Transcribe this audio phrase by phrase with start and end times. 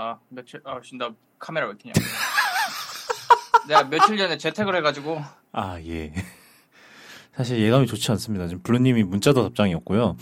[0.00, 1.10] 아 며칠 아 쉰다
[1.40, 1.92] 카메라 왜 켜냐?
[3.66, 6.12] 내가 며칠 전에 재택을 해가지고 아, 예.
[7.34, 8.46] 사실 예감이 좋지 않습니다.
[8.46, 10.16] 지금 블루님이 문자도 답장이 없고요.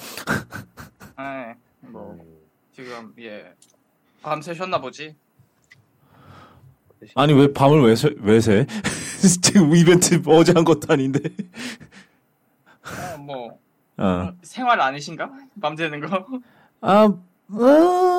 [1.17, 2.19] 아, 뭐
[2.73, 3.53] 지금 예
[4.23, 5.15] 밤새 쉬었나 보지.
[7.15, 8.67] 아니, 왜 밤을 왜, 새, 왜 새?
[9.43, 11.21] 지금 이벤트 어제 한 것도 아닌데.
[12.83, 13.59] 어, 뭐
[13.99, 14.33] 어.
[14.43, 15.31] 생활 아니신가?
[15.61, 16.27] 밤새는 거?
[16.81, 18.16] 아, 어,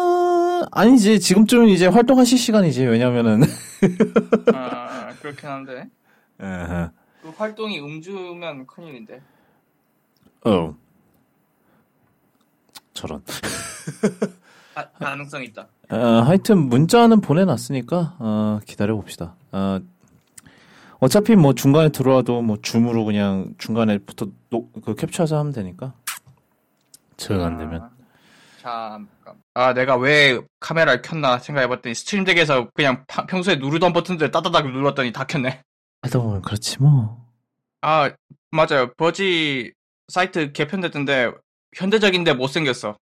[0.71, 1.19] 아니지.
[1.19, 2.85] 지금쯤은 이제 활동하실 시간이지.
[2.85, 3.41] 왜냐면은.
[4.53, 5.89] 아 그렇긴 한데.
[6.37, 9.21] 그 활동이 음주면 큰일인데.
[10.45, 10.75] 어.
[12.93, 13.21] 저런.
[14.75, 15.67] 아, 가능성 있다.
[15.89, 19.35] 어, 하여튼 문자는 보내놨으니까 어, 기다려 봅시다.
[19.51, 19.79] 어,
[20.99, 25.93] 어차피 뭐 중간에 들어와도 뭐 줌으로 그냥 중간에부터 노, 그 캡처해서 하면 되니까.
[27.17, 27.89] 정 안 되면.
[28.67, 29.41] 아, 잠깐.
[29.53, 35.11] 아 내가 왜 카메라를 켰나 생각해봤더니 Stream Deck에서 그냥 파- 평소에 누르던 버튼들 따다닥 눌렀더니
[35.11, 35.61] 다 켰네.
[36.11, 37.25] 보면 그렇지 뭐.
[37.81, 38.11] 아
[38.51, 38.93] 맞아요.
[38.95, 39.73] 버지
[40.09, 41.31] 사이트 개편됐던데
[41.75, 42.97] 현대적인데 못생겼어.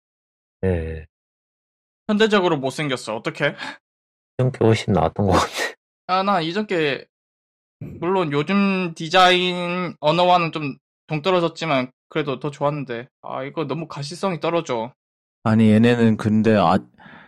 [0.63, 1.07] 네.
[2.09, 3.17] 현대적으로 못생겼어.
[3.17, 3.55] 어떻게?
[4.39, 5.53] 이런 게 훨씬 나았던 것 같아.
[6.09, 7.07] 아, 나 이전 게,
[7.81, 13.09] 물론 요즘 디자인 언어와는 좀 동떨어졌지만, 그래도 더 좋았는데.
[13.23, 14.93] 아, 이거 너무 가시성이 떨어져.
[15.45, 16.79] 아니 얘네는 근데 아,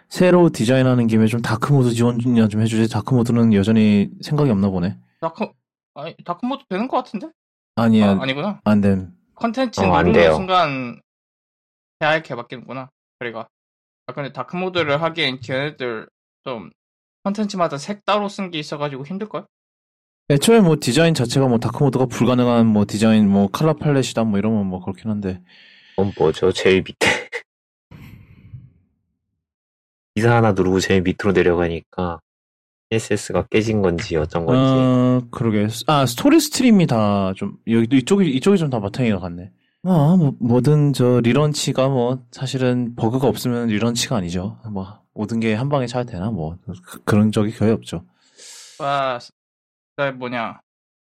[0.08, 2.92] 새로 디자인하는 김에 좀 dark mode 지원이나 좀 해주지.
[2.92, 4.96] dark mode는 여전히 생각이 없나 보네.
[5.20, 5.46] dark,
[5.94, 7.28] 아니, dark mode 되는 것 같은데?
[7.76, 8.60] 아니야 아, 아니구나.
[8.64, 9.12] 안 됨.
[9.34, 10.34] 컨텐츠 어, 안 누르는 돼요.
[10.34, 11.00] 순간,
[11.98, 12.90] 하얗게 바뀌는구나.
[13.18, 13.48] 그래가.
[14.06, 16.06] 아, 근데 dark mode를 하기엔 걔네들
[16.44, 16.70] 좀,
[17.24, 19.46] 컨텐츠마다 색 따로 쓴 게 있어가지고 힘들걸?
[20.30, 24.66] 애초에 뭐 디자인 자체가 뭐 dark mode가 불가능한 뭐 디자인 뭐 color palette이다 뭐 이러면
[24.66, 25.42] 뭐 그렇긴 한데.
[25.96, 26.52] 그건 뭐죠?
[26.52, 27.23] 제일 밑에.
[30.14, 32.20] 기사 하나 누르고 제일 밑으로 내려가니까
[32.92, 34.60] CSS가 깨진 건지 어쩐 건지.
[34.60, 35.66] 어, 그러게.
[35.86, 39.50] 아, story stream이 다 좀, 여기, 이쪽이, 이쪽이 좀 다 바탕이가 같네.
[39.86, 44.58] 아, 뭐, 뭐든 저 relaunch가 뭐, 사실은 버그가 없으면 relaunch가 아니죠.
[44.70, 46.56] 뭐, 모든 게 한 방에 잘 되나, 뭐,
[47.04, 48.04] 그, 런 적이 거의 없죠.
[48.78, 49.18] 아,
[49.96, 50.60] 그 뭐냐.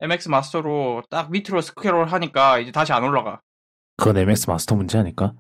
[0.02, 3.40] MX 마스터로 딱 밑으로 스크롤 하니까 이제 다시 안 올라가.
[3.98, 5.34] 그건 MX Master 문제 아닐까?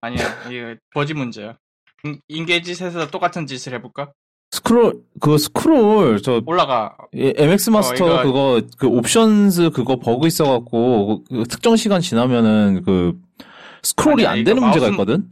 [0.00, 0.18] 아니야,
[0.48, 1.56] 이게 버지 문제야.
[2.04, 4.12] 인- 인게짓에서 똑같은 짓을 해볼까?
[4.50, 6.94] 스크롤, 그거 스크롤, 저, 올라가.
[7.14, 12.82] 예, MX Master 이거- 그거, 그 Options 그거 버그 있어갖고, 그, 그 특정 시간 지나면은
[12.84, 13.18] 그,
[13.82, 15.30] 스크롤이 아니야, 안 되는 문제가 마우스- 있거든?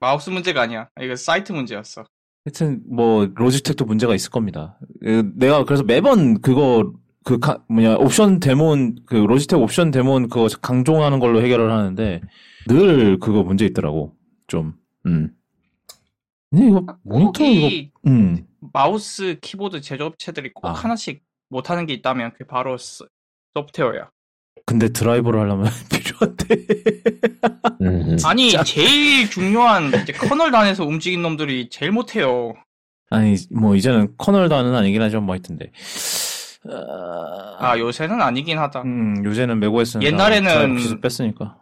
[0.00, 0.88] 마우스 문제가 아니야.
[1.00, 2.04] 이거 사이트 문제였어.
[2.44, 4.78] 하여튼 뭐 로지텍도 문제가 있을 겁니다.
[5.02, 6.92] 그, 내가 그래서 매번 그거
[7.24, 12.22] 그 가- 뭐냐 옵션 daemon 그 로지텍 옵션 daemon 그거 강종하는 걸로 해결을 하는데
[12.68, 14.14] 늘 그거 문제 있더라고.
[14.46, 14.72] 좀.
[15.04, 15.30] 음.
[16.50, 18.46] 근데 이거 모니터 이거 이 음.
[18.72, 20.72] 마우스 키보드 제조업체들이 꼭 아.
[20.72, 23.04] 하나씩 못하는 게 있다면 그게 바로 스-
[23.54, 24.10] 소프트웨어야.
[24.66, 26.46] 근데 드라이버를 하려면 필요한데.
[27.82, 32.52] 음, 아니 제일 중요한 이제 커널 단에서 움직인 놈들이 제일 못해요.
[33.10, 35.72] 아니 뭐 이제는 커널 단은 아니긴 하지만 뭐 하여튼데.
[36.70, 38.82] 아, 아 요새는 아니긴 하다.
[38.82, 41.56] 음, 요새는 맥OS는 옛날에는- 기술 뺐으니까.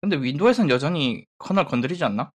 [0.00, 2.30] 근데 윈도우에선 여전히 커널 건드리지 않나?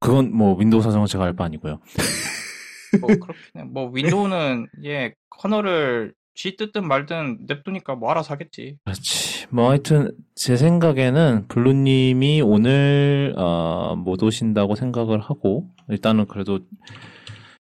[0.00, 1.80] 그건 뭐 윈도우 사정은 제가 알 바 아니고요.
[3.00, 3.62] 뭐 그렇긴 해.
[3.64, 8.76] 뭐 윈도우는 예 커널을 쥐 뜯든 말든 냅두니까 뭐 알아서 하겠지.
[8.84, 9.46] 그렇지.
[9.50, 16.60] 뭐 하여튼 제 생각에는 블루님이 오늘 어, 못 오신다고 생각을 하고 일단은 그래도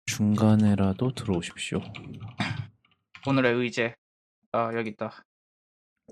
[0.07, 1.81] 중간에라도 들어오십시오.
[3.27, 3.95] 오늘의 의제.
[4.53, 5.25] 아 여기 있다.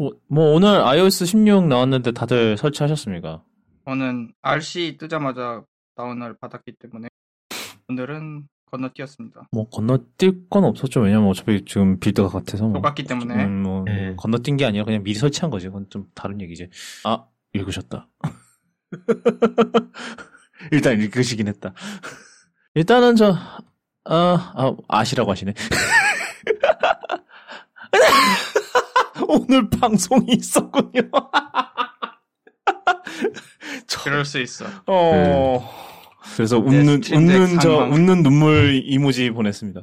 [0.01, 3.43] 어, 뭐 오늘 iOS 16 나왔는데 다들 설치하셨습니까?
[3.87, 5.63] 저는 RC 뜨자마자
[6.01, 7.09] 다운을 받았기 때문에
[7.89, 9.49] 오늘은 건너뛰었습니다.
[9.53, 11.01] 뭐 건너뛸 건 없었죠.
[11.01, 12.75] 왜냐면 어차피 지금 빌드가 같아서 뭐.
[12.75, 14.15] 똑같기 때문에 음, 뭐 네.
[14.17, 15.67] 건너뛴 게 아니라 그냥 미리 설치한 거지.
[15.67, 16.71] 그건 좀 다른 얘기지.
[17.05, 18.09] 아 읽으셨다.
[20.73, 21.75] 일단 읽으시긴 했다.
[22.75, 23.35] 일단은 저
[24.05, 25.53] 아, 아 아시라고 하시네.
[29.29, 31.11] 오늘 방송이 있었군요.
[34.03, 34.65] 그럴 수 있어.
[34.87, 35.90] 어.
[36.37, 37.93] 그래서 웃는 덱 웃는 저 상황.
[37.93, 39.83] 웃는 눈물 이모지 보냈습니다.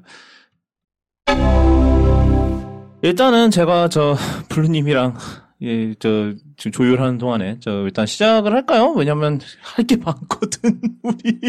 [3.01, 4.15] 일단은 제가 저
[4.49, 5.15] 블루님이랑
[5.63, 8.91] 예, 저 지금 조율하는 동안에 저 일단 시작을 할까요?
[8.95, 10.81] 왜냐면 할 게 많거든.
[11.03, 11.39] 우리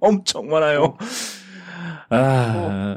[0.00, 0.96] 엄청 많아요.
[2.10, 2.96] 아.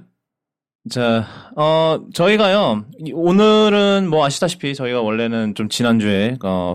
[0.90, 6.74] 자, 어, 저희가요, 이- 오늘은 뭐 아시다시피 저희가 원래는 좀 지난주에, 어,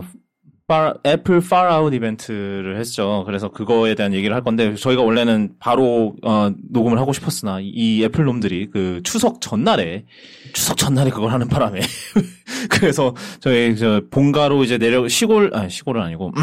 [1.05, 3.23] 애플 out 이벤트를 했죠.
[3.25, 8.25] 그래서 그거에 대한 얘기를 할 건데 저희가 원래는 바로 어, 녹음을 하고 싶었으나 이 애플
[8.25, 10.03] 놈들이 그 추석 전날에
[10.51, 11.79] 추석 전날에 그걸 하는 바람에
[12.69, 16.33] 그래서 저희 저 본가로 이제 내려 시골 아 시골은 아니고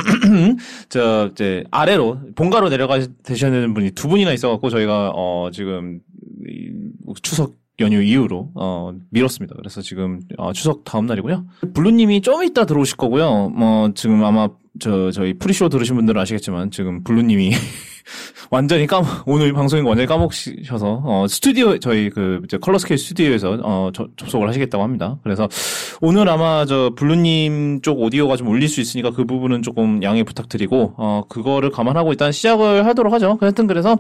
[0.89, 6.01] 저 이제 아래로 본가로 내려가 되셔야 되는 분이 두 분이나 있어갖고 저희가 어 지금
[6.49, 6.73] 이
[7.23, 9.55] 추석 연휴 이후로 어 미뤘습니다.
[9.57, 11.45] 그래서 지금 어, 추석 다음 날이고요.
[11.75, 13.49] 블루님이 좀 이따 들어오실 거고요.
[13.51, 14.49] 뭐 지금 아마
[14.81, 17.51] 저 저희 pre-show 들으신 분들은 아시겠지만 지금 블루님이
[18.51, 23.59] 완전히 까먹 오늘 방송인 거 완전히 까먹으셔서 어 스튜디오 저희 그 이제 컬러 스케일 스튜디오에서
[23.63, 25.19] 어 저- 접속을 하시겠다고 합니다.
[25.25, 25.49] 그래서
[26.01, 30.95] 오늘 아마 저 블루님 쪽 오디오가 좀 울릴 수 있으니까 그 부분은 조금 양해 부탁드리고
[30.97, 33.39] 어 그거를 감안하고 일단 시작을 하도록 하죠.
[33.41, 33.97] 하여튼 그래서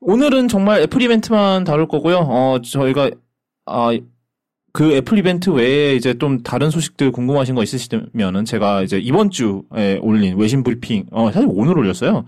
[0.00, 2.18] 오늘은 정말 애플 이벤트만 다룰 거고요.
[2.18, 3.10] 어 저희가
[3.66, 3.90] 아
[4.72, 9.98] 그 애플 이벤트 외에 이제 좀 다른 소식들 궁금하신 거 있으시면은 제가 이제 이번 주에
[10.00, 12.24] 올린 외신 브리핑, 어, 사실 오늘 올렸어요.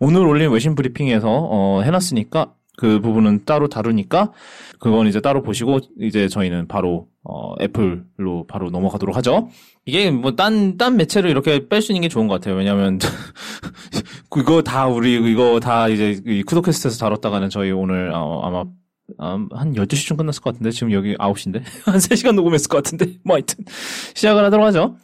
[0.00, 4.32] 오늘 올린 외신 브리핑에서, 어, 해놨으니까 그 부분은 따로 다루니까
[4.80, 9.48] 그건 이제 따로 보시고 이제 저희는 바로, 어, 애플로 바로 넘어가도록 하죠.
[9.86, 12.56] 이게 뭐 딴, 딴 매체를 이렇게 뺄 수 있는 게 좋은 것 같아요.
[12.56, 12.98] 왜냐면
[14.34, 18.64] 그거 다 우리 이거 다 이제 이 쿠도캐스트에서 다뤘다가는 저희 오늘 어, 아마
[19.20, 21.62] 음, 한 12시쯤 끝났을 것 같은데, 지금 여기 9시인데?
[21.86, 23.18] 한 3시간 녹음했을 것 같은데?
[23.22, 23.64] 뭐 하여튼,
[24.14, 24.96] 시작을 하도록 하죠.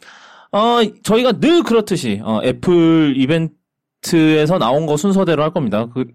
[0.51, 5.87] 어, 저희가 늘 그렇듯이, 어, 애플 이벤트에서 나온 거 순서대로 할 겁니다.
[5.93, 6.05] 그,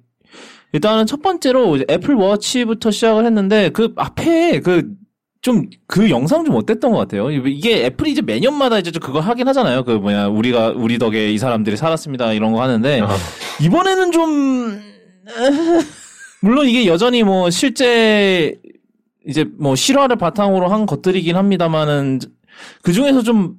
[0.73, 4.91] 일단은 첫 번째로 애플 워치부터 시작을 했는데, 그 앞에 그,
[5.47, 7.31] 좀, 그 영상 좀 어땠던 것 같아요.
[7.31, 9.85] 이게 애플이 이제 매년마다 이제 좀 그거 하긴 하잖아요.
[9.85, 12.33] 그 뭐냐, 우리가, 우리 덕에 이 사람들이 살았습니다.
[12.33, 13.17] 이런 거 하는데, 아,
[13.63, 14.81] 이번에는 좀
[16.43, 18.57] 물론 이게 여전히 뭐 실제
[19.25, 22.19] 이제 뭐 실화를 바탕으로 한 것들이긴 합니다만은
[22.83, 23.55] 그 중에서 좀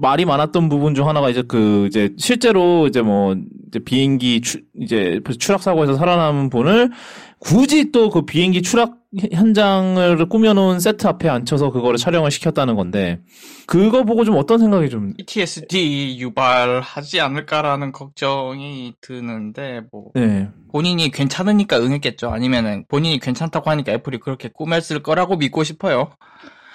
[0.00, 3.36] 말이 많았던 부분 중 하나가 이제 그 이제 실제로 이제 뭐
[3.68, 6.90] 이제 비행기 추, 이제 추락 사고에서 살아남은 분을
[7.38, 13.20] 굳이 또 그 비행기 추락 현장을 꾸며놓은 세트 앞에 앉혀서 그거를 촬영을 시켰다는 건데
[13.66, 20.48] 그거 보고 좀 어떤 생각이 좀 PTSD 유발하지 않을까라는 걱정이 드는데 뭐 네.
[20.70, 22.30] 본인이 괜찮으니까 응했겠죠.
[22.30, 26.10] 아니면은 본인이 괜찮다고 하니까 애플이 그렇게 꾸몄을 거라고 믿고 싶어요.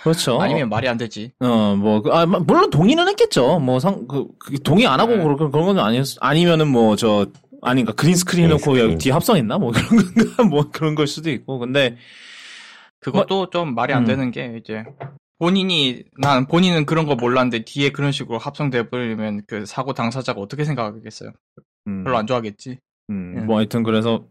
[0.03, 0.39] 그렇죠.
[0.39, 1.31] 아니면 말이 안 되지.
[1.39, 3.59] 어, 뭐, 그, 아, 마- 물론 동의는 했겠죠.
[3.59, 5.23] 뭐, 상, 그, 그 동의 안 하고 네.
[5.23, 7.27] 그런, 그런 건 아니었, 아니면은 뭐, 저,
[7.61, 9.57] 아니, 그니까 green screen 해놓고 그린 여기 뒤에 합성했나?
[9.57, 10.43] 뭐, 그런 건가?
[10.43, 11.59] 뭐, 그런 걸 수도 있고.
[11.59, 11.97] 근데,
[12.99, 14.07] 그것도 좀 말이 안 음.
[14.07, 14.83] 되는 게 이제
[15.39, 20.63] 본인이 난 본인은 그런 거 몰랐는데 뒤에 그런 식으로 합성돼 버리면 그 사고 당사자가 어떻게
[20.63, 21.31] 생각하겠어요?
[21.87, 22.79] 음, 별로 안 좋아하겠지.
[23.11, 23.41] 음, 예.
[23.41, 24.25] 뭐, 하여튼 그래서,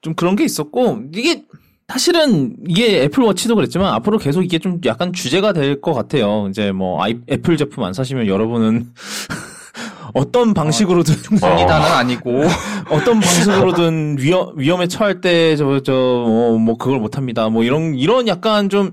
[0.00, 1.44] 좀 그런 게 있었고, 이게,
[1.90, 6.46] 사실은, 이게 애플워치도 그랬지만, 앞으로 계속 이게 좀 약간 주제가 될 것 같아요.
[6.50, 8.92] 이제 뭐, 아이, 애플 제품 안 사시면 여러분은,
[10.14, 12.42] 어떤 방식으로든, 성리단은 아니고
[12.90, 17.48] 어떤 방식으로든 위험, 위험에 처할 때, 저, 저, 어, 뭐, 그걸 못 합니다.
[17.48, 18.92] 뭐, 이런, 이런 약간 좀,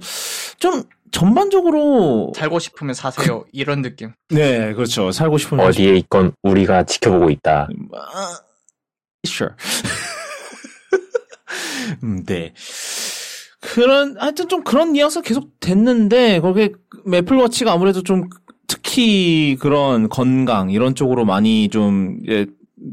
[0.60, 3.46] 좀, 전반적으로, 살고 싶으면 사세요.
[3.54, 4.12] 이런 느낌.
[4.30, 5.12] 네, 그렇죠.
[5.12, 5.66] 살고 싶으면.
[5.66, 7.68] 어디에 있건 우리가 지켜보고 있다.
[7.94, 8.40] 아,
[9.26, 9.54] sure.
[12.04, 12.54] 음, 네.
[13.62, 16.70] 그런, 하여튼 좀 그런 뉘앙스가 계속 됐는데, 거기에
[17.14, 18.30] 애플워치가 아무래도 좀,
[18.68, 22.46] 특히 그런 건강, 이런 쪽으로 많이 좀, 예,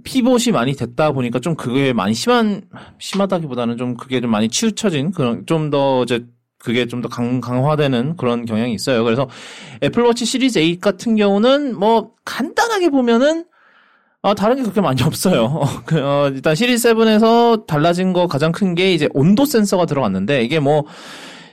[0.05, 2.63] 피봇이 많이 됐다 보니까 좀 그게 많이 심한,
[2.99, 6.25] 심하다기보다는 좀 그게 좀 많이 치우쳐진 그런, 좀 더 이제,
[6.59, 9.03] 그게 좀 더 강, 강화되는 그런 경향이 있어요.
[9.05, 9.29] 그래서
[9.83, 13.45] 애플워치 시리즈 8 같은 경우는 뭐, 간단하게 보면은,
[14.23, 15.45] 아, 다른 게 그렇게 많이 없어요.
[15.61, 20.43] 어, 그, 어, 일단 시리즈 7에서 달라진 거 가장 큰 게 이제 온도 센서가 들어갔는데
[20.45, 20.85] 이게 뭐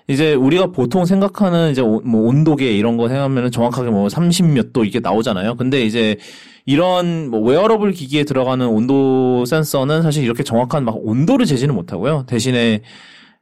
[0.08, 4.86] 이제 우리가 보통 생각하는 이제 오- 뭐 온도계 이런 거 생각하면은 정확하게 뭐 30몇 도
[4.86, 5.56] 이게 나오잖아요.
[5.56, 6.18] 근데 이제
[6.66, 12.26] 이런 뭐 웨어러블 기기에 들어가는 온도 센서는 사실 이렇게 정확한 막 온도를 재지는 못하고요.
[12.28, 12.82] 대신에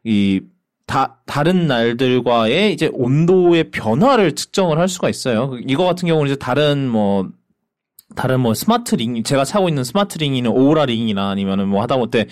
[0.05, 0.41] 이
[0.86, 5.57] 다, 다른 날들과의 이제 온도의 변화를 측정을 할 수가 있어요.
[5.67, 7.27] 이거 같은 경우는 이제 다른 뭐
[8.16, 12.28] 다른 뭐 smart ring, 제가 차고 있는 smart ring이는 오라 링이나 아니면은 뭐 하다못해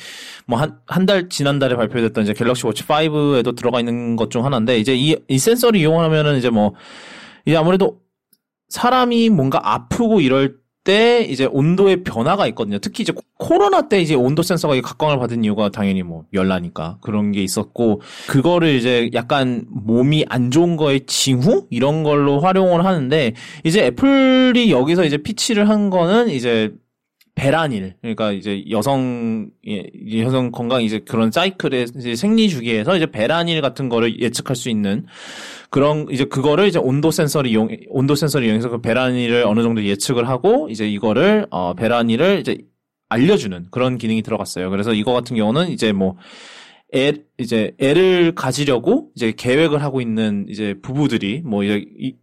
[0.47, 4.79] 뭐 한, 한 달, 지난달에 발표됐던 이제 갤럭시 워치 5에도 들어가 있는 것 중 하나인데
[4.79, 6.73] 이제 이, 이 센서를 이용하면은 이제 뭐,
[7.45, 7.99] 이제 아무래도
[8.69, 12.77] 사람이 뭔가 아프고 이럴 때 이제 온도의 변화가 있거든요.
[12.79, 17.43] 특히 이제 코로나 때 이제 온도 센서가 각광을 받은 이유가 당연히 뭐 열나니까 그런 게
[17.43, 23.33] 있었고 그거를 이제 약간 몸이 안 좋은 거의 징후 이런 걸로 활용을 하는데
[23.65, 26.71] 이제 애플이 여기서 이제 피치를 한 거는 이제
[27.35, 29.83] 배란일 그러니까 이제 여성 예,
[30.17, 35.05] 여성 건강 이제 그런 사이클의 이제 생리 주기에서 이제 배란일 같은 거를 예측할 수 있는
[35.69, 40.29] 그런 이제 그거를 이제 온도 센서를 이용 온도 센서를 이용해서 그 배란일을 어느 정도 예측을
[40.29, 42.57] 하고 이제 이거를 어 배란일을 이제
[43.09, 44.69] 알려주는 그런 기능이 들어갔어요.
[44.69, 46.15] 그래서 이거 같은 경우는 이제 뭐
[46.93, 52.15] 애, 이제 애를 가지려고 이제 계획을 하고 있는 이제 부부들이 뭐 이제 이,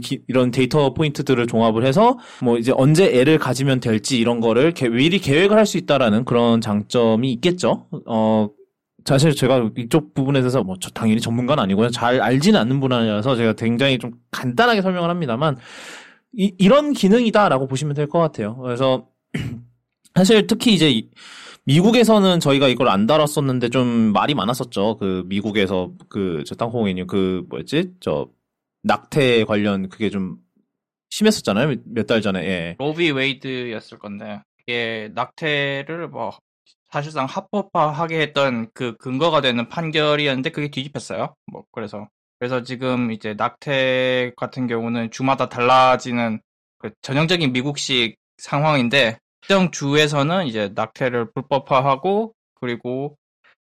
[0.00, 4.88] 기, 이런 데이터 포인트들을 종합을 해서 뭐 이제 언제 애를 가지면 될지 이런 거를 개,
[4.88, 7.86] 미리 계획을 할 수 있다라는 그런 장점이 있겠죠.
[8.06, 8.48] 어
[9.04, 11.88] 사실 제가 이쪽 부분에 대해서 뭐 저 당연히 전문가는 아니고요.
[11.90, 15.56] 잘 알지는 않는 분이라서 제가 굉장히 좀 간단하게 설명을 합니다만
[16.36, 18.56] 이, 이런 기능이다라고 보시면 될 것 같아요.
[18.58, 19.08] 그래서
[20.14, 21.02] 사실 특히 이제
[21.68, 24.96] 미국에서는 저희가 이걸 안 다뤘었는데 좀 말이 많았었죠.
[24.96, 28.26] 그 미국에서 그저 땅콩이님 그 뭐였지 저
[28.84, 30.38] 낙태 관련 그게 좀
[31.10, 31.74] 심했었잖아요.
[31.84, 32.40] 몇 달 전에.
[32.46, 32.76] 예.
[32.78, 36.38] 로비 웨이드였을 건데 이게 낙태를 뭐
[36.90, 41.34] 사실상 합법화하게 했던 그 근거가 되는 판결이었는데 그게 뒤집혔어요.
[41.52, 42.08] 뭐 그래서
[42.38, 46.40] 그래서 지금 이제 낙태 같은 경우는 주마다 달라지는
[46.78, 53.16] 그 전형적인 미국식 상황인데 특정 주에서는 이제 낙태를 불법화하고 그리고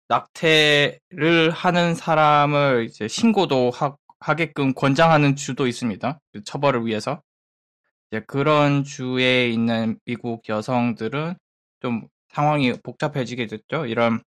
[0.08, 6.18] 낙태를 하는 사람을 이제 신고도 하, 하게끔 권장하는 주도 있습니다.
[6.32, 7.22] 그 처벌을 위해서.
[8.10, 11.36] 이제 그런 주에 있는 미국 여성들은
[11.82, 13.86] 좀 상황이 복잡해지게 됐죠.
[13.86, 14.24] 이런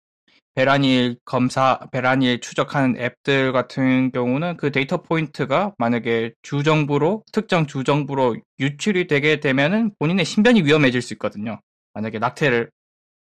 [0.54, 9.06] 배란일 검사, 배란일 추적하는 앱들 같은 경우는 그 data point가 만약에 주정부로, 특정 주정부로 유출이
[9.06, 11.61] 되게 되면은 본인의 신변이 위험해질 수 있거든요.
[11.94, 12.71] 만약에 낙태를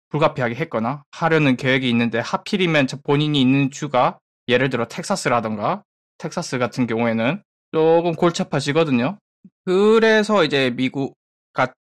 [0.10, 4.20] 불가피하게 했거나 하려는 계획이 있는데 하필이면 본인이 있는 주가
[4.50, 5.84] 예를 들어 텍사스라던가
[6.18, 9.18] 텍사스 같은 경우에는 조금 골치 아파지거든요.
[9.66, 11.16] 그래서 이제 미국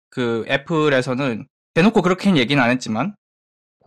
[0.10, 3.16] 그 애플에서는 대놓고 그렇게는 얘기는 안 했지만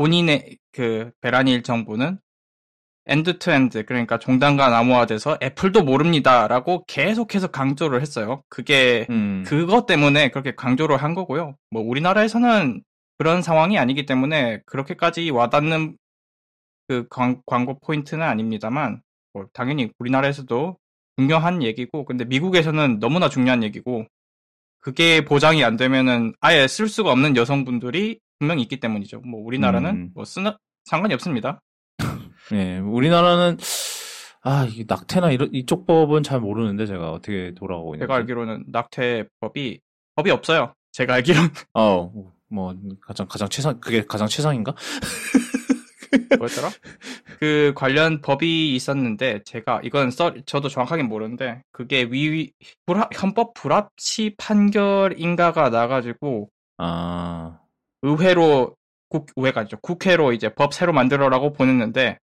[0.01, 2.19] 본인의 그 배란일 정보는
[3.05, 8.43] end to end 그러니까 종단간 암호화돼서 애플도 모릅니다라고 계속해서 강조를 했어요.
[8.49, 9.45] 그게 음.
[9.47, 11.57] 그것 때문에 그렇게 강조를 한 거고요.
[11.71, 12.83] 뭐 우리나라에서는
[13.19, 15.99] 그런 상황이 아니기 때문에 그렇게까지 와닿는
[16.89, 19.03] 그 광, 광고 포인트는 아닙니다만
[19.35, 20.79] 뭐 당연히 우리나라에서도
[21.19, 24.07] 중요한 얘기고 근데 미국에서는 너무나 중요한 얘기고
[24.79, 29.21] 그게 보장이 안 되면은 아예 쓸 수가 없는 여성분들이 분명히 있기 때문이죠.
[29.21, 30.11] 뭐 우리나라는 음.
[30.15, 31.61] 뭐 쓰나 상관이 없습니다.
[32.51, 33.59] 네, 우리나라는
[34.43, 38.05] 아, 이 낙태나 이런 이쪽 법은 잘 모르는데 제가 어떻게 돌아가고 있는지.
[38.05, 39.81] 제가 알기로는 낙태법이
[40.17, 40.75] 법이 없어요.
[40.93, 41.51] 제가 알기로는.
[41.75, 42.11] 어,
[42.49, 44.75] 뭐 가장 가장 최상 그게 가장 최상인가?
[46.39, 46.71] 뭐였더라?
[47.39, 52.53] 그 관련 법이 있었는데 제가 이건 써 저도 정확하게 모르는데 그게 위
[52.87, 57.61] 불합, 헌법 불합치 판결인가가 나가지고 아
[58.03, 58.75] 의회로
[59.09, 62.19] 국 의회가 아니죠 국회로 이제 법 새로 만들어라고 보냈는데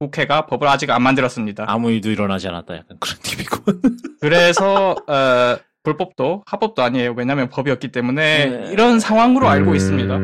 [0.00, 1.66] 국회가 법을 아직 안 만들었습니다.
[1.68, 3.80] 아무 일도 일어나지 않았다 약간 그런 팀이고.
[4.20, 7.14] 그래서 어, 불법도 합법도 아니에요.
[7.16, 8.72] 왜냐하면 법이었기 때문에 네.
[8.72, 9.76] 이런 상황으로 알고 음...
[9.76, 10.18] 있습니다.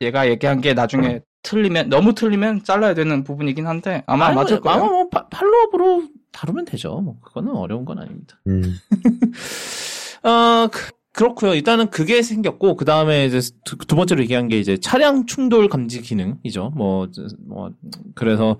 [0.00, 4.78] 얘가 얘기한 게 나중에 틀리면 너무 틀리면 잘라야 되는 부분이긴 한데 아마 아니, 맞을 거예요.
[4.78, 7.00] 아마 뭐 팔로업으로 다루면 되죠.
[7.00, 8.40] 뭐 그거는 어려운 건 아닙니다.
[8.46, 8.62] 음.
[10.24, 11.54] 어, 그, 그렇고요.
[11.54, 16.00] 일단은 그게 생겼고 그 다음에 이제 두, 두, 번째로 얘기한 게 이제 차량 충돌 감지
[16.00, 16.72] 기능이죠.
[16.74, 17.06] 뭐,
[17.46, 17.70] 뭐
[18.14, 18.56] 그래서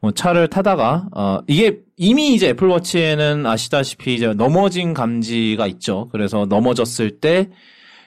[0.00, 6.08] 뭐 차를 타다가 어 이게 이미 이제 애플워치에는 아시다시피 이제 넘어진 감지가 있죠.
[6.12, 7.48] 그래서 넘어졌을 때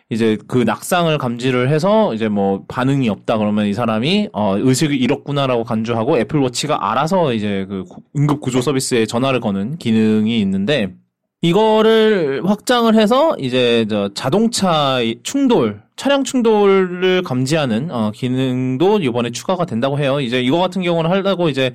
[0.10, 5.64] 이제 그 낙상을 감지를 해서 이제 뭐 반응이 없다 그러면 이 사람이 어 의식을 잃었구나라고
[5.64, 7.86] 간주하고 애플워치가 알아서 이제 그
[8.16, 10.94] 응급 구조 서비스에 전화를 거는 기능이 있는데
[11.42, 19.98] 이거를 확장을 해서 이제 저 자동차 충돌 차량 충돌을 감지하는 어 기능도 이번에 추가가 된다고
[20.00, 20.20] 해요.
[20.20, 21.74] 이제 이거 같은 경우는 하려고 이제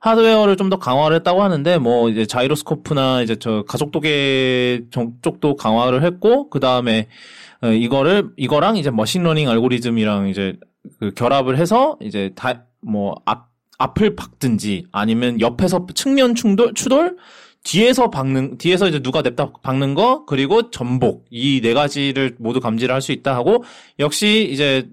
[0.00, 4.84] 하드웨어를 좀 더 강화를 했다고 하는데 뭐 이제 자이로스코프나 이제 저 가속도계
[5.22, 7.08] 쪽도 강화를 했고 그 다음에
[7.62, 10.56] 어, 이거를 이거랑 이제 머신러닝 알고리즘이랑 이제
[11.00, 17.16] 그 결합을 해서 이제 다 뭐 앞 앞을 박든지 아니면 옆에서 측면 충돌 추돌
[17.64, 21.24] 뒤에서 박는 뒤에서 이제 누가 냅다 박는 거 그리고 전복.
[21.30, 23.64] 이 네 가지를 모두 감지를 할 수 있다 하고
[23.98, 24.88] 역시 이제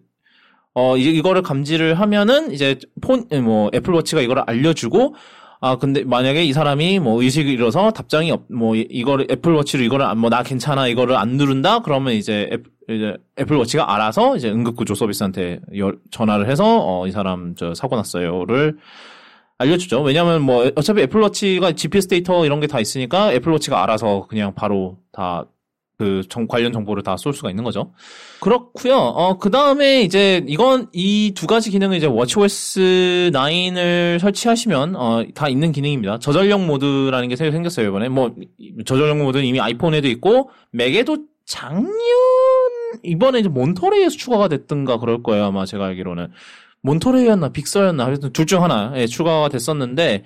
[0.74, 5.16] 어 이거를 감지를 하면은 이제 폰 뭐 애플워치가 이거를 알려주고
[5.60, 10.33] 아 근데 만약에 이 사람이 뭐 의식을 잃어서 답장이 없 뭐 이거를 애플워치로 이거를 뭐
[10.33, 11.80] 나 괜찮아 이거를 안 누른다?
[11.80, 12.58] 그러면 이제 애,
[12.96, 18.78] 이제 애플워치가 알아서 이제 응급구조 서비스한테 열, 전화를 해서 어 이 사람 저 사고 났어요를
[19.62, 20.02] 알려주죠.
[20.02, 26.24] 왜냐하면 뭐 어차피 애플워치가 GPS 데이터 이런 게 다 있으니까 애플워치가 알아서 그냥 바로 다그
[26.30, 27.94] 정, 관련 정보를 다 쏠 수가 있는 거죠.
[28.40, 28.96] 그렇고요.
[28.96, 35.48] 어, 그 다음에 이제 이건 이 두 가지 기능은 이제 워치OS 9을 설치하시면 어, 다
[35.50, 36.20] 있는 기능입니다.
[36.20, 38.10] 저전력 모드라는 게 새로 생겼어요 이번에.
[38.10, 38.34] 뭐
[38.86, 41.92] 저전력 모드는 이미 아이폰에도 있고 맥에도 작년
[43.04, 46.28] 이번에 이제 몬터레이에서 추가가 됐던가 그럴 거예요 아마 제가 알기로는
[46.84, 50.24] 몬터레이였나 빅서였나 하여튼 둘 중 하나 예, 추가가 됐었는데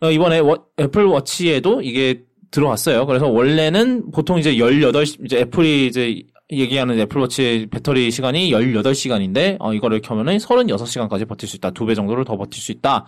[0.00, 3.06] 어, 이번에 워- 애플 워치에도 이게 들어왔어요.
[3.06, 6.22] 그래서 원래는 보통 이제 18, 이제 애플이 이제
[6.52, 11.70] 얘기하는 애플워치의 배터리 시간이 18시간인데, 어, 이거를 켜면은 36시간까지 버틸 수 있다.
[11.70, 13.06] 두 배 정도를 더 버틸 수 있다.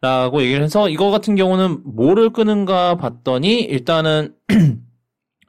[0.00, 4.32] 라고 얘기를 해서, 이거 같은 경우는 뭐를 끄는가 봤더니, 일단은,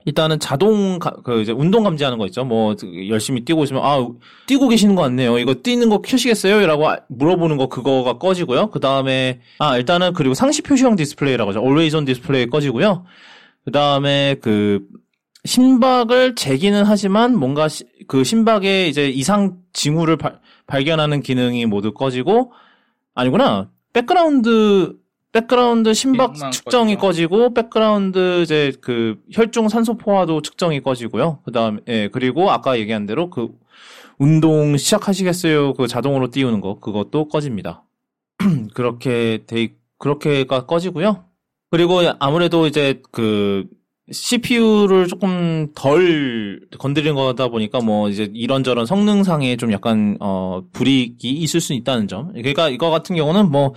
[0.10, 2.44] 일단은 자동, 가- 그, 이제 운동 감지하는 거 있죠.
[2.44, 2.75] 뭐,
[3.10, 4.08] 열심히 뛰고 있으면, 아,
[4.48, 5.38] 뛰고 계시는 거 같네요.
[5.38, 6.66] 이거 뛰는 거 켜시겠어요?
[6.66, 8.72] 라고 아- 물어보는 거 그거가 꺼지고요.
[8.72, 11.60] 그 다음에, 아, 일단은 그리고 상시 표시형 디스플레이라고 하죠.
[11.62, 13.06] Always on 디스플레이 꺼지고요.
[13.66, 14.82] 그 다음에 그,
[15.46, 22.51] 심박을 재기는 하지만 뭔가 시- 그 심박에 이제 이상 징후를 발, 발견하는 기능이 모두 꺼지고,
[23.13, 23.70] 아니구나.
[23.94, 24.96] 백그라운드,
[25.32, 26.96] 백그라운드 심박 측정이.
[26.96, 31.40] 꺼지고, 백그라운드 이제 그 혈중 산소 포화도 측정이 꺼지고요.
[31.46, 33.50] 그 다음에, 예, 그리고 아까 얘기한 대로 그
[34.18, 35.74] 운동 시작하시겠어요?
[35.74, 37.84] 그 자동으로 띄우는 거, 그것도 꺼집니다.
[38.74, 41.26] 그렇게 돼, 있- 그렇게가 꺼지고요.
[41.72, 43.66] 그리고 아무래도 이제 그
[44.12, 51.62] CPU를 조금 덜 건드린 거다 보니까 뭐 이제 이런저런 성능상에 좀 약간 어 불이익이 있을
[51.62, 52.32] 수 있다는 점.
[52.34, 53.76] 그러니까 이거 같은 경우는 뭐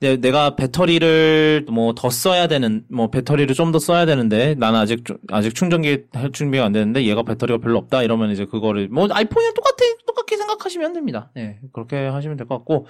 [0.00, 5.04] 내- 내가 배터리를 뭐 더 써야 되는 뭐 배터리를 좀 더 써야 되는데 나는 아직
[5.04, 9.08] 좀- 아직 충전기 할 준비가 안 되는데 얘가 배터리가 별로 없다 이러면 이제 그거를 뭐
[9.10, 9.76] 아이폰이랑 똑같아
[10.06, 11.30] 똑같게 생각하시면 됩니다.
[11.34, 12.86] 네 그렇게 하시면 될 것 같고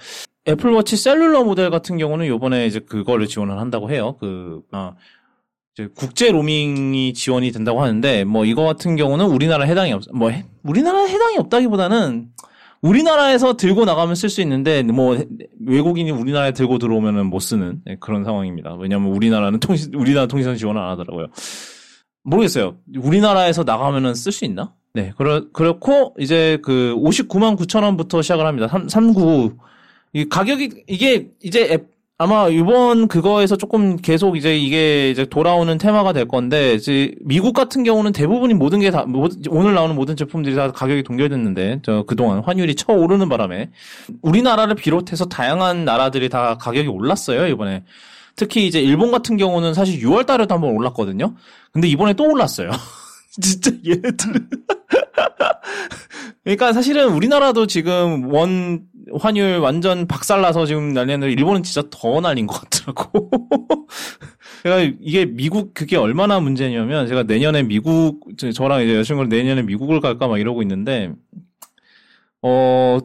[0.47, 4.15] 애플워치 셀룰러 모델 같은 경우는 요번에 이제 그거를 지원을 한다고 해요.
[4.19, 4.93] 그, 아,
[5.75, 10.45] 이제 국제 로밍이 지원이 된다고 하는데, 뭐, 이거 같은 경우는 우리나라 해당이 없, 뭐, 해-
[10.63, 12.29] 우리나라 해당이 없다기보다는,
[12.81, 15.25] 우리나라에서 들고 나가면 쓸 수 있는데, 뭐, 해-
[15.65, 18.75] 외국인이 우리나라에 들고 들어오면은 못 쓰는 네, 그런 상황입니다.
[18.75, 21.27] 왜냐면 우리나라는 통신, 우리나라 통신선 지원을 안 하더라고요.
[22.23, 22.77] 모르겠어요.
[22.97, 24.73] 우리나라에서 나가면은 쓸 수 있나?
[24.93, 28.67] 네, 그렇, 그렇고, 이제 그 59만 9천 원부터 시작을 합니다.
[28.67, 29.57] 3, 399.
[30.13, 31.87] 이 가격이, 이게 이제 앱,
[32.21, 37.83] 아마 이번 그거에서 조금 계속 이제 이게 이제 돌아오는 테마가 될 건데, 이제 미국 같은
[37.85, 42.39] 경우는 대부분이 모든 게 다, 모- 오늘 나오는 모든 제품들이 다 가격이 동결됐는데, 저 그동안
[42.43, 43.69] 환율이 쳐오르는 바람에,
[44.21, 47.85] 우리나라를 비롯해서 다양한 나라들이 다 가격이 올랐어요, 이번에.
[48.35, 51.35] 특히 이제 일본 같은 경우는 사실 6월 달에도 한번 올랐거든요.
[51.71, 52.69] 근데 이번에 또 올랐어요.
[53.41, 54.49] 진짜 얘네들은.
[56.43, 58.81] 그러니까 사실은 우리나라도 지금 원
[59.19, 63.29] 환율 완전 박살나서 지금 난리는데 일본은 진짜 더 날린 것 같더라고.
[64.63, 70.01] 제가 이게 미국 그게 얼마나 문제냐면 제가 내년에 미국 저- 저랑 이제 여자친구랑 내년에 미국을
[70.01, 71.13] 갈까 막 이러고 있는데
[72.41, 72.99] 어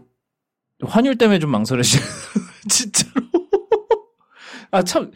[0.83, 1.99] 환율 때문에 좀 망설여지
[2.69, 3.27] 진짜로.
[4.71, 5.13] 아 참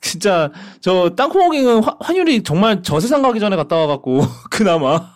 [0.00, 4.20] 진짜 저 땅콩호갱은 화- 환율이 정말 저 세상 가기 전에 갔다 와갖고
[4.50, 5.14] 그나마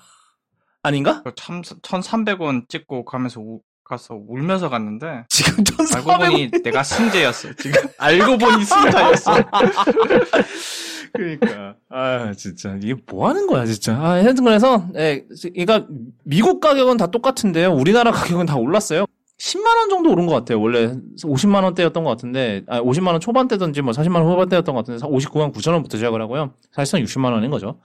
[0.83, 1.23] 아닌가?
[1.37, 3.61] 참 1,300원 찍고 가면서 우-
[3.93, 5.63] 가서 울면서 갔는데 지금
[5.95, 7.49] 알고 1,400원 보니 내가 승재였어.
[7.59, 9.33] 지금 알고 보니 승자였어.
[11.13, 11.75] 그러니까.
[11.91, 12.77] 아 진짜.
[12.83, 13.95] 이게 뭐 하는 거야 진짜.
[13.95, 15.87] 아 하여튼 그래서 예 그러니까
[16.25, 17.73] 미국 가격은 다 똑같은데요.
[17.73, 19.05] 우리나라 가격은 다 올랐어요.
[19.39, 20.61] 10만 원 정도 오른 것 같아요.
[20.61, 25.05] 원래 50만 원대였던 것 같은데 아 50만 원 초반대든지 뭐 40만 원 후반대였던 것 같은데
[25.07, 26.55] 59만 9천 원부터 시작을 하고요.
[26.71, 27.79] 사실상 60만 원인 거죠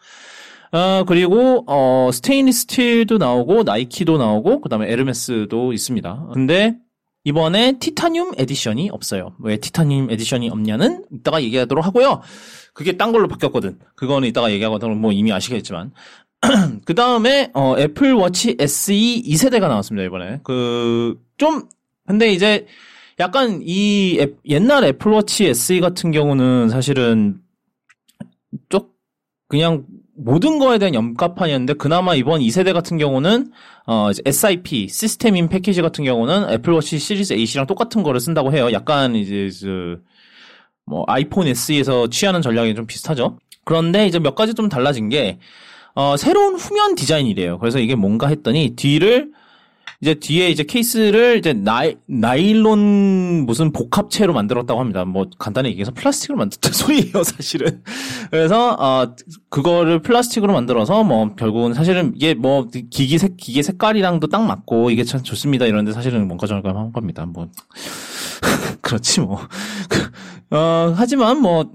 [0.71, 6.75] 아 그리고 어 스테인리스 스틸도 나오고 나이키도 나오고 그다음에 에르메스도 있습니다 근데
[7.23, 9.36] 이번에 티타늄 edition이 없어요.
[9.39, 12.21] 왜 티타늄 edition이 없냐는 이따가 얘기하도록 하고요.
[12.73, 13.80] 그게 딴 걸로 바뀌었거든.
[13.95, 14.97] 그거는 이따가 얘기하거든.
[14.97, 15.91] 뭐 이미 아시겠지만.
[16.86, 20.39] 그 다음에 어, 애플 워치 SE 2세대가 나왔습니다 이번에.
[20.43, 21.63] 그 좀
[22.08, 22.65] 근데 이제
[23.19, 27.41] 약간 이 앱- 옛날 애플 워치 SE 같은 경우는 사실은
[28.69, 28.95] 쪽
[29.49, 29.86] 그냥
[30.17, 33.51] 모든 거에 대한 염가판이었는데 그나마 이번 2세대 같은 경우는
[33.86, 38.71] 어 SIP system in package 같은 경우는 애플워치 시리즈 8이랑 똑같은 거를 쓴다고 해요.
[38.71, 39.49] 약간 이제
[40.86, 43.38] 그뭐 아이폰 SE에서 취하는 전략이 좀 비슷하죠.
[43.63, 45.38] 그런데 이제 몇 가지 좀 달라진 게
[45.93, 47.60] 어, 새로운 후면 디자인이래요.
[47.60, 49.32] 그래서 이게 뭔가 했더니 뒤를
[49.99, 55.05] 이제 뒤에 이제 케이스를 이제 나이, 나일론 무슨 복합체로 만들었다고 합니다.
[55.05, 57.81] 뭐 간단히 얘기해서 플라스틱으로 만들었다 소리예요, 사실은.
[58.29, 59.15] 그래서 어
[59.49, 65.03] 그거를 플라스틱으로 만들어서 뭐 결국은 사실은 이게 뭐 기기 색 기계 색깔이랑도 딱 맞고 이게
[65.03, 65.65] 참 좋습니다.
[65.65, 67.25] 이런데 사실은 뭔가 저런가 한 겁니다.
[67.25, 67.47] 뭐
[68.81, 69.39] 그렇지 뭐.
[70.51, 71.71] 어 하지만 뭐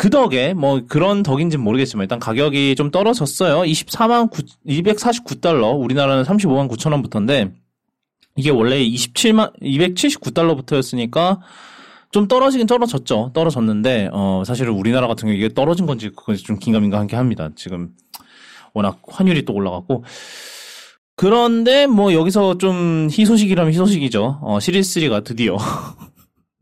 [0.00, 3.70] 그 덕에 뭐 그런 덕인지는 모르겠지만 일단 가격이 좀 떨어졌어요.
[3.70, 7.52] 24만 9, 249달러, 우리나라는 35만 9천 원부터인데
[8.34, 11.40] 이게 원래 27만 279달러부터였으니까
[12.12, 13.32] 좀 떨어지긴 떨어졌죠.
[13.34, 17.50] 떨어졌는데 어 사실은 우리나라 같은 경우 이게 떨어진 건지 그건 좀 긴가민가하게 합니다.
[17.54, 17.90] 지금
[18.72, 20.04] 워낙 환율이 또 올라갔고
[21.14, 24.38] 그런데 뭐 여기서 좀 희소식이라면 희소식이죠.
[24.40, 25.58] 어 시리즈 3가 드디어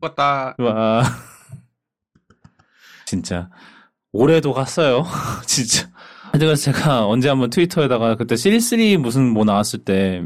[0.01, 0.59] 껐다.
[0.59, 1.03] 와
[3.09, 3.49] 진짜
[4.11, 5.03] 올해도 갔어요.
[5.47, 5.89] 진짜.
[6.31, 10.23] 하여튼 제가 언제 한번 트위터에다가 그때 시리즈 3 무슨 뭐 나왔을 때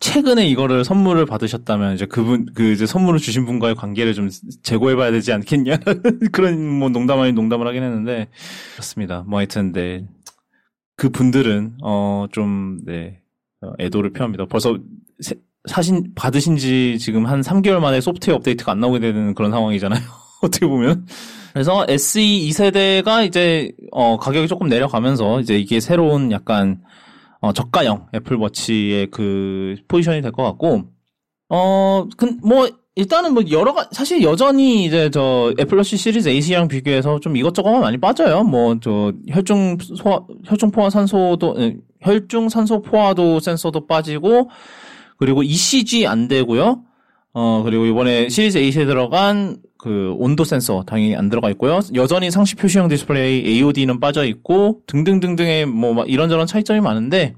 [0.00, 4.30] 최근에 이거를 선물을 받으셨다면 이제 그분 그 이제 선물을 주신 분과의 관계를 좀
[4.62, 5.80] 재고해 봐야 되지 않겠냐
[6.32, 8.28] 그런 뭐 농담 아닌 농담을 하긴 했는데
[8.72, 9.22] 그렇습니다.
[9.26, 10.06] 뭐 하여튼 네.
[10.96, 13.20] 그 분들은 어좀 네
[13.78, 14.46] 애도를 표합니다.
[14.46, 14.78] 벌써
[15.20, 15.34] 세,
[15.66, 20.00] 사신 받으신 지 지금 한 3개월 만에 소프트웨어 업데이트가 안 나오게 되는 그런 상황이잖아요.
[20.42, 21.06] 어떻게 보면.
[21.52, 26.80] 그래서 SE 2세대가 이제 어 가격이 조금 내려가면서 이제 이게 새로운 약간
[27.40, 30.86] 어, 저가형 애플워치의 그 포지션이 될 것 같고,
[31.50, 37.20] 어, 그, 뭐, 일단은 뭐 여러 가 사실 여전히 이제 저 애플워치 시리즈 AC랑 비교해서
[37.20, 38.42] 좀 이것저것 많이 빠져요.
[38.42, 41.54] 뭐 저 혈중 소화, 혈중 포화 산소도
[42.00, 44.50] 혈중 산소 포화도 센서도 빠지고
[45.16, 46.82] 그리고 ECG 안 되고요.
[47.34, 51.78] 어 그리고 이번에 시리즈 8에 들어간 그 온도 센서 당연히 안 들어가 있고요.
[51.94, 57.34] 여전히 상시 표시형 디스플레이 AOD는 빠져 있고 등등등등의 뭐 이런저런 차이점이 많은데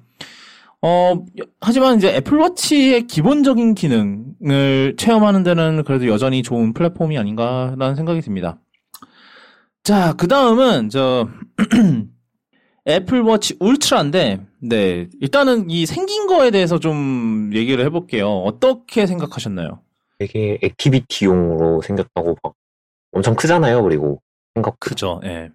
[0.82, 1.22] 어
[1.60, 8.58] 하지만 이제 애플워치의 기본적인 기능을 체험하는 데는 그래도 여전히 좋은 플랫폼이 아닌가라는 생각이 듭니다.
[9.84, 11.28] 자, 그 다음은 저
[12.88, 18.28] 애플워치 울트라인데 네 일단은 이 생긴 거에 대해서 좀 얘기를 해 볼게요.
[18.30, 19.82] 어떻게 생각하셨나요?
[20.20, 22.54] 되게 activity용으로 생겼다고 막
[23.12, 23.82] 엄청 크잖아요.
[23.82, 24.20] 그리고
[24.54, 25.20] 생각 크죠.
[25.24, 25.50] 예.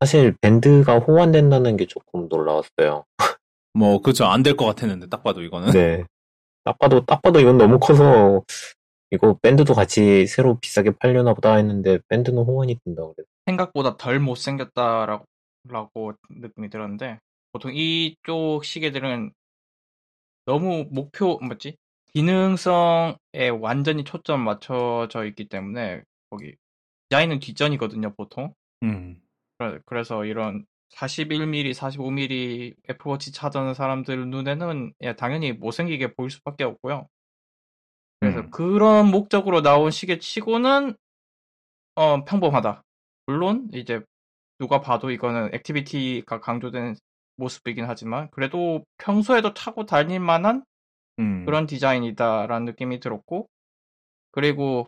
[0.00, 3.04] 사실 밴드가 호환된다는 게 조금 놀라웠어요.
[3.74, 5.72] 뭐 그죠 안 될 것 같았는데 딱 봐도 이거는.
[5.72, 6.04] 네.
[6.64, 8.42] 딱 봐도 딱 봐도 이건 너무 커서
[9.10, 13.26] 이거 밴드도 같이 새로 비싸게 팔려나 보다 했는데 밴드는 호환이 된다 그래.
[13.46, 15.24] 생각보다 덜 못생겼다라고
[15.68, 17.18] 라고 느낌이 들었는데
[17.52, 19.32] 보통 이쪽 시계들은
[20.46, 21.76] 너무 목표 뭐지
[22.18, 26.56] 기능성에 완전히 초점 맞춰져 있기 때문에 거기
[27.08, 28.52] 디자인은 뒷전이거든요 보통.
[28.82, 29.22] 음.
[29.86, 37.06] 그래서 이런 41mm, 45mm 애플워치 찾아는 사람들 눈에는 예, 당연히 못생기게 보일 수밖에 없고요.
[38.18, 38.50] 그래서 음.
[38.50, 40.96] 그런 목적으로 나온 시계 치고는
[41.94, 42.82] 어, 평범하다.
[43.26, 44.00] 물론 이제
[44.58, 46.96] 누가 봐도 이거는 activity가 강조된
[47.36, 50.64] 모습이긴 하지만 그래도 평소에도 차고 다닐 만한
[51.18, 51.44] 음.
[51.44, 53.48] 그런 디자인이다라는 느낌이 들었고
[54.30, 54.86] 그리고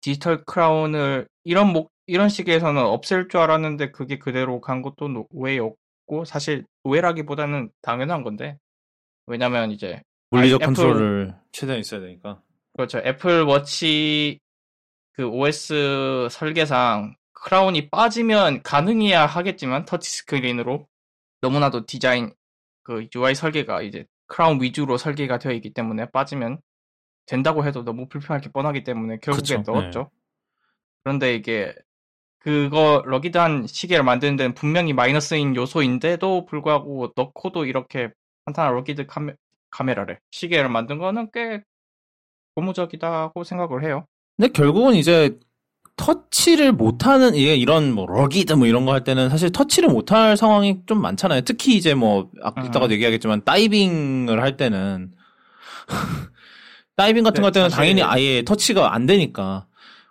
[0.00, 6.64] 디지털 크라운을 이런 목 이런 시계에서는 없앨 줄 알았는데 그게 그대로 간 것도 의외였고 사실
[6.84, 8.58] 의외라기보다는 당연한 건데
[9.26, 12.42] 왜냐면 이제 물리적 애플- 컨트롤을 최대한 있어야 되니까.
[12.74, 14.40] 그렇죠 애플 워치
[15.12, 20.86] 그 OS 설계상 크라운이 빠지면 가능이야 하겠지만 터치 스크린으로
[21.40, 22.32] 너무나도 디자인
[22.82, 26.58] 그 UI 설계가 이제 크라운 위주로 설계가 되어 있기 때문에 빠지면
[27.26, 30.10] 된다고 해도 너무 불편할 게 뻔하기 때문에 결국에 그쵸, 넣었죠.
[31.04, 31.74] 그런데 이게
[32.38, 38.10] 그거 rugged한 시계를 만드는 데는 분명히 마이너스인 요소인데도 불구하고 넣고도 이렇게
[38.46, 39.34] 탄탄한 rugged 카메,
[39.70, 41.62] 카메라를 시계를 만든 거는 꽤
[42.54, 44.06] 고무적이다고 생각을 해요.
[44.38, 45.38] 근데 결국은 이제
[45.96, 50.80] 터치를 못하는 이게 이런 뭐 rugged 뭐 이런 거 할 때는 사실 터치를 못할 상황이
[50.86, 51.42] 좀 많잖아요.
[51.42, 52.66] 특히 이제 뭐 아까 음.
[52.66, 55.12] 이따가 얘기하겠지만 다이빙을 할 때는.
[56.96, 59.66] 다이빙 같은 네, 거 때는 당연히 아예 터치가 안 되니까.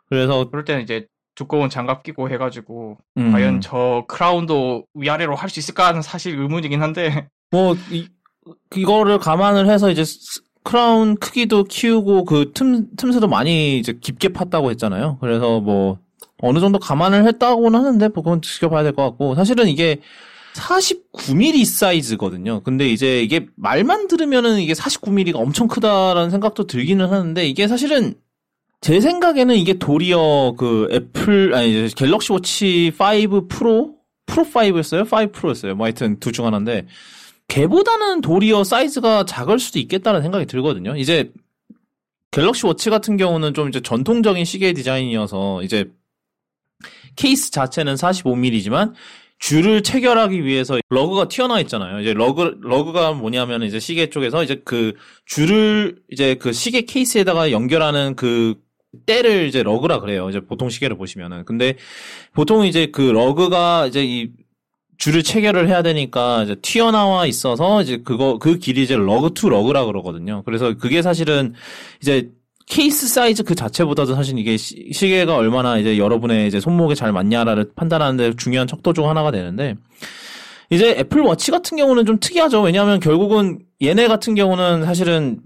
[0.10, 5.60] 그래서 그럴 때는 이제 두꺼운 장갑 끼고 해가지고 음, 과연 저 크라운도 위아래로 할 수
[5.60, 7.28] 있을까 하는 사실 의문이긴 한데.
[7.52, 8.08] 뭐 이,
[8.76, 14.69] 이거를 감안을 해서 이제 스- 크라운 크기도 키우고 그 틈, 틈새도 많이 이제 깊게 팠다고
[14.71, 15.17] 했잖아요.
[15.21, 15.97] 그래서 뭐
[16.39, 19.97] 어느 정도 감안을 했다고는 하는데 뭐 그건 지켜봐야 될 것 같고 사실은 이게
[20.56, 22.62] 49mm 사이즈거든요.
[22.63, 28.15] 근데 이제 이게 말만 들으면은 이게 49mm가 엄청 크다라는 생각도 들기는 하는데 이게 사실은
[28.82, 33.95] 제 생각에는 이게 도리어 그 애플 아니 갤럭시 워치 5 프로
[34.26, 35.06] 프로 5였어요?
[35.06, 35.76] 5 프로였어요.
[35.76, 36.88] 뭐 하여튼 둘 중 하나인데
[37.52, 40.96] 걔보다는 도리어 사이즈가 작을 수도 있겠다는 생각이 들거든요.
[40.96, 41.34] 이제
[42.32, 45.92] 갤럭시 워치 같은 경우는 좀 이제 전통적인 시계 디자인이어서 이제
[47.18, 48.94] 케이스 자체는 45mm지만
[49.38, 52.00] 줄을 체결하기 위해서 lug가 튀어나와 있잖아요.
[52.00, 54.94] 이제 lug lug가 뭐냐면 이제 시계 쪽에서 이제 그
[55.26, 58.56] 줄을 이제 그 시계 케이스에다가 연결하는 그
[59.06, 60.30] 때를 이제 lug라 그래요.
[60.30, 61.44] 이제 보통 시계를 보시면은.
[61.44, 61.76] 근데
[62.34, 64.30] 보통 이제 그 lug가 이제 이
[65.02, 69.86] 줄을 체결을 해야 되니까 이제 튀어나와 있어서 이제 그거 그 길이 이제 lug to lug라
[69.86, 70.44] 그러거든요.
[70.46, 71.56] 그래서 그게 사실은
[72.04, 72.30] 이제
[72.68, 77.72] 케이스 사이즈 그 자체보다도 사실 이게 시, 시계가 얼마나 이제 여러분의 이제 손목에 잘 맞냐를
[77.76, 79.74] 판단하는데 중요한 척도 중 하나가 되는데
[80.70, 82.62] 이제 애플 워치 같은 경우는 좀 특이하죠.
[82.62, 85.40] 왜냐하면 결국은 얘네 같은 경우는 사실은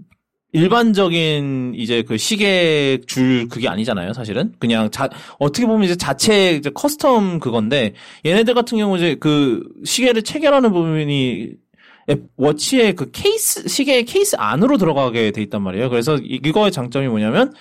[0.52, 4.52] 일반적인 이제 그 시계 줄 그게 아니잖아요, 사실은.
[4.58, 10.22] 그냥 자, 어떻게 보면 이제 자체 이제 custom 그건데 얘네들 같은 경우 이제 그 시계를
[10.22, 11.50] 체결하는 부분이
[12.36, 15.90] 워치의 그 케이스 시계의 케이스 안으로 들어가게 돼 있단 말이에요.
[15.90, 17.52] 그래서 이거의 장점이 뭐냐면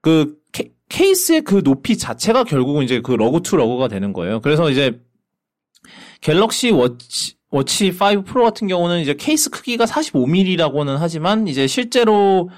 [0.00, 4.40] 그 케, 케이스의 그 높이 자체가 결국은 이제 그 lug to lug가 되는 거예요.
[4.40, 4.98] 그래서 이제
[6.22, 12.50] 갤럭시 워치 워치 5 프로 같은 경우는 이제 케이스 크기가 45mm라고는 하지만 이제 실제로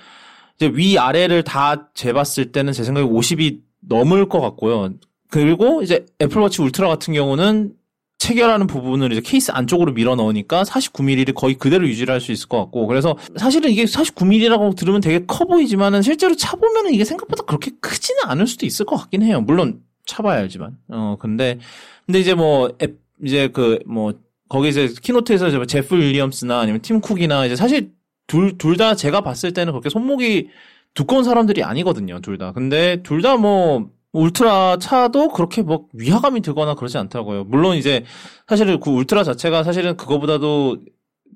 [0.57, 4.95] 이제 위 아래를 다 재봤을 때는 제 생각에 50이 넘을 것 같고요.
[5.31, 7.75] 그리고 이제 애플워치 울트라 같은 경우는
[8.19, 12.59] 체결하는 부분을 이제 케이스 안쪽으로 밀어 넣으니까 49mm를 거의 그대로 유지를 할 수 있을 것
[12.59, 18.23] 같고 그래서 사실은 이게 49mm라고 들으면 되게 커 보이지만은 실제로 차보면은 이게 생각보다 그렇게 크지는
[18.25, 19.41] 않을 수도 있을 것 같긴 해요.
[19.41, 20.77] 물론 차봐야 알지만.
[20.89, 21.61] 어 근데
[22.07, 24.13] 근데 이제 뭐 앱, 이제 그 뭐
[24.49, 27.93] 거기 이제 키노트에서 이제 제프 윌리엄스나 아니면 팀 쿡이나 이제 사실
[28.27, 30.49] 둘 둘 다 제가 봤을 때는 그렇게 손목이
[30.95, 32.21] 두꺼운 사람들이 아니거든요.
[32.21, 32.53] 둘 다.
[32.53, 37.45] 근데 둘 다 뭐 울트라 차도 그렇게 뭐 위화감이 들거나 그러지 않더라고요.
[37.45, 38.05] 물론 이제
[38.47, 40.79] 사실은 그 울트라 자체가 사실은 그거보다도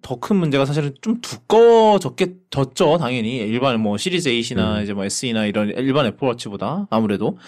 [0.02, 3.36] 더 큰 문제가 사실은 좀 두꺼워졌게 졌죠, 당연히.
[3.36, 4.82] 일반 뭐 시리즈 8이나 음.
[4.82, 7.38] 이제 뭐 SE나 이런 일반 애플워치보다 아무래도.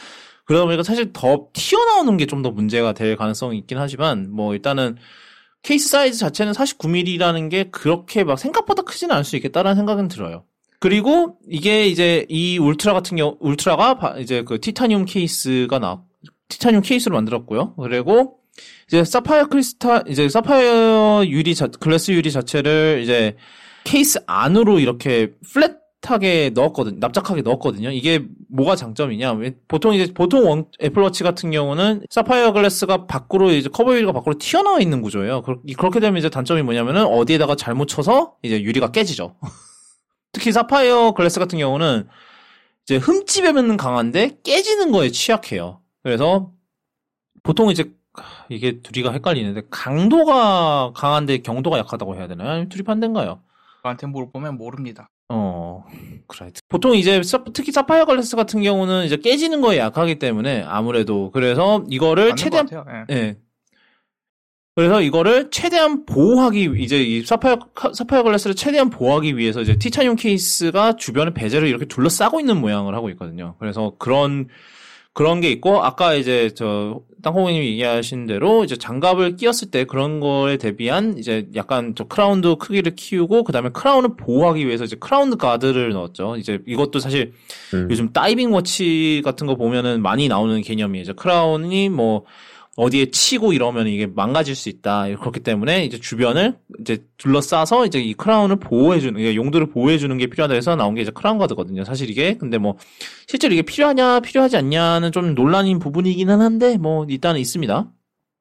[0.45, 4.97] 그러다 보니까 사실 더 튀어나오는 게 좀 더 문제가 될 가능성이 있긴 하지만 뭐 일단은
[5.65, 10.45] 케이스 사이즈 자체는 49mm라는 게 그렇게 막 생각보다 크지는 않을 수 있겠다라는 생각은 들어요.
[10.79, 16.05] 그리고 이게 이제 이 울트라 같은 경우 울트라가 이제 그 티타늄 케이스가 나
[16.51, 17.75] 티타늄 케이스로 만들었고요.
[17.77, 18.41] 그리고
[18.87, 23.35] 이제 사파이어 크리스탈 이제 사파이어 유리 자, glass 유리 자체를 이제
[23.85, 27.91] 케이스 안으로 이렇게 flat 하게 넣었거든 납작하게 넣었거든요.
[27.91, 29.39] 이게 뭐가 장점이냐?
[29.69, 34.81] 보통 이제 보통 원, 애플워치 같은 경우는 사파이어 글래스가 밖으로 이제 커버 유리가 밖으로 튀어나와
[34.81, 35.43] 있는 구조예요.
[35.43, 39.37] 그렇게 되면 이제 단점이 뭐냐면은 어디에다가 잘못 쳐서 이제 유리가 깨지죠.
[40.33, 42.09] 특히 사파이어 글래스 같은 경우는
[42.85, 45.81] 이제 흠집에는 강한데 깨지는 거에 취약해요.
[46.03, 46.53] 그래서
[47.43, 47.93] 보통 이제
[48.49, 52.51] 이게 둘이가 헷갈리는데 강도가 강한데 경도가 약하다고 해야 되나요?
[52.51, 53.41] 아니면 둘이 반대인가요?
[53.83, 55.09] 저한테 물어보면 모릅니다.
[55.29, 55.85] 어,
[56.27, 56.51] 그래.
[56.69, 57.21] 보통 이제
[57.53, 62.69] 특히 사파이어 glass 같은 경우는 이제 깨지는 거에 약하기 때문에 아무래도 그래서 이거를 최대한
[63.09, 63.15] 예.
[63.15, 63.37] 네.
[64.77, 67.59] 그래서 이거를 최대한 보호하기 이제 이 사파이어
[67.95, 73.09] 사파이어 glass를 최대한 보호하기 위해서 이제 티타늄 케이스가 주변에 bezel을 이렇게 둘러싸고 있는 모양을 하고
[73.11, 73.55] 있거든요.
[73.61, 74.49] 그래서 그런
[75.15, 80.59] 그런 게 있고 아까 이제 저 땅콩님이 얘기하신 대로 이제 장갑을 끼었을 때 그런 거에
[80.59, 86.37] 대비한 이제 약간 저 크라운 크기를 키우고 그다음에 크라운을 보호하기 위해서 이제 크라운 가드를 넣었죠.
[86.37, 87.33] 이제 이것도 사실
[87.73, 87.89] 음.
[87.91, 91.03] 요즘 다이빙 watch 같은 거 보면은 많이 나오는 개념이에요.
[91.03, 92.25] 이제 크라운이 뭐
[92.77, 95.07] 어디에 치고 이러면 이게 망가질 수 있다.
[95.17, 100.75] 그렇기 때문에 이제 주변을 이제 둘러싸서 이제 이 크라운을 보호해주는, 용도를 보호해주는 게 필요하다 해서
[100.75, 101.85] 나온 게 이제 크라운 가드거든요.
[101.85, 102.37] 사실 이게.
[102.37, 102.77] 근데 뭐,
[103.29, 107.93] 실제로 이게 필요하냐, 필요하지 않냐는 좀 논란인 부분이기는 한데, 뭐, 일단은 있습니다.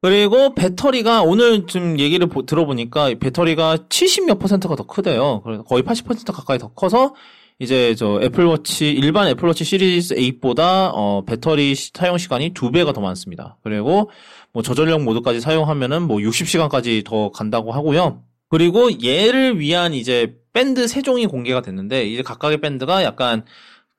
[0.01, 5.41] 그리고 배터리가 오늘 좀 얘기를 보, 들어보니까 배터리가 70 몇 퍼센트가 더 크대요.
[5.65, 7.13] 거의 80% 가까이 더 커서
[7.59, 13.57] 이제 저 애플워치 일반 애플워치 시리즈 8보다 어 배터리 사용 시간이 두 배가 더 많습니다.
[13.63, 14.09] 그리고
[14.51, 18.23] 뭐 저전력 모드까지 사용하면은 뭐 60시간까지 더 간다고 하고요.
[18.49, 23.43] 그리고 얘를 위한 이제 밴드 세 종이 공개가 됐는데 이제 각각의 밴드가 약간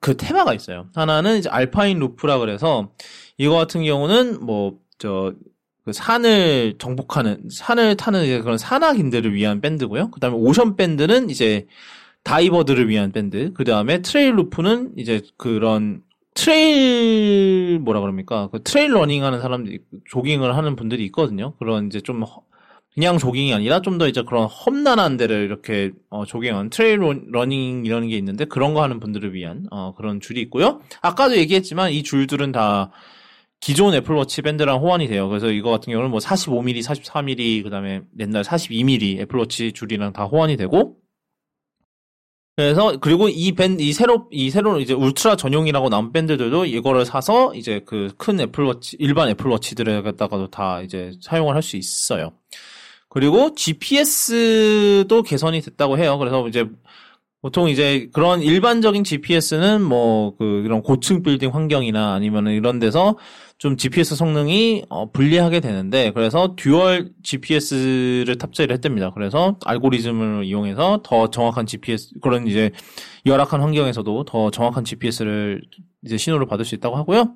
[0.01, 0.87] 그 테마가 있어요.
[0.95, 2.91] 하나는 이제 알파인 루프라 그래서
[3.39, 5.35] 이거 같은 경우는 뭐저
[5.85, 10.11] 그 산을 정복하는 산을 타는 그런 산악인들을 위한 밴드고요.
[10.11, 11.67] 그다음에 오션 밴드는 이제
[12.25, 13.53] 다이버들을 위한 밴드.
[13.53, 16.03] 그 다음에 트레일 루프는 이제 그런
[16.35, 18.49] trail 뭐라 그럽니까?
[18.51, 21.55] 그 trail running 하는 사람들이 조깅을 하는 분들이 있거든요.
[21.59, 22.25] 그런 이제 좀
[22.95, 28.09] 그냥 조깅이 아니라 좀 더 이제 그런 험난한 데를 이렇게 어, 조깅한 trail running 이런
[28.09, 30.81] 게 있는데 그런 거 하는 분들을 위한 어, 그런 줄이 있고요.
[31.03, 32.91] 아까도 얘기했지만 이 줄들은 다
[33.61, 35.29] 기존 애플워치 밴드랑 호환이 돼요.
[35.29, 40.57] 그래서 이거 같은 경우는 뭐 45mm, 44mm, 그 다음에 옛날 42mm 애플워치 줄이랑 다 호환이
[40.57, 40.97] 되고
[42.57, 47.53] 그래서 그리고 이 밴드 이 새로 이 새로 이제 울트라 전용이라고 나온 밴드들도 이거를 사서
[47.55, 52.33] 이제 그 큰 애플워치 일반 애플워치들에다가도 다 이제 사용을 할 수 있어요.
[53.09, 56.19] 그리고 GPS도 개선이 됐다고 해요.
[56.19, 56.65] 그래서 이제
[57.45, 63.19] 보통 이제 그런 일반적인 GPS는 뭐 그 이런 고층 빌딩 환경이나 아니면 이런 데서
[63.59, 69.11] 좀 GPS 성능이 어, 불리하게 되는데 그래서 dual GPS를 탑재를 했답니다.
[69.11, 72.71] 그래서 알고리즘을 이용해서 더 정확한 GPS 그런 이제
[73.27, 75.61] 열악한 환경에서도 더 정확한 GPS를
[76.07, 77.35] 이제 신호를 받을 수 있다고 하고요.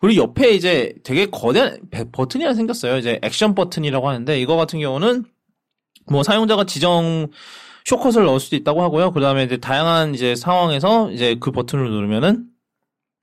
[0.00, 2.96] 그리고 옆에 이제 되게 거대한 배- 버튼이 하나 생겼어요.
[2.96, 5.24] 이제 액션 버튼이라고 하는데 이거 같은 경우는
[6.10, 7.28] 뭐 사용자가 지정
[7.84, 9.12] 쇼컷을 넣을 수도 있다고 하고요.
[9.12, 12.44] 그 다음에 이제 다양한 이제 상황에서 이제 그 버튼을 누르면은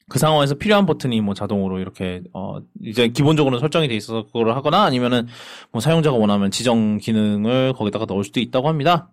[0.10, 4.84] 그 상황에서 필요한 버튼이 뭐 자동으로 이렇게 어 이제 기본적으로 설정이 돼 있어서 그거를 하거나
[4.84, 5.28] 아니면은
[5.72, 9.12] 뭐 사용자가 원하면 지정 기능을 거기다가 넣을 수도 있다고 합니다.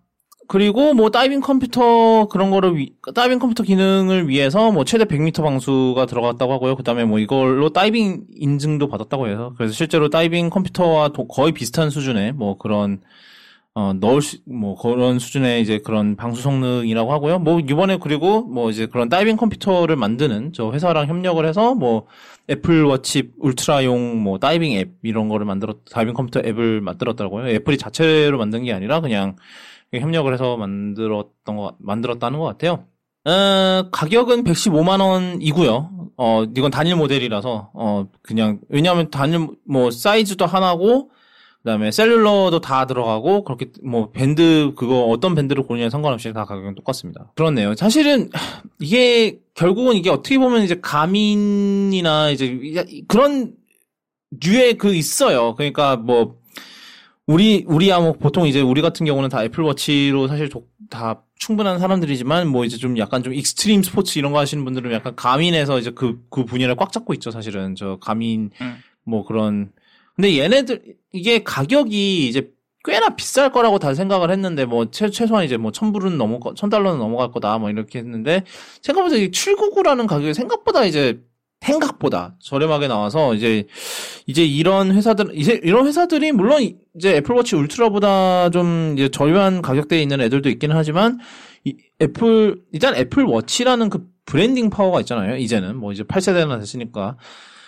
[0.48, 6.06] 그리고 뭐 다이빙 컴퓨터 그런 거를 위, 다이빙 컴퓨터 기능을 위해서 뭐 최대 100m 방수가
[6.06, 6.76] 들어갔다고 하고요.
[6.76, 12.32] 그다음에 뭐 이걸로 다이빙 인증도 받았다고 해서 그래서 실제로 다이빙 컴퓨터와 도- 거의 비슷한 수준의
[12.34, 13.00] 뭐 그런
[13.78, 17.38] 어 넣을 수, 뭐 그런 수준의 이제 그런 방수 성능이라고 하고요.
[17.40, 22.06] 뭐 이번에 그리고 뭐 이제 그런 다이빙 컴퓨터를 만드는 저 회사랑 협력을 해서 뭐
[22.48, 27.48] 애플 워치 울트라용 뭐 다이빙 앱 이런 거를 만들었 다이빙 컴퓨터 앱을 만들었다고요.
[27.50, 29.36] 애플이 자체로 만든 게 아니라 그냥
[29.92, 32.86] 협력을 해서 만들었던 거 만들었다는 것 같아요.
[33.26, 35.90] 어, 가격은 115만 원이고요.
[36.16, 41.10] 어, 이건 단일 모델이라서 어 그냥 왜냐하면 단일 뭐 사이즈도 하나고
[41.66, 47.32] 그다음에 셀룰러도 다 들어가고 그렇게 뭐 밴드 그거 어떤 밴드를 고르냐에 상관없이 다 가격은 똑같습니다.
[47.34, 47.74] 그렇네요.
[47.74, 53.52] 사실은 하, 이게 결국은 이게 어떻게 보면 이제 가민이나 이제 이- 그런
[54.44, 55.56] 류의 그 있어요.
[55.56, 56.38] 그러니까 뭐
[57.26, 62.46] 우리 우리야 뭐 보통 이제 우리 같은 경우는 다 애플워치로 사실 조- 다 충분한 사람들이지만
[62.46, 66.44] 뭐 이제 좀 약간 좀 extreme 스포츠 이런 거 하시는 분들은 약간 가민에서 이제 그그
[66.44, 68.76] 분야를 꽉 잡고 있죠 사실은 저 가민 음.
[69.04, 69.72] 뭐 그런
[70.16, 72.50] 근데 얘네들 이게 가격이 이제
[72.84, 76.98] 꽤나 비쌀 거라고 다 생각을 했는데 뭐 최, 최소한 이제 뭐 천불은 넘어 천 달러는
[76.98, 78.44] 넘어갈 거다 뭐 이렇게 했는데
[78.82, 81.20] 생각보다 이 799라는 가격이 생각보다 이제
[81.60, 83.66] 생각보다 저렴하게 나와서 이제
[84.26, 90.20] 이제 이런 회사들 이제 이런 회사들이 물론 이제 애플워치 울트라보다 좀 이제 저렴한 가격대에 있는
[90.20, 91.18] 애들도 있기는 하지만
[91.64, 95.36] 이 애플 일단 애플워치라는 그 브랜딩 파워가 있잖아요.
[95.36, 97.16] 이제는 뭐 이제 8세대나 됐으니까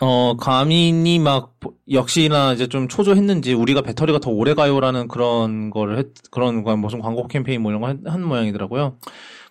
[0.00, 1.54] 어 가민이 막
[1.90, 7.00] 역시나 이제 좀 초조했는지 우리가 배터리가 더 오래 가요라는 그런 거를 했, 그런 거 무슨
[7.00, 8.98] 광고 캠페인 뭐 이런 거 한 모양이더라고요.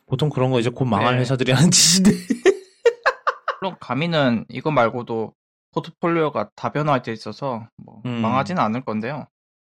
[0.05, 1.21] 보통 그런 거 이제 곧 망할 네.
[1.21, 2.11] 회사들이 하는 짓인데.
[3.59, 5.33] 물론 가민은 이거 말고도
[5.73, 8.21] 포트폴리오가 다변화돼 있어서 뭐 음.
[8.21, 9.27] 망하지는 않을 건데요.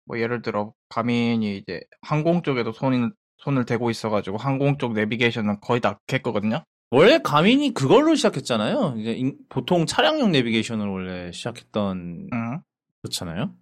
[0.05, 5.81] 뭐 예를 들어 가민이 이제 항공 쪽에도 손이, 손을 대고 있어가지고 항공 쪽 내비게이션은 거의
[5.81, 6.63] 다 걔거든요.
[6.93, 8.95] 원래 가민이 그걸로 시작했잖아요.
[8.97, 12.61] 이제 인- 보통 차량용 내비게이션을 원래 시작했던 응.
[13.01, 13.53] 그렇잖아요.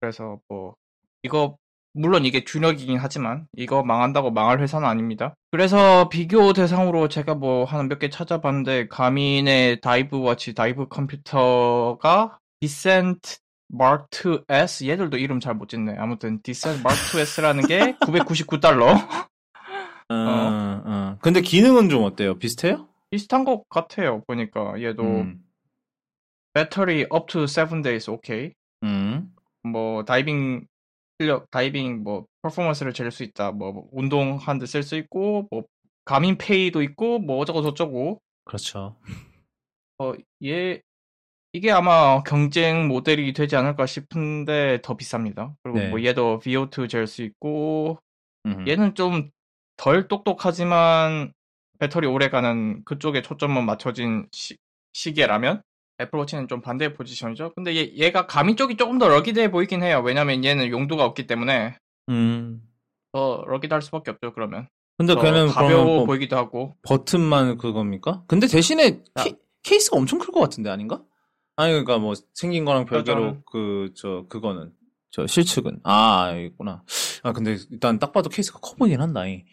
[0.00, 0.74] 그래서 뭐
[1.22, 1.56] 이거
[1.94, 5.34] 물론 이게 주력이긴 하지만 이거 망한다고 망할 회사는 아닙니다.
[5.52, 13.36] 그래서 비교 대상으로 제가 뭐 한 몇 개 찾아봤는데 가민의 dive watch dive 컴퓨터가 디센트
[13.68, 15.94] 마크 2S 얘들도 이름 잘 못 짓네.
[15.98, 19.28] 아무튼 디센트 마크 2S라는 게 999달러.
[20.10, 20.14] 어,
[20.84, 21.18] 어.
[21.20, 22.38] 근데 기능은 좀 어때요?
[22.38, 22.88] 비슷해요?
[23.10, 24.22] 비슷한 것 같아요.
[24.26, 25.44] 보니까 얘도 음.
[26.52, 28.52] 배터리 up to 7 days 오케이.
[28.82, 29.32] 음.
[29.62, 30.66] 뭐 다이빙
[31.18, 33.52] 실력, 다이빙 뭐 퍼포먼스를 잴 수 있다.
[33.52, 35.64] 뭐 운동하는데 쓸 수 있고 뭐
[36.04, 38.20] 가민 페이도 있고 뭐 어쩌고 저쩌고.
[38.44, 38.96] 그렇죠.
[39.98, 40.12] 어
[40.44, 40.80] 얘
[41.52, 45.54] 이게 아마 경쟁 모델이 되지 않을까 싶은데 더 비쌉니다.
[45.62, 45.88] 그리고 네.
[45.88, 47.98] 뭐 얘도 VO2 잴 수 있고
[48.46, 48.66] 음.
[48.68, 49.30] 얘는 좀
[49.76, 51.32] 덜 똑똑하지만
[51.78, 54.56] 배터리 오래 가는 그쪽에 초점만 맞춰진 시,
[54.92, 55.62] 시계라면
[56.00, 57.52] 애플워치는 좀 반대 포지션이죠.
[57.54, 60.02] 근데 얘, 얘가 가민 쪽이 조금 더 러기드해 보이긴 해요.
[60.04, 61.76] 왜냐면 얘는 용도가 없기 때문에
[62.08, 62.62] 음.
[63.12, 64.32] 더 러기드할 수밖에 없죠.
[64.32, 68.22] 그러면 근데 더 걔는 가벼워 뭐 보이기도 하고 버튼만 그겁니까?
[68.26, 69.24] 근데 대신에 자.
[69.24, 71.02] 케, 케이스가 엄청 클 것 같은데 아닌가?
[71.56, 73.42] 아니 그러니까 뭐 생긴 거랑 별개로.
[73.44, 74.72] 그 저 그거는
[75.10, 76.82] 저 실측은 아 있구나.
[77.22, 79.26] 아 근데 일단 딱 봐도 케이스가 커 보이긴 한다.
[79.26, 79.44] 이.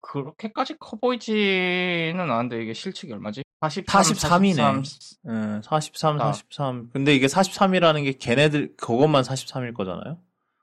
[0.00, 3.42] 그렇게까지 커 보이지는 않은데 이게 실측이 얼마지?
[3.60, 4.54] 43, 43 이네.
[4.54, 5.56] 43.
[5.56, 6.32] 예, 43, 아.
[6.32, 6.90] 43.
[6.92, 10.18] 근데 이게 43이라는 게 걔네들 그것만 43일 거잖아요.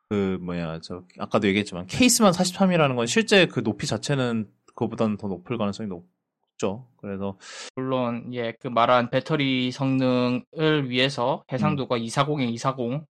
[0.09, 5.57] 그 뭐냐 저 아까도 얘기했지만 케이스만 43이라는 건 실제 그 높이 자체는 그거보다는 더 높을
[5.57, 6.87] 가능성이 높죠.
[6.97, 7.37] 그래서
[7.75, 11.53] 물론 예 그 말한 배터리 성능을 위해서 음.
[11.53, 13.05] 해상도가 240에 240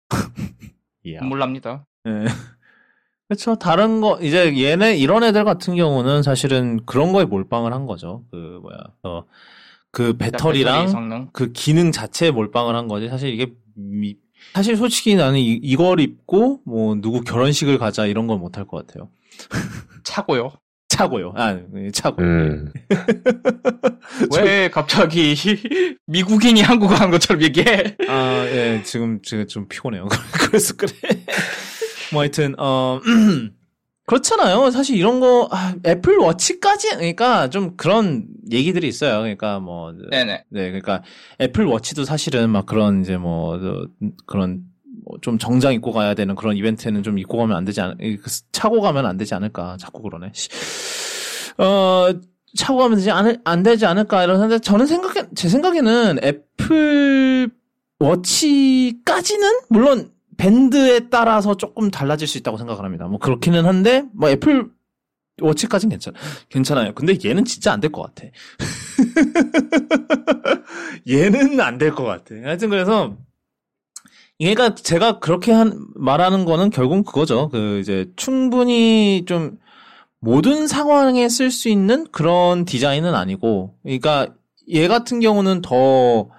[1.04, 1.20] 이야.
[1.20, 1.86] 눈물 납니다.
[2.08, 2.26] 예.
[3.28, 3.56] 그렇죠.
[3.56, 8.24] 다른 거 이제 얘네 이런 애들 같은 경우는 사실은 그런 거에 몰빵을 한 거죠.
[8.32, 9.24] 그 뭐야 어,
[9.92, 11.30] 그 배터리 배터리랑 성능.
[11.34, 13.10] 그 기능 자체에 몰빵을 한 거지.
[13.10, 14.18] 사실 이게 미-
[14.54, 18.86] 사실 솔직히 나는 이, 이걸 입고 뭐 누구 결혼식을 가자 이런 건 못 할 것
[18.86, 19.10] 같아요.
[20.04, 20.52] 차고요.
[20.88, 21.34] 차고요.
[21.36, 21.60] 아,
[21.92, 22.22] 차고.
[22.22, 22.72] 음.
[24.38, 25.36] 왜 갑자기
[26.06, 27.98] 미국인이 한국어 한 것처럼 얘기해?
[28.08, 30.08] 아, 예, 지금, 지금 좀 피곤해요.
[30.48, 30.92] 그래서 그래.
[32.16, 33.02] 뭐 하여튼, 어,
[34.08, 34.72] 그렇잖아요.
[34.72, 39.20] 사실 이런 거, 아, 애플 워치까지, 그러니까 좀 그런 얘기들이 있어요.
[39.20, 40.46] 그러니까 뭐, 네네.
[40.50, 41.04] 네, 그러니까
[41.42, 43.88] 애플 워치도 사실은 막 그런 이제 뭐, 저,
[44.26, 44.62] 그런,
[45.06, 48.80] 뭐좀 정장 입고 가야 되는 그런 이벤트에는 좀 입고 가면 안 되지 않, 그 차고
[48.82, 49.78] 가면 안 되지 않을까.
[49.80, 50.32] 자꾸 그러네.
[50.34, 50.50] 씨.
[51.58, 52.10] 어,
[52.56, 57.50] 차고 가면 되지 않을, 안 되지 않을까 이러는데 저는 생각에, 제 생각에는 애플
[58.00, 63.08] 워치까지는 물론 밴드에 따라서 조금 달라질 수 있다고 생각을 합니다.
[63.08, 64.68] 뭐 그렇기는 한데, 뭐 애플
[65.42, 66.18] 워치까지는 괜찮아.
[66.50, 66.94] 괜찮아요.
[66.94, 68.28] 근데 얘는 진짜 안 될 것 같아.
[71.08, 72.36] 얘는 안 될 것 같아.
[72.44, 73.16] 하여튼 그래서,
[74.40, 77.50] 얘가 제가 그렇게 한, 말하는 거는 결국 그거죠.
[77.50, 79.58] 그 이제 충분히 좀
[80.20, 84.28] 모든 상황에 쓸 수 있는 그런 디자인은 아니고, 그러니까
[84.74, 86.30] 얘 같은 경우는 더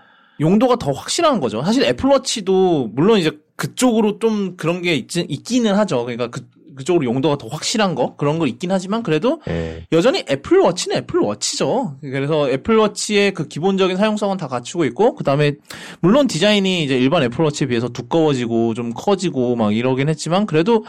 [0.40, 1.62] 용도가 더 확실한 거죠.
[1.62, 6.04] 사실 애플워치도 물론 이제 그쪽으로 좀 그런 게 있, 있기는 하죠.
[6.04, 6.46] 그러니까 그,
[6.76, 9.86] 그쪽으로 용도가 더 확실한 거 그런 걸 있긴 하지만 그래도 예.
[9.92, 11.96] 여전히 애플워치는 애플워치죠.
[12.02, 15.54] 그래서 애플워치의 그 기본적인 사용성은 다 갖추고 있고, 그 다음에,
[16.00, 20.84] 물론 디자인이 이제 일반 애플워치에 비해서 두꺼워지고 좀 커지고 막 이러긴 했지만, 그래도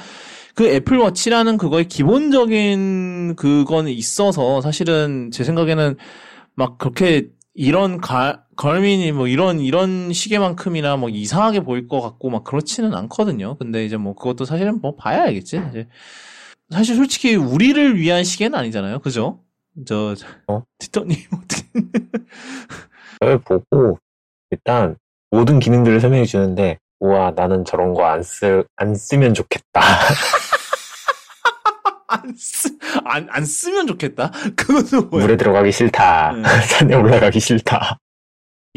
[0.55, 5.95] 그 애플워치라는 그거의 기본적인 그건 있어서 사실은 제 생각에는
[6.55, 7.27] 막 그렇게
[7.57, 13.57] 이런 가, 걸민이 뭐 이런 이런 시계만큼이나 뭐 이상하게 보일 것 같고 막 그렇지는 않거든요.
[13.57, 15.59] 근데 이제 뭐 그것도 사실은 뭐 봐야 알겠지.
[15.69, 15.87] 이제
[16.69, 18.99] 사실 솔직히 우리를 위한 시계는 아니잖아요.
[18.99, 19.39] 그죠?
[19.87, 20.13] 저
[20.47, 20.61] 어?
[20.77, 21.67] 티터님 어떻게
[23.19, 23.99] 그걸 보고
[24.51, 24.95] 일단
[25.31, 29.81] 모든 기능들을 설명해 주는데 우와 나는 저런 거안 쓰, 안 쓰면 좋겠다.
[32.07, 32.69] 안, 쓰,
[33.05, 34.31] 안, 안 쓰면 좋겠다.
[34.55, 35.25] 그것도 뭐야?
[35.25, 36.31] 물에 들어가기 싫다.
[36.31, 36.43] 음.
[36.67, 37.99] 산에 올라가기 싫다.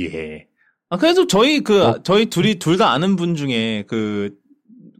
[0.01, 0.47] 예.
[0.89, 2.03] 아, 그래도 저희 그, 어?
[2.03, 4.35] 저희 둘이 둘 다 아는 분 중에 그,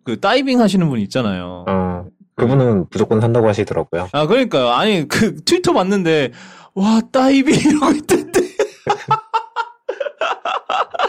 [0.05, 1.65] 그 다이빙 하시는 분 있잖아요.
[1.69, 2.07] 어,
[2.37, 4.09] 그분은 무조건 산다고 하시더라고요.
[4.13, 4.69] 아, 그러니까요.
[4.69, 6.33] 아니, 그 트위터 봤는데,
[6.75, 8.41] 와, 다이빙 이러고 있던데.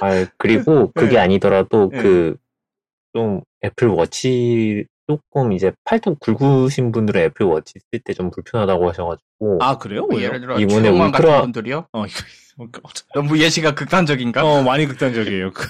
[0.01, 1.17] 아, 그리고 그게 네.
[1.19, 2.01] 아니더라도 네.
[2.01, 2.37] 그
[3.13, 4.85] 좀 애플 워치
[5.31, 10.05] 조금 이제 팔뚝 굵으신 분들은 애플 워치 쓸 때 좀 불편하다고 하셔가지고 아, 그래요?
[10.09, 10.21] 왜요?
[10.23, 11.87] 예를 들어 이번에 울트라- 같은 분들이요?
[11.93, 12.81] 어, 이거,
[13.13, 14.43] 너무 예시가 극단적인가?
[14.43, 15.51] 어, 많이 극단적이에요.
[15.51, 15.67] 그,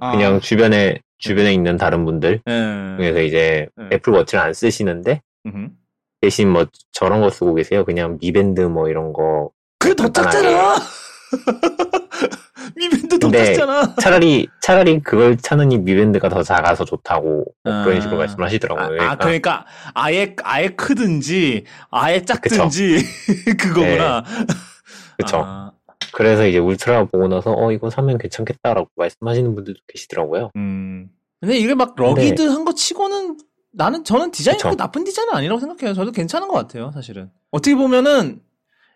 [0.00, 2.94] 아, 그냥 주변에 주변에 있는 다른 분들 예.
[2.98, 3.88] 그래서 이제 네.
[3.92, 5.68] 애플 워치를 안 쓰시는데 음흠.
[6.20, 7.84] 대신 뭐 저런 거 쓰고 계세요.
[7.84, 10.08] 그냥 미밴드 뭐 이런 거 그게 더.
[10.12, 10.76] 작잖아!
[13.38, 13.94] 근데!
[14.00, 18.00] 차라리 차라리 그걸 차느니 미밴드가 더 작아서 좋다고 뭐 그런 아.
[18.00, 19.00] 식으로 말씀하시더라고요.
[19.02, 22.98] 아, 아, 그러니까 아예 아예 크든지 아예 작든지
[23.58, 24.24] 그거구나.
[25.18, 25.42] 그쵸.
[25.44, 25.72] 아,
[26.12, 30.50] 그래서 이제 울트라 보고 나서 어 이거 사면 괜찮겠다라고 말씀하시는 분들도 계시더라고요.
[30.56, 31.08] 음.
[31.40, 33.36] 근데 이게 막 러기드한 거 치고는
[33.72, 34.60] 나는 저는 디자인이.
[34.62, 35.94] 그렇게 나쁜 디자인은 아니라고 생각해요.
[35.94, 37.30] 저도 괜찮은 것 같아요, 사실은.
[37.50, 38.40] 어떻게 보면은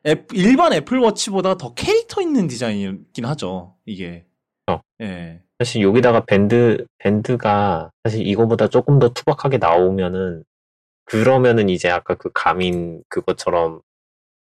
[0.06, 3.74] 앱- 일반 애플워치보다 더 캐릭터 있는 디자인이긴 하죠.
[3.84, 4.24] 이게.
[4.68, 4.82] 어.
[5.00, 5.40] 예.
[5.58, 10.44] 사실 여기다가 밴드 밴드가 사실 이거보다 조금 더 투박하게 나오면은
[11.04, 13.80] 그러면은 이제 아까 그 가민 그것처럼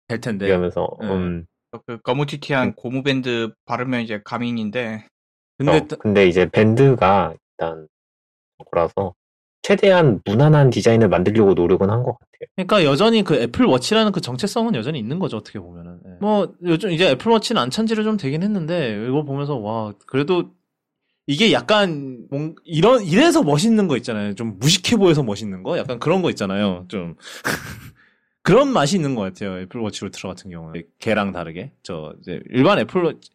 [0.08, 0.46] 될 텐데.
[0.46, 1.08] 얘기하면서 네.
[1.08, 5.08] 음그 거무튀튀한 고무 밴드 바르면 이제 가민인데
[5.58, 7.88] 근데 어, 근데 이제 밴드가 일단
[8.58, 9.14] 그거라서
[9.66, 12.30] 최대한 무난한 디자인을 만들려고 노력은 한 것 같아요.
[12.56, 16.00] 그러니까 여전히 그 애플워치라는 그 정체성은 여전히 있는 거죠 어떻게 보면은.
[16.06, 16.10] 예.
[16.22, 20.52] 뭐 요즘 이제 애플워치는 안 찬지를 좀 되긴 했는데 이거 보면서 와 그래도
[21.26, 24.36] 이게 약간 뭔 이런 이래서 멋있는 거 있잖아요.
[24.36, 25.80] 좀 무식해 보여서 멋있는 거?
[25.80, 26.86] 약간 그런 거 있잖아요.
[26.88, 27.16] 좀
[28.44, 29.58] 그런 맛이 있는 것 같아요.
[29.62, 30.84] 애플워치 울트라 같은 경우는.
[31.00, 31.72] 걔랑 다르게.
[31.82, 33.32] 저 이제 일반 애플워치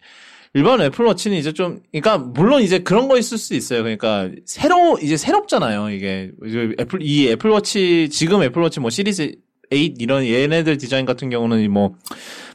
[0.54, 3.82] 일반 애플워치는 이제 좀, 그러니까 물론 이제 그런 거 있을 수 있어요.
[3.82, 5.90] 그러니까 새로 이제 새롭잖아요.
[5.90, 6.32] 이게
[6.80, 9.36] 애플 이 애플워치 지금 애플워치 뭐 시리즈
[9.70, 11.94] 8 이런 얘네들 디자인 같은 경우는 뭐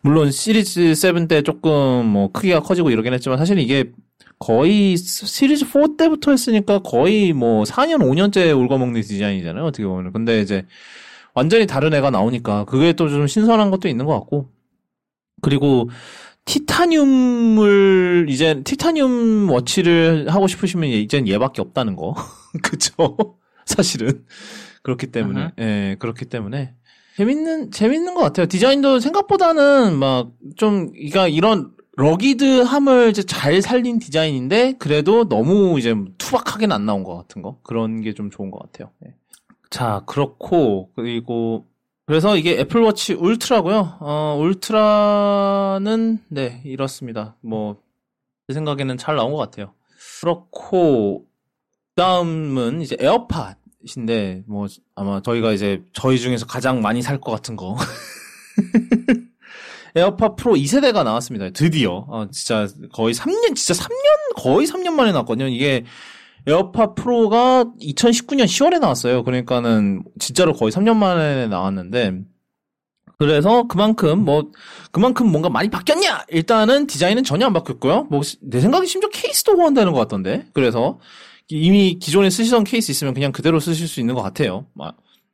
[0.01, 3.91] 물론 시리즈 7 때 조금 뭐 크기가 커지고 이러긴 했지만 사실 이게
[4.39, 9.63] 거의 시리즈 4 때부터 했으니까 거의 뭐 4년 5년째 울거먹는 디자인이잖아요.
[9.63, 10.11] 어떻게 보면.
[10.11, 10.65] 근데 이제
[11.33, 14.49] 완전히 다른 애가 나오니까 그게 또 좀 신선한 것도 있는 것 같고
[15.41, 15.89] 그리고
[16.45, 22.13] 티타늄을 이제 티타늄 워치를 하고 싶으시면 이젠 얘밖에 없다는 거.
[22.63, 22.91] 그쵸?
[23.65, 24.23] 사실은.
[24.83, 25.41] 그렇기 때문에.
[25.41, 25.51] 음흠.
[25.59, 26.73] 예 그렇기 때문에.
[27.17, 28.45] 재밌는 재밌는 것 같아요.
[28.45, 36.75] 디자인도 생각보다는 막 좀 그러니까 이런 러기드함을 이제 잘 살린 디자인인데 그래도 너무 이제 투박하게는
[36.75, 37.57] 안 나온 것 같은 거?
[37.63, 38.91] 그런 게 좀 좋은 것 같아요.
[39.05, 39.13] 예.
[39.69, 41.65] 자 그렇고 그리고
[42.05, 43.97] 그래서 이게 애플워치 울트라고요.
[43.99, 47.35] 어, 울트라는 네 이렇습니다.
[47.41, 47.77] 뭐
[48.47, 49.73] 제 생각에는 잘 나온 것 같아요.
[50.21, 51.25] 그렇고
[51.95, 57.75] 다음은 이제 에어팟인데 뭐 아마 저희가 이제 저희 중에서 가장 많이 살 것 같은 거
[59.95, 61.49] 에어팟 프로 2세대가 나왔습니다.
[61.51, 65.47] 드디어 어, 진짜 거의 3년 진짜 3년 거의 3년 만에 나왔거든요.
[65.47, 65.83] 이게
[66.47, 69.23] 에어팟 프로가 2019년 10월에 나왔어요.
[69.23, 72.21] 그러니까는 진짜로 거의 3년 만에 나왔는데
[73.17, 74.51] 그래서 그만큼 뭐
[74.91, 76.25] 그만큼 뭔가 많이 바뀌었냐?
[76.29, 78.07] 일단은 디자인은 전혀 안 바뀌었고요.
[78.09, 80.45] 뭐 내 생각에 심지어 케이스도 호환되는 것 같던데.
[80.53, 80.99] 그래서
[81.47, 84.65] 이미 기존에 쓰시던 케이스 있으면 그냥 그대로 쓰실 수 있는 것 같아요.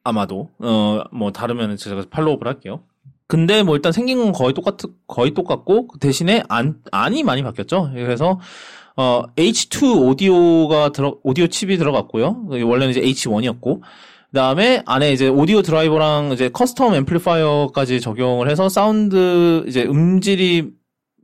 [0.03, 2.83] 아마도 어 뭐 다르면 제가 follow-up을 할게요.
[3.27, 4.75] 근데 뭐 일단 생긴 건 거의 똑같
[5.07, 7.91] 거의 똑같고 그 대신에 안 안이 많이 바뀌었죠.
[7.93, 8.39] 그래서
[8.97, 12.45] 어 H2 오디오가 들어 오디오 칩이 들어갔고요.
[12.49, 13.81] 원래는 이제 H1이었고
[14.31, 20.69] 그다음에 안에 이제 오디오 드라이버랑 이제 custom amplifier까지 적용을 해서 사운드 이제 음질이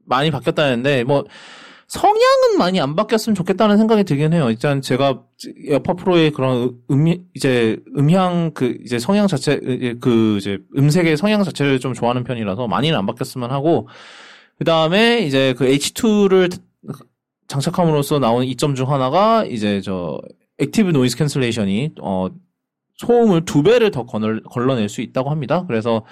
[0.06, 1.26] 많이 바뀌었다는데 뭐
[1.88, 4.50] 성향은 많이 안 바뀌었으면 좋겠다는 생각이 들긴 해요.
[4.50, 5.22] 일단 제가
[5.70, 9.58] 에어팟 프로의 그런 음 이제 음향 그 이제 성향 자체
[10.02, 13.88] 그 이제 음색의 성향 자체를 좀 좋아하는 편이라서 많이는 안 바뀌었으면 하고
[14.58, 16.52] 그 다음에 이제 그 H2를
[17.48, 20.20] 장착함으로써 나오는 이점 중 하나가 이제 저
[20.60, 22.30] active noise cancellation이 어
[22.98, 25.64] 소음을 두 배를 더 걸러, 걸러낼 수 있다고 합니다.
[25.68, 26.04] 그래서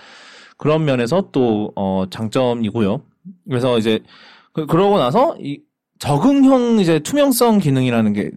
[0.57, 3.01] 그런 면에서 또, 어, 장점이고요.
[3.49, 3.99] 그래서 이제,
[4.53, 5.59] 그, 그러고 나서, 이,
[5.99, 8.31] 적응형 이제 투명성 기능이라는 게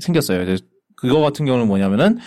[0.00, 0.42] 생겼어요.
[0.42, 0.64] 이제
[0.96, 2.18] 그거 같은 경우는 뭐냐면은,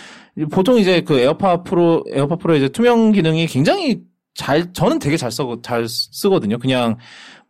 [0.50, 4.02] 보통 이제 그 에어팟 프로, 에어팟 프로 이제 투명 기능이 굉장히
[4.34, 6.58] 잘, 저는 되게 잘 써, 잘 쓰거든요.
[6.58, 6.98] 그냥,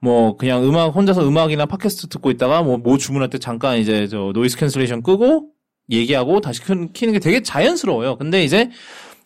[0.02, 4.32] 뭐, 그냥 음악, 혼자서 음악이나 팟캐스트 듣고 있다가 뭐, 뭐 주문할 때 잠깐 이제 저
[4.34, 5.52] noise cancellation 끄고,
[5.90, 8.16] 얘기하고 다시 키는 게 되게 자연스러워요.
[8.16, 8.70] 근데 이제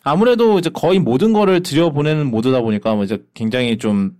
[0.03, 4.11] 아무래도 이제 거의 모든 거를 들여보내는 모드다 보니까 뭐 이제 굉장히 좀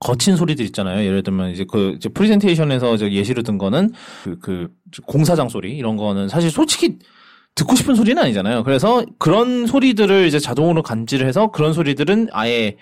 [0.00, 1.04] 거친 소리들 있잖아요.
[1.04, 4.68] 예를 들면 이제 그 이제 프레젠테이션에서 이제 예시로 든 거는 그, 그
[5.06, 6.98] 공사장 소리 이런 거는 사실 솔직히
[7.54, 8.62] 듣고 싶은 소리는 아니잖아요.
[8.62, 12.76] 그래서 그런 소리들을 이제 자동으로 감지를 해서 그런 소리들은 아예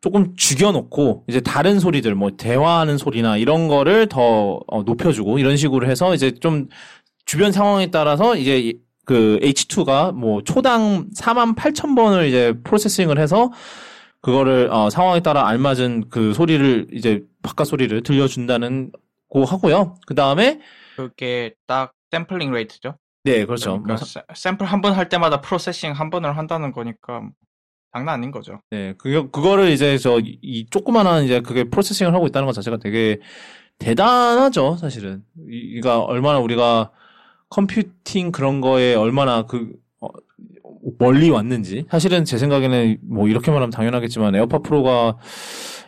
[0.00, 5.88] 조금 죽여놓고 이제 다른 소리들 뭐 대화하는 소리나 이런 거를 더 어, 높여주고 이런 식으로
[5.88, 6.68] 해서 이제 좀
[7.26, 8.74] 주변 상황에 따라서 이제
[9.04, 13.50] 그 H2가 뭐 초당 4만 8천 번을 이제 processing을 해서
[14.20, 18.92] 그거를 어 상황에 따라 알맞은 그 소리를 이제 바깥 소리를 들려준다는
[19.28, 19.96] 고 하고요.
[20.06, 20.60] 그 다음에
[20.96, 22.96] 그게 딱 sampling rate죠.
[23.24, 23.82] 네, 그렇죠.
[23.82, 27.22] 그러니까 뭐, 샘플 한 번 할 때마다 processing 한 번을 한다는 거니까
[27.92, 28.60] 장난 아닌 거죠.
[28.70, 33.18] 네, 그 그거를 이제 저 이 조그만한 이제 그게 processing을 하고 있다는 것 자체가 되게
[33.78, 35.22] 대단하죠, 사실은.
[35.50, 36.90] 이가 얼마나 우리가
[37.50, 40.08] computing 그런 거에 얼마나 그 어,
[40.98, 45.16] 멀리 왔는지 사실은 제 생각에는 뭐 이렇게 말하면 당연하겠지만 에어팟 프로가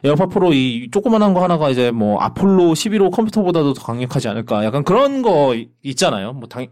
[0.03, 4.83] 에어팟 프로 이 조그만한 거 하나가 이제 뭐 아폴로 11호 컴퓨터보다도 더 강력하지 않을까 약간
[4.85, 6.33] 그런 거 있잖아요.
[6.33, 6.67] 뭐 당,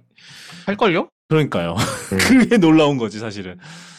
[0.67, 1.09] 할걸요?
[1.29, 1.75] 그러니까요.
[2.13, 2.17] 음.
[2.19, 3.59] 그게 놀라운 거지 사실은.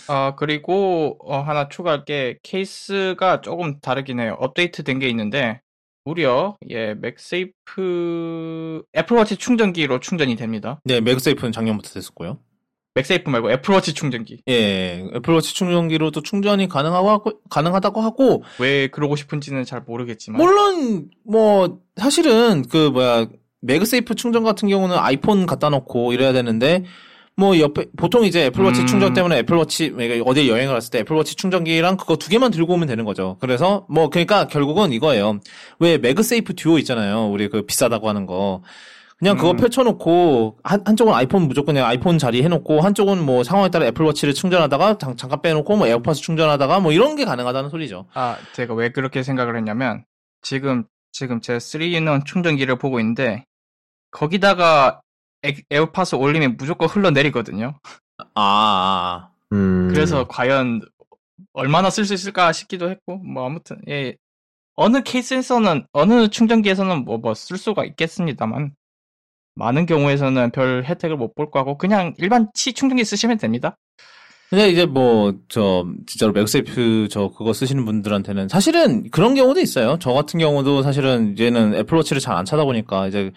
[0.09, 4.35] 아 그리고 어, 하나 추가할 게 케이스가 조금 다르긴 해요.
[4.39, 5.61] 업데이트 된 게 있는데
[6.03, 10.81] 무려 예 맥세이프 애플워치 충전기로 충전이 됩니다.
[10.83, 12.39] 네, 맥세이프는 작년부터 됐었고요.
[12.95, 14.41] 맥세이프 말고 애플워치 충전기.
[14.49, 21.79] 예, 애플워치 충전기로도 충전이 가능하고 하고, 가능하다고 하고 왜 그러고 싶은지는 잘 모르겠지만 물론 뭐
[21.95, 23.27] 사실은 그 뭐야
[23.61, 26.85] 맥세이프 충전 같은 경우는 아이폰 갖다 놓고 이래야 되는데
[27.39, 28.85] 뭐 옆에 보통 이제 애플워치 음...
[28.85, 33.05] 충전 때문에 애플워치 어디 여행을 갔을 때 애플워치 충전기랑 그거 두 개만 들고 오면 되는
[33.05, 33.37] 거죠.
[33.39, 35.39] 그래서 뭐 그러니까 결국은 이거예요.
[35.79, 37.29] 왜 매그세이프 듀오 있잖아요.
[37.29, 38.61] 우리 그 비싸다고 하는 거.
[39.17, 39.57] 그냥 그거 음.
[39.57, 44.97] 펼쳐놓고 한, 한쪽은 아이폰 무조건 그냥 아이폰 자리 해놓고 한쪽은 뭐 상황에 따라 애플워치를 충전하다가
[44.97, 48.05] 잠, 잠깐 빼놓고 뭐 에어팟 충전하다가 뭐 이런 게 가능하다는 소리죠.
[48.13, 50.05] 아 제가 왜 그렇게 생각을 했냐면
[50.41, 53.43] 지금 지금 제 3인원 충전기를 보고 있는데
[54.11, 55.01] 거기다가
[55.43, 57.79] 에, 어팟을 올리면 무조건 흘러내리거든요.
[58.17, 59.29] 아, 아, 아.
[59.53, 59.87] 음.
[59.89, 60.81] 그래서 과연
[61.53, 64.15] 얼마나 쓸 수 있을까 싶기도 했고, 뭐 아무튼 예
[64.75, 68.71] 어느 케이스에서는 어느 충전기에서는 뭐 뭐 쓸 수가 있겠습니다만
[69.55, 73.77] 많은 경우에서는 별 혜택을 못 볼 거고 그냥 일반 치 충전기 쓰시면 됩니다.
[74.49, 79.97] 근데 이제 뭐 저 진짜로 맥세이프 저 그거 쓰시는 분들한테는 사실은 그런 경우도 있어요.
[79.99, 83.31] 저 같은 경우도 사실은 이제는 애플워치를 잘안 차다 보니까 이제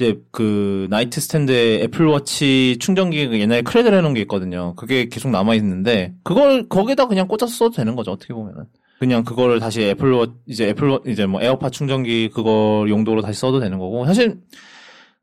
[0.00, 4.74] 이제 그 nightstand에 애플워치 충전기 그 옛날에 cradle을 해놓은 게 있거든요.
[4.76, 8.12] 그게 계속 남아 있는데 그걸 거기다 그냥 꽂아서 써도 되는 거죠.
[8.12, 8.64] 어떻게 보면은
[8.98, 13.78] 그냥 그거를 다시 애플워 이제 애플워 이제 뭐 에어팟 충전기 그거 용도로 다시 써도 되는
[13.78, 14.38] 거고 사실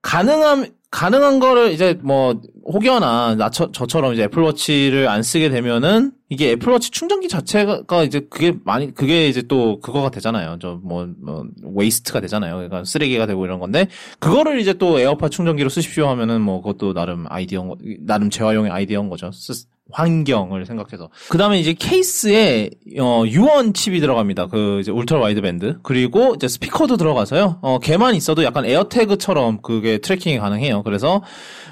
[0.03, 6.51] 가능함 가능한 거를 이제 뭐 혹여나 나 저, 저처럼 이제 애플워치를 안 쓰게 되면은 이게
[6.51, 10.59] 애플워치 충전기 자체가 이제 그게 많이 그게 이제 또 그거가 되잖아요.
[10.59, 12.55] 저뭐 뭐 waste가 되잖아요.
[12.55, 13.88] 그러니까 쓰레기가 되고 이런 건데
[14.19, 19.31] 그거를 이제 또 에어팟 충전기로 쓰십시오 하면은 뭐 그것도 나름 아이디어 나름 재활용의 아이디어인 거죠.
[19.31, 21.09] 쓰, 환경을 생각해서.
[21.29, 22.69] 그 다음에 이제 케이스에,
[22.99, 24.47] 어, U1 칩이 들어갑니다.
[24.47, 25.77] 그, 이제 ultra wideband.
[25.83, 27.59] 그리고 이제 스피커도 들어가서요.
[27.61, 30.83] 어, 걔만 있어도 약간 에어태그처럼 그게 tracking이 가능해요.
[30.83, 31.23] 그래서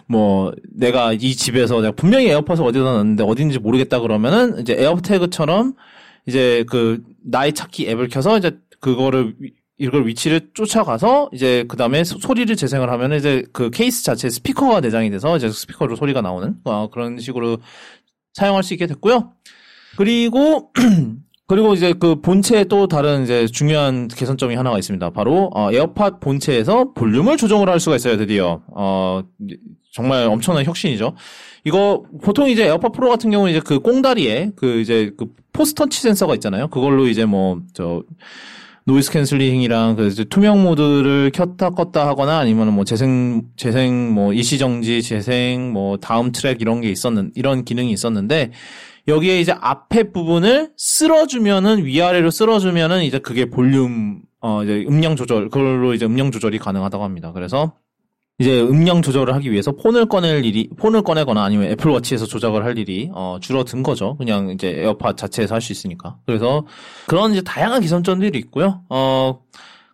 [0.07, 5.74] 뭐, 내가 이 집에서 내가 분명히 에어팟을 어디다 놨는데 어딘지 모르겠다 그러면은 이제 에어태그처럼
[6.28, 9.36] 이제 그, 나의 찾기 앱을 켜서 이제 그거를
[9.78, 15.09] 이걸 위치를 쫓아가서 이제 그 다음에 소리를 재생을 하면 이제 그 케이스 자체 스피커가 내장이
[15.09, 17.57] 돼서 이제 스피커로 소리가 나오는 어, 그런 식으로
[18.36, 19.31] 사용할 수 있게 됐고요.
[19.97, 20.71] 그리고
[21.47, 25.09] 그리고 이제 그 본체에 또 다른 이제 중요한 개선점이 하나가 있습니다.
[25.11, 28.17] 바로 어, 에어팟 본체에서 볼륨을 조정을 할 수가 있어요.
[28.17, 29.21] 드디어 어,
[29.93, 31.15] 정말 엄청난 혁신이죠.
[31.63, 36.01] 이거 보통 이제 에어팟 프로 같은 경우는 이제 그 꽁다리에 그 이제 그 Force Touch
[36.01, 36.67] 센서가 있잖아요.
[36.67, 38.03] 그걸로 이제 뭐 저
[38.88, 45.01] noise cancelling이랑 그 투명 모드를 켰다 껐다 하거나 아니면 뭐 재생 재생 뭐 일시 정지
[45.01, 48.51] 재생 뭐 다음 트랙 이런 게 있었는 이런 기능이 있었는데
[49.07, 55.95] 여기에 이제 앞에 부분을 쓸어주면은 위아래로 쓸어주면은 이제 그게 볼륨 어 이제 음량 조절 그걸로
[55.95, 57.31] 이제 음량 조절이 가능하다고 합니다.
[57.33, 57.73] 그래서
[58.38, 63.09] 이제 음량 조절을 하기 위해서 폰을 꺼낼 일이 폰을 꺼내거나 아니면 애플워치에서 조작을 할 일이
[63.13, 64.17] 어, 줄어든 거죠.
[64.17, 66.17] 그냥 이제 에어팟 자체에서 할 수 있으니까.
[66.25, 66.65] 그래서
[67.07, 68.81] 그런 이제 다양한 개선점들이 있고요.
[68.89, 69.39] 어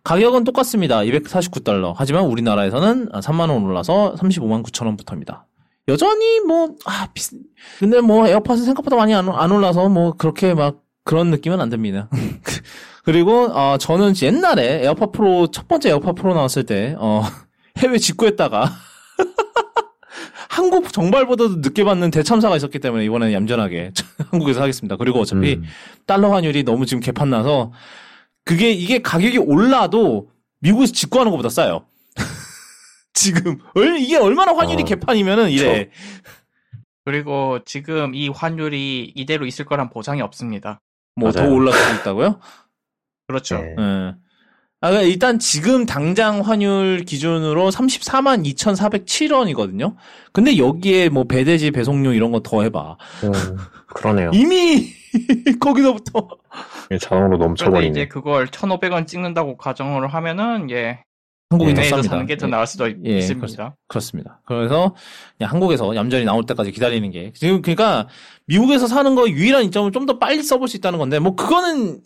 [0.02, 0.98] 가격은 똑같습니다.
[1.00, 1.94] 249달러.
[1.96, 5.46] 하지만 우리나라에서는 3만 원 올라서 35만 9천 원부터입니다.
[5.86, 7.36] 여전히 뭐 아, 비슷.
[7.78, 12.08] 근데 뭐 에어팟은 생각보다 많이 안, 안 올라서 뭐 그렇게 막 그런 느낌은 안 듭니다.
[13.04, 17.22] 그리고 어 저는 옛날에 에어팟 프로 첫 번째 에어팟 프로 나왔을 때 어
[17.78, 18.70] 해외 직구했다가
[20.48, 23.92] 한국 정발보다도 늦게 받는 대참사가 있었기 때문에 이번에는 얌전하게
[24.30, 24.96] 한국에서 하겠습니다.
[24.96, 25.64] 그리고 어차피 음.
[26.06, 27.72] 달러 환율이 너무 지금 개판 나서
[28.44, 31.86] 그게 이게 가격이 올라도 미국에서 직구하는 것보다 싸요.
[33.14, 33.58] 지금
[33.98, 35.90] 이게 얼마나 환율이 어, 개판이면은 이래.
[35.90, 35.90] 저...
[37.04, 40.80] 그리고 지금 이 환율이 이대로 있을 거란 보장이 없습니다.
[41.16, 42.40] 뭐 더 올라갈 수 있다고요?
[43.26, 43.58] 그렇죠.
[43.58, 43.74] 네.
[43.76, 44.14] 네.
[44.82, 49.94] 아, 그러니까 일단 지금 당장 환율 기준으로 34만 2,407원이거든요.
[50.32, 52.96] 근데 여기에 뭐 배대지 배송료 이런 거 더 해봐.
[53.24, 53.32] 음,
[53.86, 54.30] 그러네요.
[54.34, 54.88] 이미
[55.60, 56.28] 거기서부터
[57.00, 57.90] 자동으로 넘쳐버리네.
[57.90, 60.98] 이제 그걸 1,500원 찍는다고 가정을 하면은 예.
[61.50, 62.02] 한국이 더 쌉니다.
[62.08, 63.76] 사는 게 더 나을 수도 예, 있습니다.
[63.86, 64.40] 그렇습니다.
[64.46, 64.94] 그래서
[65.36, 68.08] 그냥 한국에서 얌전히 나올 때까지 기다리는 게 지금 그러니까
[68.46, 72.00] 미국에서 사는 거 유일한 이점을 좀더 빨리 써볼 수 있다는 건데 뭐 그거는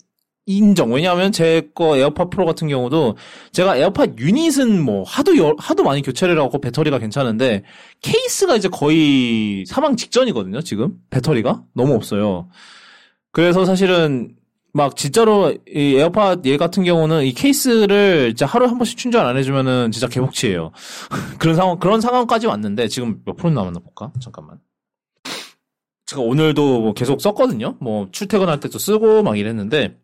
[0.47, 0.91] 인정.
[0.93, 3.17] 왜냐하면 제 거 에어팟 프로 같은 경우도
[3.51, 7.63] 제가 에어팟 유닛은 뭐 하도 여, 하도 많이 교체를 하고 배터리가 괜찮은데
[8.01, 10.61] 케이스가 이제 거의 사망 직전이거든요.
[10.61, 12.49] 지금 배터리가 너무 없어요.
[13.31, 14.33] 그래서 사실은
[14.73, 19.35] 막 진짜로 이 에어팟 얘 같은 경우는 이 케이스를 진짜 하루에 한 번씩 충전 안
[19.37, 20.71] 해주면은 진짜 개복치예요.
[21.39, 24.11] 그런 상황 그런 상황까지 왔는데 지금 몇 프로 남았나 볼까?
[24.21, 24.59] 잠깐만.
[26.05, 27.75] 제가 오늘도 뭐 계속 썼거든요.
[27.81, 29.97] 뭐 출퇴근할 때도 쓰고 막 이랬는데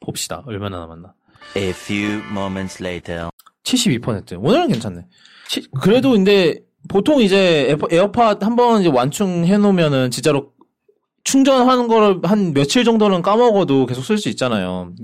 [0.00, 0.42] 봅시다.
[0.46, 1.14] 얼마나 남았나.
[1.56, 3.28] A few moments later.
[3.64, 4.42] 72%.
[4.42, 5.06] 오늘은 괜찮네.
[5.48, 10.52] 치, 그래도 근데 보통 이제 에어팟 한 번 이제 완충해 놓으면은 진짜로
[11.22, 14.94] 충전하는 거를 한 며칠 정도는 까먹어도 계속 쓸 수 있잖아요.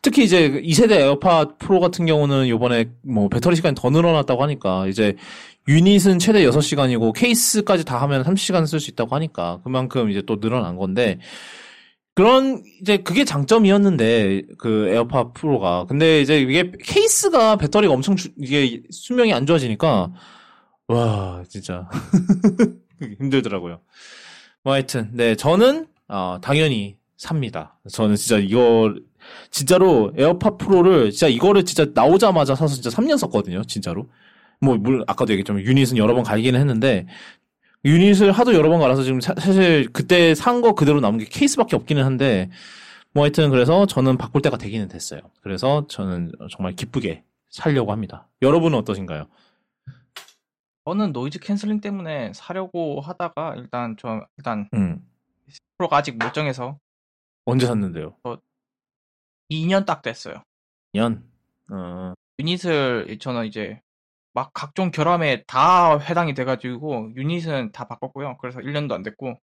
[0.00, 5.14] 특히 이제 2세대 에어팟 프로 같은 경우는 요번에 뭐 배터리 시간이 더 늘어났다고 하니까 이제
[5.68, 10.76] 유닛은 최대 6시간이고 케이스까지 다 하면 30시간 쓸 수 있다고 하니까 그만큼 이제 또 늘어난
[10.76, 11.18] 건데
[12.14, 18.82] 그런 이제 그게 장점이었는데 그 에어팟 프로가 근데 이제 이게 케이스가 배터리가 엄청 주, 이게
[18.90, 20.12] 수명이 안 좋아지니까
[20.88, 21.88] 와 진짜
[23.18, 23.80] 힘들더라고요.
[24.62, 27.78] 뭐 하여튼 네 저는 어, 당연히 삽니다.
[27.90, 28.94] 저는 진짜 이거
[29.50, 33.64] 진짜로 에어팟 프로를 진짜 이거를 진짜 나오자마자 사서 진짜 3년 썼거든요.
[33.64, 34.08] 진짜로.
[34.60, 37.06] 뭐, 물, 아까도 얘기했지만 유닛은 여러 번 갈기는 했는데,
[37.84, 41.74] 유닛을 하도 여러 번 갈아서 지금 사, 실 그때 산 거 그대로 남은 게 케이스밖에
[41.76, 42.50] 없기는 한데,
[43.12, 45.20] 뭐 하여튼 그래서 저는 바꿀 때가 되기는 됐어요.
[45.42, 48.28] 그래서 저는 정말 기쁘게 살려고 합니다.
[48.40, 49.26] 여러분은 어떠신가요?
[50.84, 55.04] 저는 noise cancelling 때문에 사려고 하다가 일단 저 일단 음.
[55.78, 56.78] 프로가 아직 못 정해서
[57.44, 58.16] 언제 샀는데요?
[59.50, 60.42] 2년 딱 됐어요.
[60.94, 61.22] 2년.
[61.70, 62.14] 어.
[62.38, 63.80] 유닛을 저는 이제
[64.34, 68.38] 막 각종 결함에 다 해당이 돼가지고 유닛은 다 바꿨고요.
[68.38, 69.38] 그래서 1년도 안 됐고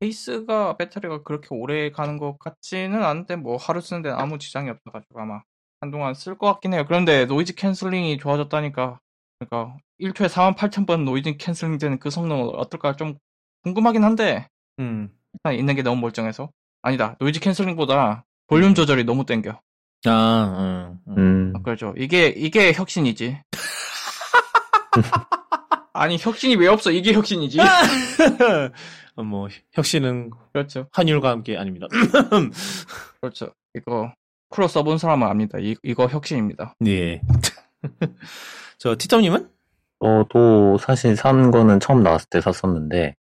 [0.00, 5.20] 케이스가 배터리가 그렇게 오래 가는 것 같지는 않은데 뭐 하루 쓰는 데는 아무 지장이 없어가지고
[5.20, 5.42] 아마
[5.80, 6.84] 한동안 쓸 것 같긴 해요.
[6.86, 9.00] 그런데 noise cancelling이 좋아졌다니까
[9.38, 13.18] 그러니까 1초에 4만 8천 번 noise cancelling 되는 그 성능은 어떨까 좀
[13.62, 15.10] 궁금하긴 한데 음.
[15.34, 16.50] 일단 있는 게 너무 멀쩡해서
[16.82, 19.58] 아니다 noise cancelling보다 볼륨 조절이 너무 땡겨
[20.06, 21.18] 아, 음, 음.
[21.18, 23.38] 음, 아, 그렇죠 이게 이게 혁신이지
[25.92, 27.58] 아니 혁신이 왜 없어 이게 혁신이지
[29.16, 31.86] 어, 뭐 혁신은 그렇죠 환율과 함께 아닙니다.
[33.20, 34.12] 그렇죠 이거
[34.50, 37.20] 프로 써본 사람은 압니다 이, 이거 혁신입니다 예.
[38.78, 39.48] 저 티점님은?
[40.02, 43.14] 저도 사실 산 거는 처음 나왔을 때 샀었는데,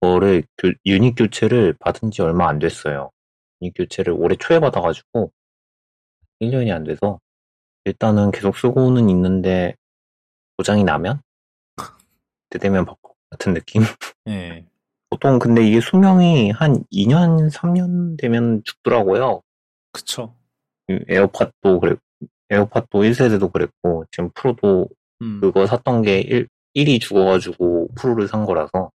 [0.00, 3.10] 그거를 교- 유닛 교체를 받은 지 얼마 안 됐어요.
[3.60, 5.32] 유닛 교체를 올해 초에 받아가지고,
[6.40, 7.20] 1년이 안 돼서,
[7.84, 9.74] 일단은 계속 쓰고는 있는데,
[10.56, 11.20] 고장이 나면?
[12.48, 13.14] 그때 되면 바꿔.
[13.30, 13.82] 같은 느낌?
[14.28, 14.64] 예.
[15.08, 19.42] 보통 근데 이게 수명이 한 2년, 3년 되면 죽더라고요.
[19.92, 20.34] 그쵸.
[20.88, 22.02] 이 에어팟도 그랬고,
[22.50, 24.88] 에어팟도 1세대도 그랬고, 지금 프로도
[25.22, 25.40] 음.
[25.40, 28.90] 그거 샀던 게 1, 1이 죽어가지고 프로를 산 거라서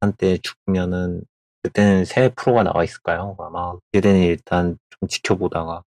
[0.00, 1.22] 한때 죽으면은
[1.62, 3.36] 그때는 새 프로가 나와 있을까요?
[3.38, 5.82] 아마 그때는 일단 좀 지켜보다가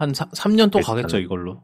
[0.00, 1.62] 한 3, 년또 일단은- 가겠죠, 이걸로.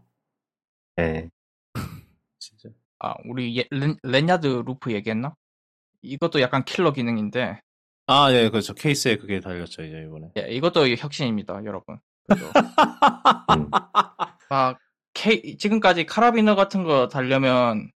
[1.01, 1.31] 예,
[2.39, 2.69] 진짜.
[2.99, 5.35] 아 우리 예, 렌, lanyard loop 얘기했나?
[6.03, 7.61] 이것도 약간 킬러 기능인데
[8.09, 8.75] 아, 예, 그렇죠.
[8.75, 10.31] 케이스에 그게 달렸죠, 이제 이번에.
[10.37, 11.99] 예, 이것도 혁신입니다 여러분
[13.57, 13.71] 음,
[14.51, 14.79] 막
[15.15, 17.91] 케이, 지금까지 카라비너 같은 거 달려면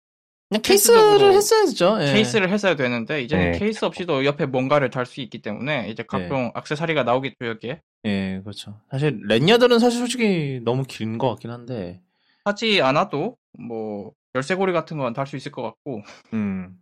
[0.49, 1.97] 그냥 케이스적으로 케이스를 했어야죠.
[2.01, 2.13] 예.
[2.13, 3.59] 케이스를 했어야 되는데 이제는 네.
[3.59, 8.79] 케이스 없이도 옆에 뭔가를 달 수 있기 때문에 이제 각종 액세서리가 나오겠죠 여기에 예, 그렇죠.
[8.89, 12.01] 사실 렌야들은 사실 솔직히 너무 긴 것 같긴 한데.
[12.45, 16.01] 하지 않아도 뭐 열쇠고리 같은 건 달 수 있을 것 같고
[16.33, 16.79] 음.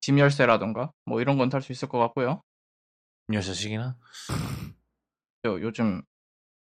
[0.00, 2.42] 짐 열쇠라던가 뭐 이런 건 달 수 있을 것 같고요.
[5.44, 6.02] 저 요즘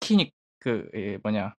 [0.00, 1.54] 키닉 그 예, 뭐냐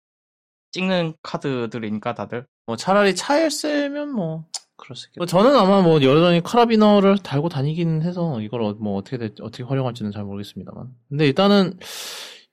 [0.72, 4.46] 찍는 카드들이니까 다들 뭐 차라리 차 열쇠면 뭐
[4.80, 5.26] 그럴 수 있겠다.
[5.26, 10.12] 저는 아마 뭐 여전히 카라비너를 달고 다니긴 해서 이걸 어- 뭐 어떻게 될- 어떻게 활용할지는
[10.12, 10.88] 잘 모르겠습니다만.
[11.10, 11.78] 근데 일단은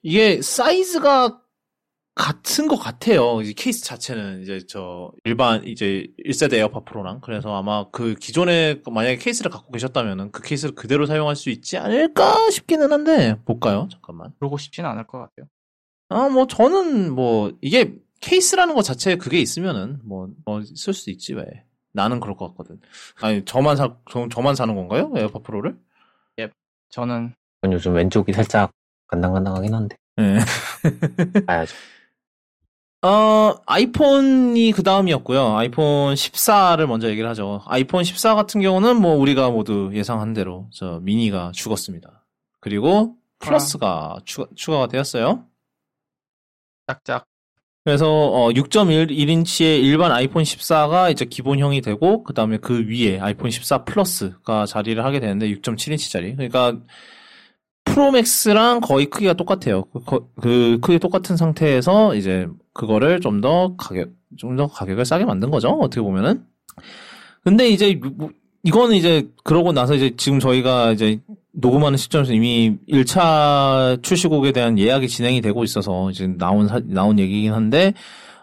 [0.02, 1.40] 이게 사이즈가
[2.14, 3.42] 같은 것 같아요.
[3.42, 9.18] 이제 케이스 자체는 이제 저 일반 이제 1세대 에어팟 프로랑 그래서 아마 그 기존에 만약에
[9.18, 13.88] 케이스를 갖고 계셨다면은 그 케이스를 그대로 사용할 수 있지 않을까 싶기는 한데 볼까요?
[13.92, 14.32] 잠깐만.
[14.38, 15.46] 그러고 싶지는 않을 것 같아요
[16.08, 21.34] 아, 뭐, 저는, 뭐, 이게, 케이스라는 것 자체에 그게 있으면은, 뭐, 뭐, 쓸 수 있지,
[21.34, 21.42] 왜.
[21.96, 22.78] 나는 그럴 것 같거든.
[23.20, 25.12] 아니, 저만 사, 저, 저만 사는 건가요?
[25.16, 25.76] 에어팟 프로를?
[26.90, 28.70] 저는 전 요즘 왼쪽이 살짝
[29.08, 30.38] 간당간당하긴 한데 예.
[31.46, 31.74] 봐야죠.
[33.02, 35.56] 어, 아이폰이 그 다음이었고요.
[35.56, 37.62] 아이폰 14를 먼저 얘기를 하죠.
[37.66, 42.24] 아이폰 14 같은 경우는 뭐, 우리가 모두 예상한 대로, 저, 미니가 죽었습니다.
[42.60, 45.44] 그리고, 플러스가 추가, 추가 가 되었어요.
[46.86, 47.26] 짝짝
[47.86, 53.84] 그래서 어 6.1인치의 일반 아이폰 14가 이제 기본형이 되고 그 다음에 그 위에 아이폰 14
[53.84, 56.34] 플러스가 자리를 하게 되는데 6.7인치짜리.
[56.34, 56.80] 그러니까
[57.84, 59.84] 프로맥스랑 거의 크기가 똑같아요.
[59.92, 65.24] 그, 거- 그 크기 똑같은 상태에서 이제 그거를 좀 더 가격 좀 더 가격을 싸게
[65.24, 65.68] 만든 거죠.
[65.68, 66.44] 어떻게 보면은.
[67.44, 68.30] 근데 이제 뭐-
[68.66, 71.20] 이거는 이제 그러고 나서 이제 지금 저희가 이제
[71.52, 77.52] 녹음하는 시점에서 이미 1차 출시국에 대한 예약이 진행이 되고 있어서 이제 나온 사- 나온 얘기긴
[77.52, 77.94] 한데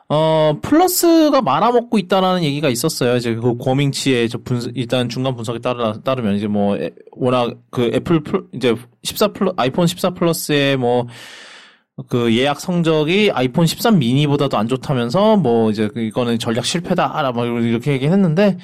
[0.09, 3.15] 어 플러스가 말아먹고 있다라는 얘기가 있었어요.
[3.17, 7.91] 이제 그 궈밍치의 저 분석 일단 중간 분석에 따르 따르면 이제 뭐 애- 워낙 그
[7.93, 14.67] 애플 플 이제 14 플러 아이폰 14 플러스의 뭐그 예약 성적이 아이폰 13 미니보다도 안
[14.67, 18.57] 좋다면서 뭐 이제 그 이거는 전략 실패다 뭐 이렇게 얘기했는데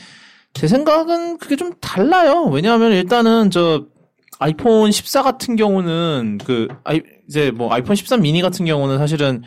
[0.53, 2.45] 제 생각은 그게 좀 달라요.
[2.45, 3.85] 왜냐하면 일단은 저
[4.39, 9.43] 아이폰 14 같은 경우는 그 아이 이제 뭐 아이폰 13 미니 같은 경우는 사실은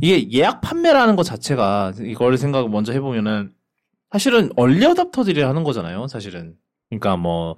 [0.00, 3.52] 이게 예약 판매라는 것 자체가 이거를 생각을 먼저 해보면은
[4.10, 6.06] 사실은 얼리 어답터들이 하는 거잖아요.
[6.08, 6.54] 사실은
[6.90, 7.56] 그러니까 뭐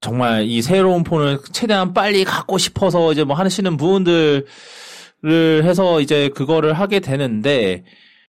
[0.00, 4.44] 정말 이 새로운 폰을 최대한 빨리 갖고 싶어서 이제 뭐 하시는 분들을
[5.64, 7.84] 해서 이제 그거를 하게 되는데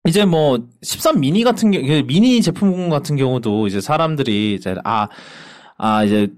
[0.07, 6.29] 이제 뭐 13 미니 같은 경우 미니 제품 같은 경우도 이제 사람들이 이제 아아 이제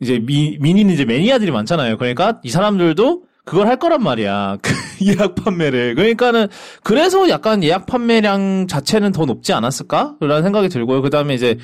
[0.00, 1.98] 이제 미, 미니는 이제 매니아들이 많잖아요.
[1.98, 4.58] 그러니까 이 사람들도 그걸 할 거란 말이야.
[4.62, 4.72] 그
[5.04, 5.94] 예약 판매를.
[5.94, 6.48] 그러니까는
[6.82, 10.16] 그래서 약간 예약 판매량 자체는 더 높지 않았을까?
[10.20, 11.02] 라는 생각이 들고요.
[11.02, 11.58] 그다음에 이제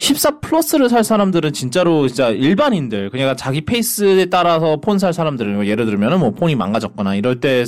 [0.00, 5.66] 14 플러스를 살 사람들은 진짜로 진짜 일반인들, 그냥 자기 페이스에 따라서 폰 살 사람들은 뭐
[5.66, 7.64] 예를 들면은 뭐 폰이 망가졌거나 이럴 때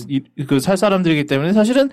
[0.49, 1.91] 그 살 사람들이기 때문에 사실은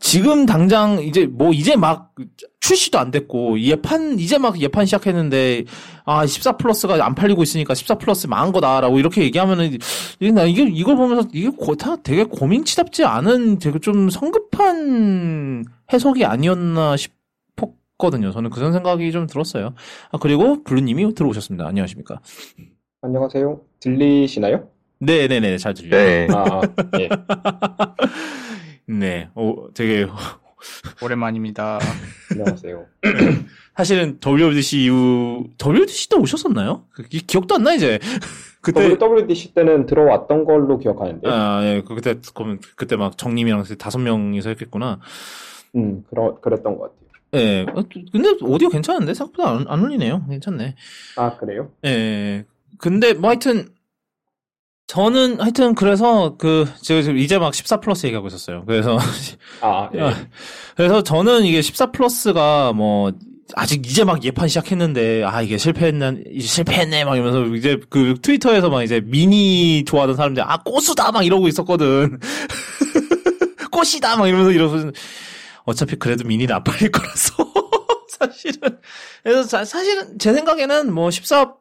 [0.00, 2.12] 지금 당장 이제 뭐 이제 막
[2.60, 5.64] 출시도 안 됐고 예판 이제 막 예판 시작했는데
[6.04, 9.78] 아 14 플러스가 안 팔리고 있으니까 14 플러스 망한 거다라고 이렇게 얘기하면은
[10.34, 16.96] 나 이게 이걸 보면서 이게 고, 다 되게 고민치답지 않은 되게 좀 성급한 해석이 아니었나
[16.96, 17.17] 싶
[17.98, 18.30] 었고 같거든요.
[18.30, 19.74] 저는 그런 생각이 좀 들었어요.
[20.12, 21.66] 아, 그리고 블루님이 들어오셨습니다.
[21.66, 22.20] 안녕하십니까?
[23.02, 23.60] 안녕하세요.
[23.80, 24.68] 들리시나요?
[25.00, 26.02] 네 네 네, 잘 들려요.
[26.04, 26.28] 네.
[26.32, 26.60] 아,
[27.00, 27.08] 예.
[28.86, 30.06] 네, 오, 되게
[31.02, 31.78] 오랜만입니다.
[32.32, 32.86] 안녕하세요.
[33.76, 36.84] 사실은 WWDC 이후 WWDC 때 오셨었나요?
[36.90, 37.98] 그, 기- 기억도 안 나 이제.
[38.60, 43.98] 그때 WWDC 때는 들어왔던 걸로 기억하는데, 아, 예, 그- 그때 그러면 그때 막 정님이랑 다섯
[43.98, 44.98] 명이서 했겠구나.
[45.76, 47.07] 음, 그러, 그랬던 것 같아요.
[47.34, 50.26] 예, 어, 근데 오디오 괜찮은데 생각보다 안, 안 울리네요.
[50.28, 50.74] 괜찮네.
[51.16, 51.70] 아, 그래요?
[51.84, 52.44] 예.
[52.78, 53.68] 근데 뭐 하여튼
[54.86, 58.64] 저는 하여튼 그래서 그 제가 지금 이제 막 14 플러스 얘기하고 있었어요.
[58.66, 58.98] 그래서
[59.60, 60.00] 아, 예.
[60.00, 60.14] 아,
[60.76, 63.12] 그래서 저는 이게 14 플러스가 뭐
[63.54, 68.70] 아직 이제 막 예판 시작했는데 아 이게 실패했네 이제 실패했네 막 이러면서 이제 그 트위터에서
[68.70, 72.18] 막 이제 미니 좋아하던 사람들 아 꼬수다 막 이러고 있었거든.
[73.70, 74.90] 꽃이다 막 이러면서 이러면서
[75.68, 77.34] 어차피 그래도 미니는 안 팔릴 거라서
[78.18, 78.78] 사실은
[79.22, 81.54] 그래서 자- 사실은 제 생각에는 뭐 14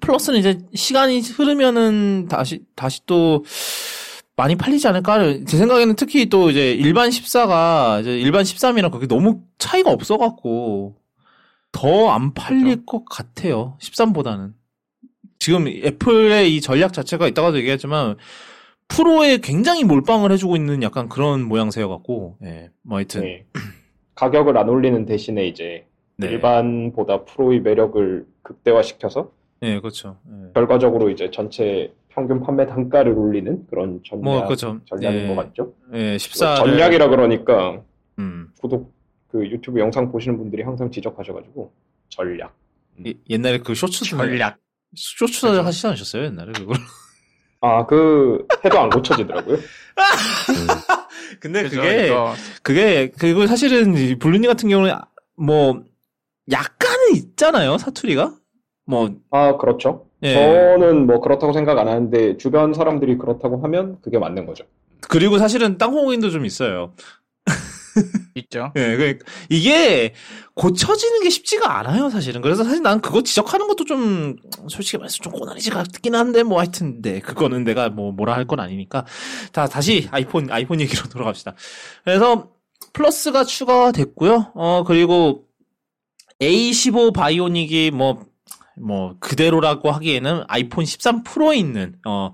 [0.00, 3.44] 플러스는 이제 시간이 흐르면은 다시 다시 또
[4.36, 5.44] 많이 팔리지 않을까?
[5.46, 10.96] 제 생각에는 특히 또 이제 일반 14가 이제 일반 13이랑 그렇게 너무 차이가 없어갖고
[11.72, 13.76] 더 안 팔릴 것 같아요.
[13.80, 14.52] 13보다는.
[15.38, 18.16] 지금 애플의 이 전략 자체가 이따가도 얘기했지만
[18.96, 23.22] 프로에 굉장히 몰빵을 해주고 있는 약간 그런 모양새여갖고, 예, 뭐 하여튼.
[23.22, 23.46] 네.
[24.14, 25.86] 가격을 안 올리는 대신에 이제
[26.16, 26.28] 네.
[26.28, 29.30] 일반보다 프로의 매력을 극대화시켜서
[29.62, 30.18] 예, 그렇죠.
[30.28, 30.52] 예.
[30.52, 34.78] 결과적으로 이제 전체 평균 판매 단가를 올리는 그런 전략, 뭐, 그렇죠.
[34.84, 35.26] 전략인 예.
[35.28, 35.72] 것 같죠?
[35.94, 36.56] 예, 14.
[36.56, 37.80] 전략이라 그러니까
[38.18, 38.50] 음.
[38.60, 38.92] 구독
[39.28, 41.72] 그 유튜브 영상 보시는 분들이 항상 지적하셔가지고
[42.10, 42.54] 전략.
[43.06, 44.58] 예- 옛날에 그 쇼츠 전략.
[44.94, 46.76] 쇼츠 하시지 않으셨어요 옛날에 그걸?
[47.62, 49.56] 아, 그 해도 안 고쳐지더라고요.
[51.40, 51.62] 근데?
[51.68, 52.12] 그게
[52.62, 54.92] 그게 그리고 사실은 이 블루님 같은 경우는
[55.36, 55.82] 뭐
[56.50, 58.34] 약간은 있잖아요 사투리가
[58.84, 60.06] 뭐 아, 그렇죠.
[60.24, 60.34] 예.
[60.34, 64.64] 저는 뭐 그렇다고 생각 안 하는데 주변 사람들이 그렇다고 하면 그게 맞는 거죠.
[65.08, 66.92] 그리고 사실은 땅콩인도 좀 있어요.
[68.34, 68.72] 있죠.
[68.76, 69.18] 예, 그
[69.48, 70.14] 이게
[70.54, 72.40] 고쳐지는 게 쉽지가 않아요, 사실은.
[72.42, 74.36] 그래서 사실 난 그거 지적하는 것도 좀
[74.68, 78.60] 솔직히 말해서 좀 꼬나리지 같긴 한데 뭐 하여튼 네, 그거는 내가 뭐 뭐라 할 건
[78.60, 79.06] 아니니까.
[79.52, 81.54] 자, 다시 아이폰 아이폰 얘기로 돌아갑시다.
[82.04, 82.50] 그래서
[82.92, 84.52] 플러스가 추가됐고요.
[84.54, 85.46] 어, 그리고
[86.40, 92.32] A15 바이오닉이 뭐뭐 그대로라고 하기에는 아이폰 13 프로에 있는 어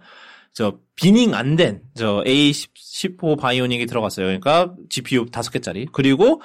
[0.59, 4.27] 저 비닝 안 된 저 A15 바이오닉이 들어갔어요.
[4.27, 5.87] 그러니까 GPU 5개짜리.
[5.93, 6.43] 그리고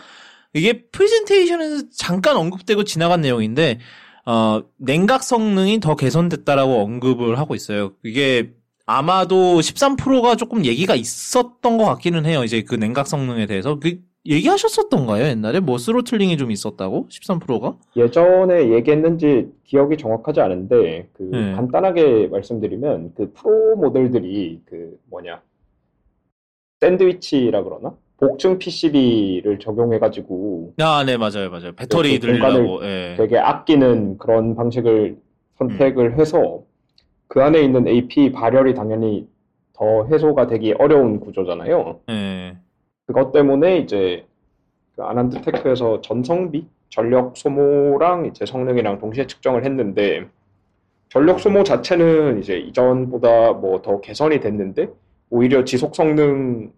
[0.54, 3.80] 이게 프레젠테이션에서 잠깐 언급되고 지나간 내용인데
[4.28, 7.94] 어 냉각 성능이 더 개선됐다라고 언급을 하고 있어요.
[8.04, 8.52] 이게
[8.86, 12.44] 아마도 13 프로가 조금 얘기가 있었던 것 같기는 해요.
[12.44, 15.26] 이제 그 냉각 성능에 대해서 그 얘기하셨었던가요?
[15.26, 17.76] 옛날에 뭐 스로틀링이 좀 있었다고 13 프로가?
[17.96, 21.54] 예전에 얘기했는지 기억이 정확하지 않은데 그 네.
[21.54, 25.42] 간단하게 말씀드리면 그 프로 모델들이 그 뭐냐
[26.82, 31.74] 샌드위치라 그러나 복층 PCB를 적용해 가지고 아, 네 맞아요, 맞아요.
[31.76, 32.86] 배터리 늘리려고.
[32.86, 33.16] 예.
[33.18, 35.22] 되게 아끼는 그런 방식을 음.
[35.58, 36.64] 선택을 해서
[37.28, 39.28] 그 안에 있는 AP 발열이 당연히
[39.74, 42.00] 더 해소가 되기 어려운 구조잖아요.
[42.10, 42.58] 예.
[43.06, 44.26] 그것 때문에 이제
[44.96, 50.28] 그 아난드 테크에서 전성비, 전력 소모랑 이제 성능이랑 동시에 측정을 했는데
[51.10, 54.90] 전력 소모 자체는 이제 이전보다 뭐 더 개선이 됐는데
[55.30, 56.72] 오히려 지속 성능은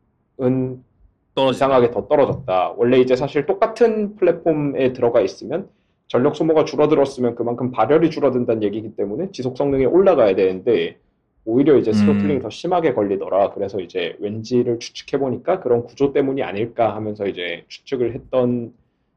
[1.36, 1.57] 떨어지.
[1.57, 2.73] 이상하게 더 떨어졌다.
[2.78, 5.67] 원래 이제 사실 똑같은 플랫폼에 들어가 있으면
[6.07, 10.97] 전력 소모가 줄어들었으면 그만큼 발열이 줄어든다는 얘기이기 때문에 지속 성능이 올라가야 되는데
[11.46, 12.41] 오히려 이제 스로틀링이 음.
[12.41, 13.52] 더 심하게 걸리더라.
[13.54, 18.74] 그래서 이제 왠지를 추측해 보니까 그런 구조 때문이 아닐까 하면서 이제 추측을 했던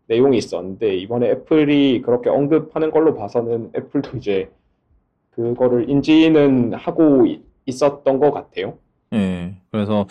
[0.09, 4.51] 내용이 있었는데 이번에 애플이 그렇게 언급하는 걸로 봐서는 애플도 이제
[5.31, 8.79] 그거를 인지는 하고 이- 있었던 것 같아요.
[9.14, 9.55] 예.
[9.70, 10.07] 그래서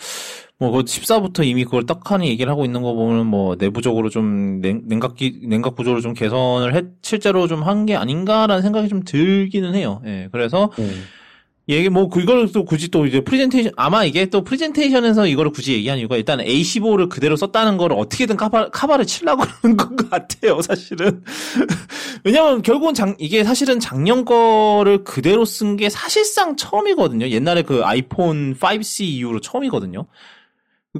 [0.58, 5.42] 뭐그 14부터 이미 그걸 떡하니 얘기를 하고 있는 거 보면 뭐 내부적으로 좀 냉, 냉각기
[5.48, 10.00] 냉각 구조를 좀 개선을 했 실제로 좀 한 게 아닌가라는 생각이 좀 들기는 해요.
[10.06, 10.28] 예.
[10.32, 10.70] 그래서
[11.68, 15.98] 얘기 뭐 그걸 또 굳이 또 이제 프레젠테이션 아마 이게 또 프레젠테이션에서 이거를 굳이 얘기한
[15.98, 21.22] 이유가 일단 A15를 그대로 썼다는 거를 어떻게든 카바 카바를 치려고 그러는 것 같아요 사실은.
[22.24, 27.28] 왜냐면 결국은 장 이게 사실은 작년 거를 그대로 쓴 게 사실상 처음이거든요.
[27.28, 30.06] 옛날에 그 아이폰 5C 이후로 처음이거든요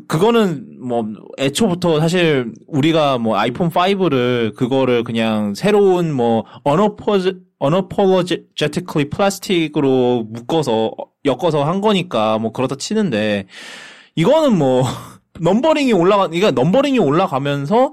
[0.06, 1.04] 그거는 뭐
[1.38, 10.92] 애초부터 사실 우리가 뭐 아이폰 5를 그거를 그냥 새로운 뭐 언어포즈 unapologetically 플라스틱으로 묶어서
[11.24, 13.46] 엮어서 한 거니까 뭐 그렇다 치는데
[14.14, 14.84] 이거는 뭐
[15.40, 17.92] numbering이 올라가 그러니까 numbering이 올라가면서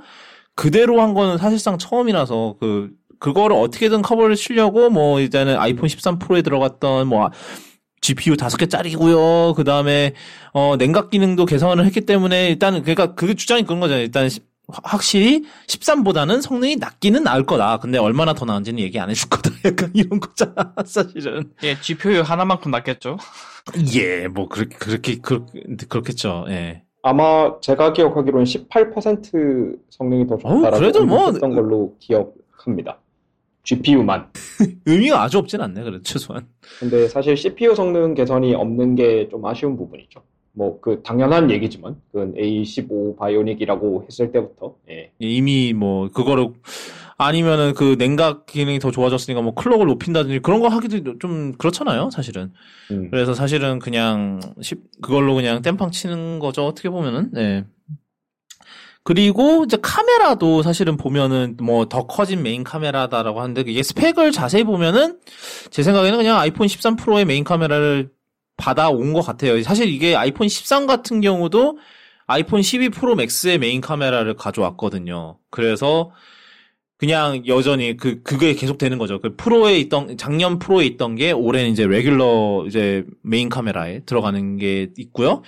[0.55, 6.41] 그대로 한 거는 사실상 처음이라서 그 그거를 어떻게든 커버를 치려고 뭐 이제는 아이폰 13 프로에
[6.41, 7.29] 들어갔던 뭐
[8.05, 9.53] GPU 다섯 개짜리고요.
[9.55, 10.13] 그 다음에
[10.53, 14.03] 어 냉각 기능도 개선을 했기 때문에 일단은 그러니까 그 주장이 그런 거잖아요.
[14.03, 17.77] 일단 시- 확실히 13보다는 성능이 낮기는 나을 거다.
[17.77, 19.49] 근데 얼마나 더 나은지는 얘기 안 해줄 거다.
[19.65, 21.51] 약간 이런 거잖아, 사실은.
[21.63, 23.17] 예, GPU 하나만큼 낫겠죠.
[23.95, 25.45] 예, 뭐 그렇게 그렇게 그,
[25.89, 26.45] 그렇 겠죠.
[26.49, 26.83] 예.
[27.01, 32.99] 아마 제가 기억하기로는 18% 성능이 더 좋다라고 그래도 뭐- 했던 걸로 기억합니다.
[33.66, 34.28] GPU만.
[34.86, 36.47] 의미가 아주 없진 않네, 그래도 최소한.
[36.80, 40.22] 근데 사실 CPU 성능 개선이 없는 게 좀 아쉬운 부분이죠.
[40.53, 45.11] 뭐 그 당연한 얘기지만 그건 A15 바이오닉이라고 했을 때부터 예.
[45.20, 46.47] 이미 뭐 그거를
[47.18, 52.51] 아니면은 그 냉각 기능이 더 좋아졌으니까 뭐 클럭을 높인다든지 그런 거 하기도 좀 그렇잖아요, 사실은.
[52.91, 53.09] 음.
[53.09, 57.32] 그래서 사실은 그냥 십- 그걸로 그냥 땜빵 치는 거죠, 어떻게 보면은.
[57.32, 57.66] 네.
[59.05, 65.19] 그리고 이제 카메라도 사실은 보면은 뭐 더 커진 메인 카메라다라고 하는데 이게 스펙을 자세히 보면은
[65.69, 68.09] 제 생각에는 그냥 아이폰 13 프로의 메인 카메라를
[68.57, 69.61] 받아온 것 같아요.
[69.61, 71.77] 사실 이게 아이폰 13 같은 경우도
[72.25, 75.37] 아이폰 12 프로 맥스의 메인 카메라를 가져왔거든요.
[75.51, 76.11] 그래서
[76.97, 79.21] 그냥 여전히 그 그게 계속 되는 거죠.
[79.21, 84.89] 그 프로에 있던 작년 프로에 있던 게 올해는 이제 regular 이제 메인 카메라에 들어가는 게
[84.97, 85.43] 있고요.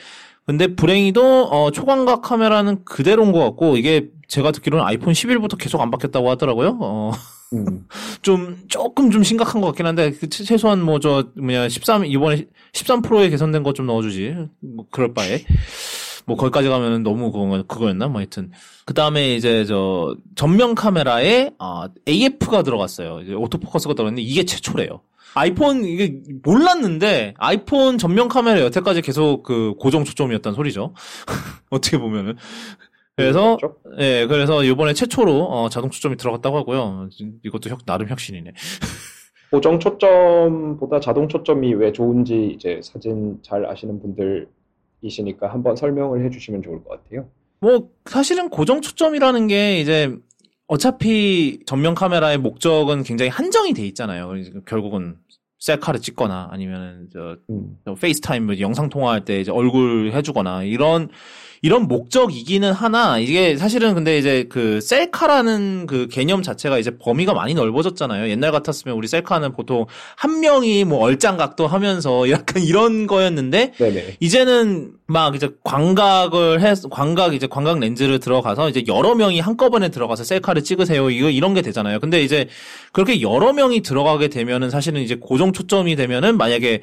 [0.47, 5.91] 근데 불행히도 어, 초광각 카메라는 그대로인 것 같고 이게 제가 듣기로는 아이폰 11부터 계속 안
[5.91, 6.77] 바뀌었다고 하더라고요.
[6.81, 7.11] 어,
[7.53, 7.85] 음.
[8.23, 12.45] 좀 조금 좀 심각한 것 같긴 한데 그 최- 최소한 뭐 저 뭐냐 13 이번에
[12.73, 14.35] 13 프로에 개선된 것좀 넣어주지.
[14.61, 15.43] 뭐 그럴 바에
[16.25, 18.51] 뭐 거기까지 가면은 너무 그거 그거였나 뭐 하여튼
[18.85, 23.21] 그 다음에 이제 저 전면 카메라에 아, AF가 들어갔어요.
[23.21, 25.01] 이제 오토포커스가 들어갔는데 이게 최초래요.
[25.35, 30.93] 아이폰 이게 몰랐는데 아이폰 전면 카메라 여태까지 계속 그 고정 초점이었단 소리죠.
[31.69, 32.35] 어떻게 보면은
[33.15, 33.75] 그래서 그렇죠?
[33.99, 37.09] 예, 그래서 이번에 최초로 어, 자동 초점이 들어갔다고 하고요.
[37.43, 38.53] 이것도 혁, 나름 혁신이네.
[39.51, 46.83] 고정 초점보다 자동 초점이 왜 좋은지 이제 사진 잘 아시는 분들이시니까 한번 설명을 해주시면 좋을
[46.83, 47.27] 것 같아요.
[47.59, 50.13] 뭐 사실은 고정 초점이라는 게 이제
[50.67, 54.33] 어차피 전면 카메라의 목적은 굉장히 한정이 돼 있잖아요.
[54.65, 55.17] 결국은
[55.59, 57.77] 셀카를 찍거나 아니면 저 음.
[57.85, 61.09] 저 페이스타임 뭐 영상 통화할 때 이제 얼굴 해주거나 이런
[61.61, 67.53] 이런 목적이기는 하나 이게 사실은 근데 이제 그 셀카라는 그 개념 자체가 이제 범위가 많이
[67.53, 68.29] 넓어졌잖아요.
[68.29, 69.85] 옛날 같았으면 우리 셀카는 보통
[70.15, 74.17] 한 명이 뭐 얼짱각도 하면서 약간 이런 거였는데 네네.
[74.19, 80.23] 이제는 막 이제 광각을 해 광각 이제 광각 렌즈를 들어가서 이제 여러 명이 한꺼번에 들어가서
[80.23, 81.09] 셀카를 찍으세요.
[81.09, 81.99] 이거 이런 게 되잖아요.
[81.99, 82.47] 근데 이제
[82.91, 86.81] 그렇게 여러 명이 들어가게 되면은 사실은 이제 고정 초점이 되면은 만약에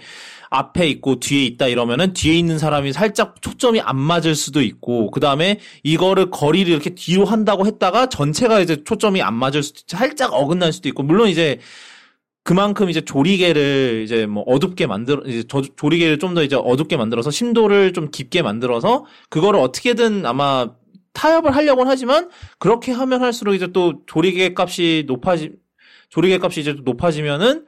[0.54, 5.20] 앞에 있고 뒤에 있다 이러면은 뒤에 있는 사람이 살짝 초점이 안 맞을 수도 있고 그
[5.20, 10.72] 다음에 이거를 거리를 이렇게 뒤로 한다고 했다가 전체가 이제 초점이 안 맞을 수도 살짝 어긋날
[10.72, 11.58] 수도 있고 물론 이제
[12.44, 17.30] 그만큼 이제 조리개를 이제 뭐 어둡게 만들어 이제 저- 조리개를 좀 더 이제 어둡게 만들어서
[17.30, 20.68] 심도를 좀 깊게 만들어서 그거를 어떻게든 아마
[21.14, 22.28] 타협을 하려고는 하지만
[22.58, 25.52] 그렇게 하면 할수록 이제 또 조리개 값이 높아지
[26.10, 27.64] 조리개 값이 이제 또 높아지면은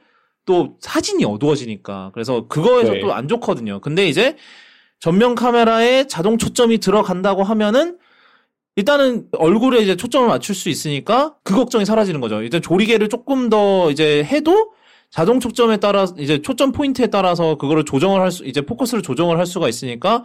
[0.47, 2.99] 또 사진이 어두워지니까 그래서 그거에서 네.
[3.01, 3.81] 또안 좋거든요.
[3.81, 4.35] 근데 이제
[4.99, 7.97] 전면 카메라에 자동 초점이 들어간다고 하면은
[8.77, 12.41] 일단은 얼굴에 이제 초점을 맞출 수 있으니까 그 걱정이 사라지는 거죠.
[12.41, 14.71] 일단 조리개를 조금 더 이제 해도
[15.09, 19.45] 자동 초점에 따라 이제 초점 포인트에 따라서 그거를 조정을 할 수 이제 포커스를 조정을 할
[19.45, 20.23] 수가 있으니까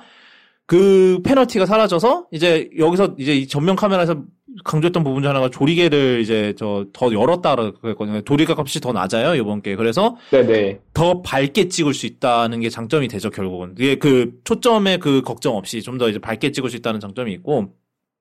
[0.67, 4.23] 그 페널티가 사라져서 이제 여기서 이제 이 전면 카메라에서
[4.65, 8.21] 강조했던 부분 중 하나가 조리개를 이제 저 더 열었다 그랬거든요.
[8.23, 10.81] 조리개 값이 더 낮아요 이번 게 그래서 네네.
[10.95, 15.81] 더 밝게 찍을 수 있다는 게 장점이 되죠 결국은 이게 그 초점의 그 걱정 없이
[15.83, 17.73] 좀 더 이제 밝게 찍을 수 있다는 장점이 있고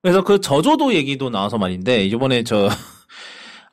[0.02, 2.68] 그래서 그 저조도 얘기도 나와서 말인데 이번에 저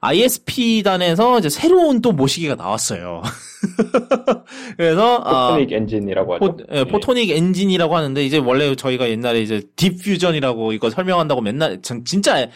[0.02, 3.22] ISP 단에서 이제 새로운 또 모시기가 나왔어요.
[4.78, 6.46] 그래서 아, Photonic Engine이라고 하죠.
[6.58, 11.82] 포, 예, Photonic Engine이라고 하는데 이제 원래 저희가 옛날에 이제 Deep Fusion이라고 이거 설명한다고 맨날
[11.82, 12.48] 전 진짜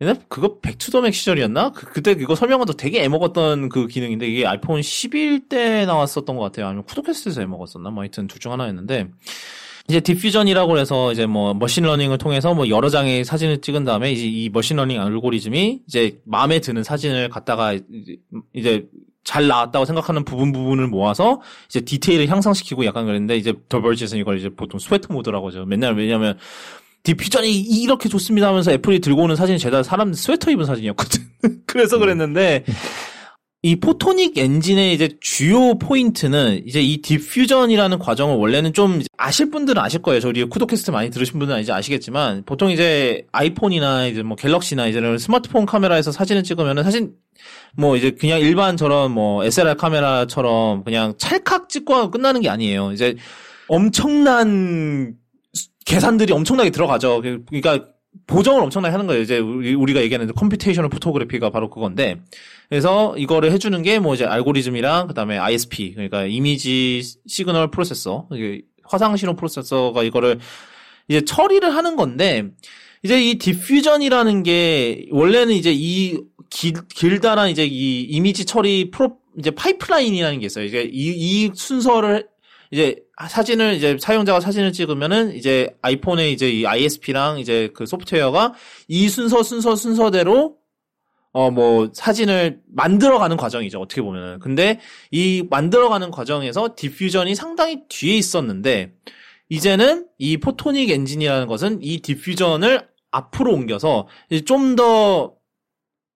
[0.00, 1.72] 옛날 그거 Back to the Mac 시절이었나?
[1.72, 6.66] 그, 그때 이거 설명한다고 되게 애먹었던 그 기능인데 이게 아이폰 11 때 나왔었던 것 같아요.
[6.66, 7.90] 아니면 쿠도캐스트에서 애먹었었나?
[7.90, 9.08] 뭐 하여튼 둘 중 하나였는데
[9.88, 14.12] 이제 Deep Fusion이라고 해서 이제 뭐 machine learning을 통해서 뭐 여러 장의 사진을 찍은 다음에
[14.12, 17.74] 이제 이 machine learning 알고리즘이 이제 마음에 드는 사진을 갖다가
[18.54, 18.86] 이제-
[19.22, 24.38] 잘 나왔다고 생각하는 부분 부분을 모아서 이제 디테일을 향상시키고 약간 그랬는데 이제 The Verge에서는 이걸
[24.38, 25.66] 이제 보통 sweater mode라고 하죠.
[25.66, 26.38] 맨날 왜냐면
[27.02, 31.22] Deep Fusion이 이렇게 좋습니다 하면서 애플이 들고 오는 사진이 죄다 사람 스웨터 입은 사진이었거든.
[31.66, 32.64] 그래서 그랬는데
[33.62, 39.82] 이 Photonic Engine의 이제 주요 포인트는 이제 이 Deep Fusion이라는 과정을 원래는 좀 아실 분들은
[39.82, 40.20] 아실 거예요.
[40.20, 45.66] 저희 쿠도캐스트 많이 들으신 분들은 이제 아시겠지만 보통 이제 아이폰이나 이제 뭐 갤럭시나 이제 스마트폰
[45.66, 47.12] 카메라에서 사진을 찍으면은 사진
[47.76, 52.92] 뭐 이제 그냥 일반 저런 뭐 SLR 카메라처럼 그냥 찰칵 찍고 끝나는 게 아니에요.
[52.92, 53.16] 이제
[53.68, 55.16] 엄청난
[55.84, 57.20] 계산들이 엄청나게 들어가죠.
[57.20, 57.84] 그러니까
[58.26, 59.22] 보정을 엄청나게 하는 거예요.
[59.22, 62.16] 이제 우리가 얘기하는 computational photography가 바로 그건데
[62.70, 68.28] 그래서 이거를 해주는 게 뭐 이제 알고리즘이랑 그다음에 ISP 그러니까 image signal processor
[68.84, 70.38] 화상 신호 프로세서가 이거를
[71.08, 72.44] 이제 처리를 하는 건데
[73.02, 76.18] 이제 이 Deep Fusion이라는 게 원래는 이제 이
[76.50, 80.64] 길, 길다란 이제 이 이미지 처리 프로 이제 파이프라인이라는 게 있어요.
[80.64, 82.26] 이제 이, 이 순서를
[82.72, 82.96] 이제
[83.28, 88.54] 사진을 이제 사용자가 사진을 찍으면은 이제 아이폰에 이제 이 ISP랑 이제 그 소프트웨어가
[88.88, 90.59] 이 순서 순서 순서대로
[91.32, 94.38] 어 뭐 사진을 만들어가는 과정이죠 어떻게 보면은.
[94.40, 98.92] 근데 이 만들어가는 과정에서 Deep Fusion이 상당히 뒤에 있었는데
[99.48, 104.08] 이제는 이 Photonic Engine이라는 것은 이 Deep Fusion을 앞으로 옮겨서
[104.46, 105.34] 좀 더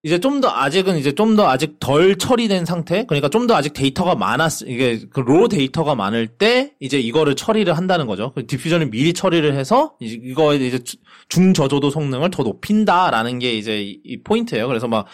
[0.04, 3.72] 이제 좀 더 아직은 이제 좀 더 아직 덜 처리된 상태 그러니까 좀 더 아직
[3.72, 8.32] 데이터가 많았 이게 그 raw 데이터가 많을 때 이제 이거를 처리를 한다는 거죠.
[8.34, 10.78] 그 Deep Fusion을 미리 처리를 해서 이거 이제
[11.28, 14.68] 중저조도 성능을 더 높인다라는 게 이제 이 포인트예요.
[14.68, 15.06] 그래서 막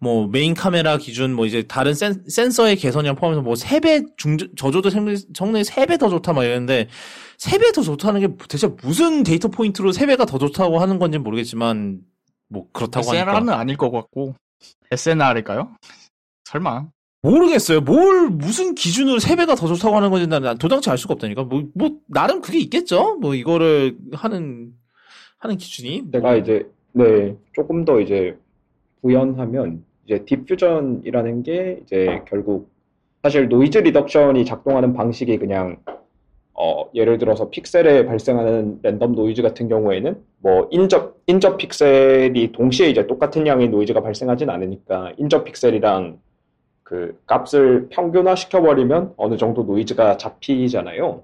[0.00, 4.90] 뭐 메인 카메라 기준 뭐 이제 다른 센, 센서의 개선이랑 포함해서 뭐 3배 중 저조도
[4.90, 6.86] 성능이 3배 더 좋다 막 이러는데
[7.38, 11.98] 3배 더 좋다는 게 대체 무슨 data point로 3배가 더 좋다고 하는 건지 모르겠지만
[12.48, 14.34] 뭐 그렇다고 SNR은 하니까 아닐 것 같고
[14.90, 15.70] SNR일까요?
[16.44, 16.88] 설마
[17.22, 17.80] 모르겠어요.
[17.80, 21.44] 뭘 무슨 기준으로 세 배가 더 좋다고 하는 건지 난 당최 알 수가 없다니까.
[21.44, 23.16] 뭐, 뭐 나름 그게 있겠죠.
[23.20, 24.72] 뭐 이거를 하는
[25.38, 26.10] 하는 기준이.
[26.12, 28.36] 제가 이제 네 조금 더 이제
[29.02, 32.70] 부연하면 이제 Deep Fusion이라는 게 이제 결국
[33.22, 35.76] 사실 noise reduction이 작동하는 방식이 그냥
[36.60, 43.06] 어, 예를 들어서 픽셀에 발생하는 random noise 같은 경우에는 뭐 인접 인접 픽셀이 동시에 이제
[43.06, 46.18] 똑같은 양의 노이즈가 발생하진 않으니까 인접 픽셀이랑
[46.82, 51.22] 그 값을 평균화 시켜버리면 어느 정도 노이즈가 잡히잖아요.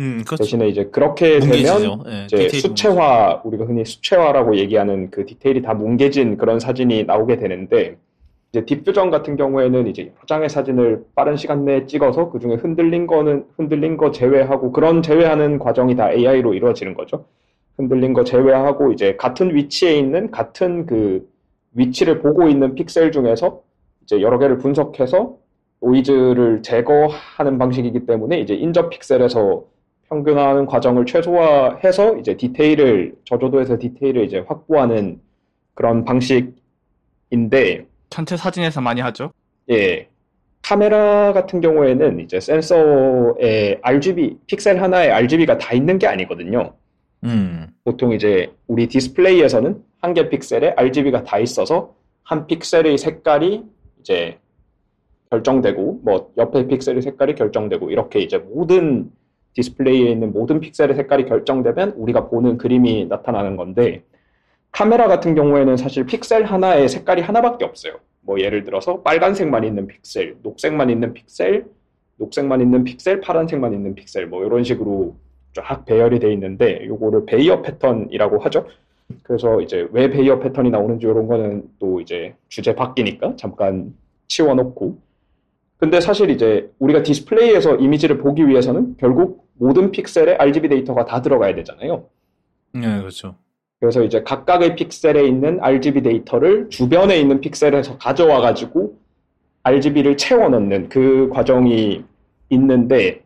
[0.00, 0.42] 음, 그렇죠.
[0.42, 6.36] 대신에 이제 그렇게 되면 네, 이제 수채화 우리가 흔히 수채화라고 얘기하는 그 디테일이 다 뭉개진
[6.36, 7.96] 그런 사진이 나오게 되는데
[8.54, 13.08] 이제 디퓨전 같은 경우에는 이제 여러 장의 사진을 빠른 시간 내에 찍어서 그 중에 흔들린
[13.08, 17.24] 거는 흔들린 거 제외하고 그런 제외하는 과정이 다 AI로 이루어지는 거죠.
[17.76, 21.28] 흔들린 거 제외하고 이제 같은 위치에 있는 같은 그
[21.72, 23.60] 위치를 보고 있는 픽셀 중에서
[24.04, 25.36] 이제 여러 개를 분석해서
[25.80, 29.64] 노이즈를 제거하는 방식이기 때문에 이제 인접 픽셀에서
[30.08, 35.20] 평균화하는 과정을 최소화해서 이제 디테일을 저조도에서 디테일을 이제 확보하는
[35.74, 39.32] 그런 방식인데 전체 사진에서 많이 하죠.
[39.70, 40.06] 예.
[40.62, 46.74] 카메라 같은 경우에는 이제 센서에 RGB, 픽셀 하나에 RGB가 다 있는 게 아니거든요.
[47.24, 47.66] 음.
[47.82, 53.64] 보통 이제 우리 디스플레이에서는 한 개 픽셀에 RGB가 다 있어서 한 픽셀의 색깔이
[53.98, 54.38] 이제
[55.30, 59.10] 결정되고 뭐 옆에 픽셀의 색깔이 결정되고 이렇게 이제 모든
[59.54, 64.04] 디스플레이에 있는 모든 픽셀의 색깔이 결정되면 우리가 보는 그림이 나타나는 건데
[64.74, 67.94] 카메라 같은 경우에는 사실 픽셀 하나에 색깔이 하나밖에 없어요.
[68.22, 71.66] 뭐 예를 들어서 빨간색만 있는 픽셀, 녹색만 있는 픽셀,
[72.16, 75.14] 녹색만 있는 픽셀, 파란색만 있는 픽셀 뭐 이런 식으로
[75.52, 78.66] 쫙 배열이 돼 있는데 요거를 베이어 패턴이라고 하죠.
[79.22, 83.94] 그래서 이제 왜 베이어 패턴이 나오는지 이런 거는 또 이제 주제 바뀌니까 잠깐
[84.26, 84.98] 치워놓고
[85.76, 91.54] 근데 사실 이제 우리가 디스플레이에서 이미지를 보기 위해서는 결국 모든 픽셀에 RGB 데이터가 다 들어가야
[91.54, 92.08] 되잖아요.
[92.72, 93.36] 네, 그렇죠.
[93.80, 98.96] 그래서 이제 각각의 픽셀에 있는 RGB 데이터를 주변에 있는 픽셀에서 가져와 가지고
[99.62, 102.02] RGB를 채워 넣는 그 과정이
[102.50, 103.22] 있는데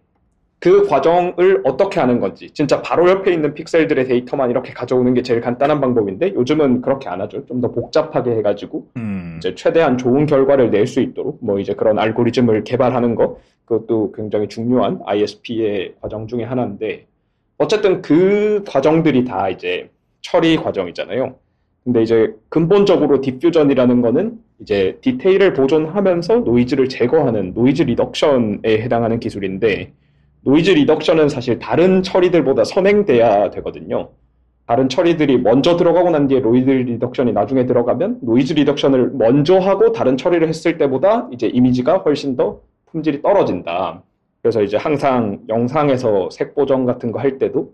[0.60, 5.40] 그 과정을 어떻게 하는 건지 진짜 바로 옆에 있는 픽셀들의 데이터만 이렇게 가져오는 게 제일
[5.40, 7.46] 간단한 방법인데 요즘은 그렇게 안 하죠.
[7.46, 9.36] 좀 더 복잡하게 해가지고 음.
[9.38, 14.48] 이제 최대한 좋은 결과를 낼 수 있도록 뭐 이제 그런 알고리즘을 개발하는 거 그것도 굉장히
[14.48, 17.06] 중요한 ISP의 과정 중에 하나인데
[17.58, 21.36] 어쨌든 그 과정들이 다 이제 처리 과정이잖아요.
[21.84, 29.92] 근데 이제 근본적으로 Deep Fusion이라는 거는 이제 디테일을 보존하면서 노이즈를 제거하는 noise reduction에 해당하는 기술인데
[30.42, 34.10] noise reduction은 사실 다른 처리들보다 선행돼야 되거든요.
[34.66, 40.16] 다른 처리들이 먼저 들어가고 난 뒤에 noise reduction이 나중에 들어가면 noise reduction을 먼저 하고 다른
[40.18, 44.02] 처리를 했을 때보다 이제 이미지가 훨씬 더 품질이 떨어진다.
[44.42, 47.72] 그래서 이제 항상 영상에서 색 보정 같은 거 할 때도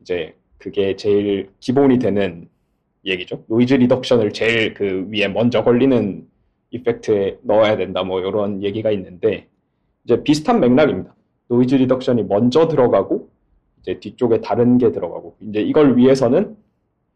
[0.00, 2.48] 이제 그게 제일 기본이 되는
[3.04, 3.44] 얘기죠.
[3.46, 6.26] noise reduction을 제일 그 위에 먼저 걸리는
[6.70, 9.46] effect에 넣어야 된다 뭐 이런 얘기가 있는데
[10.04, 11.14] 이제 비슷한 맥락입니다.
[11.48, 13.30] noise reduction이 먼저 들어가고
[13.80, 16.56] 이제 뒤쪽에 다른 게 들어가고 이제 이걸 위해서는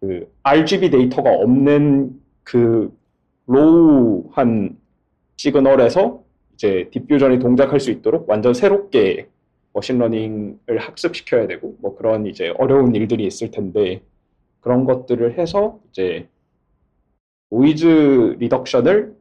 [0.01, 2.97] 그 RGB 데이터가 없는 그
[3.47, 4.77] raw한
[5.37, 6.23] signal에서
[6.55, 9.29] 이제 Deep Fusion이 동작할 수 있도록 완전 새롭게
[9.73, 14.03] machine learning을 학습시켜야 되고 뭐 그런 이제 어려운 일들이 있을 텐데
[14.61, 16.29] 그런 것들을 해서 이제
[17.51, 19.17] noise reduction을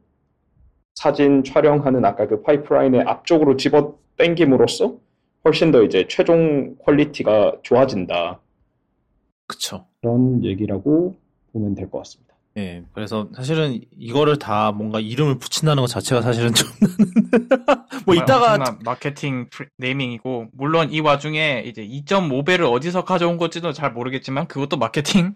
[0.94, 4.96] 사진 촬영하는 아까 그 파이프라인의 앞쪽으로 집어 당김으로써
[5.44, 8.40] 훨씬 더 이제 최종 quality가 좋아진다.
[9.46, 9.86] 그쵸.
[10.00, 11.16] 그런 얘기라고
[11.52, 12.31] 보면 될 것 같습니다.
[12.58, 16.68] 예, 그래서 사실은 이거를 다 뭔가 이름을 붙인다는 것 자체가 사실은 좀,
[18.04, 24.48] 뭐 이따가, 마케팅 프리- naming이고 물론 이 와중에 이제 2.5배를 어디서 가져온 건지도 잘 모르겠지만
[24.48, 25.34] 그것도 마케팅?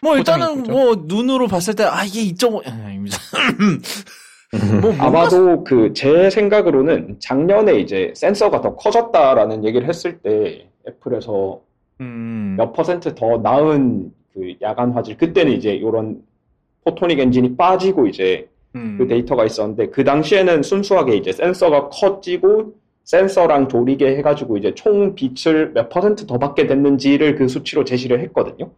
[0.00, 3.18] 뭐 일단은 뭐 눈으로 봤을 때, 아, 이게 2.5, 아닙니다.
[4.80, 11.60] 뭐, 아마도 그 제 생각으로는 작년에 이제 센서가 더 커졌다라는 얘기를 했을 때 애플에서
[12.00, 16.22] 음, 몇 퍼센트 더 나은 그 야간 화질 그때는 이제 이런
[16.86, 23.68] Photonic Engine이 빠지고 이제 음, 그 데이터가 있었는데 그 당시에는 순수하게 이제 센서가 커지고 센서랑
[23.68, 28.70] 조리개 해가지고 이제 총 빛을 몇 퍼센트 더 받게 됐는지를 그 수치로 제시를 했거든요.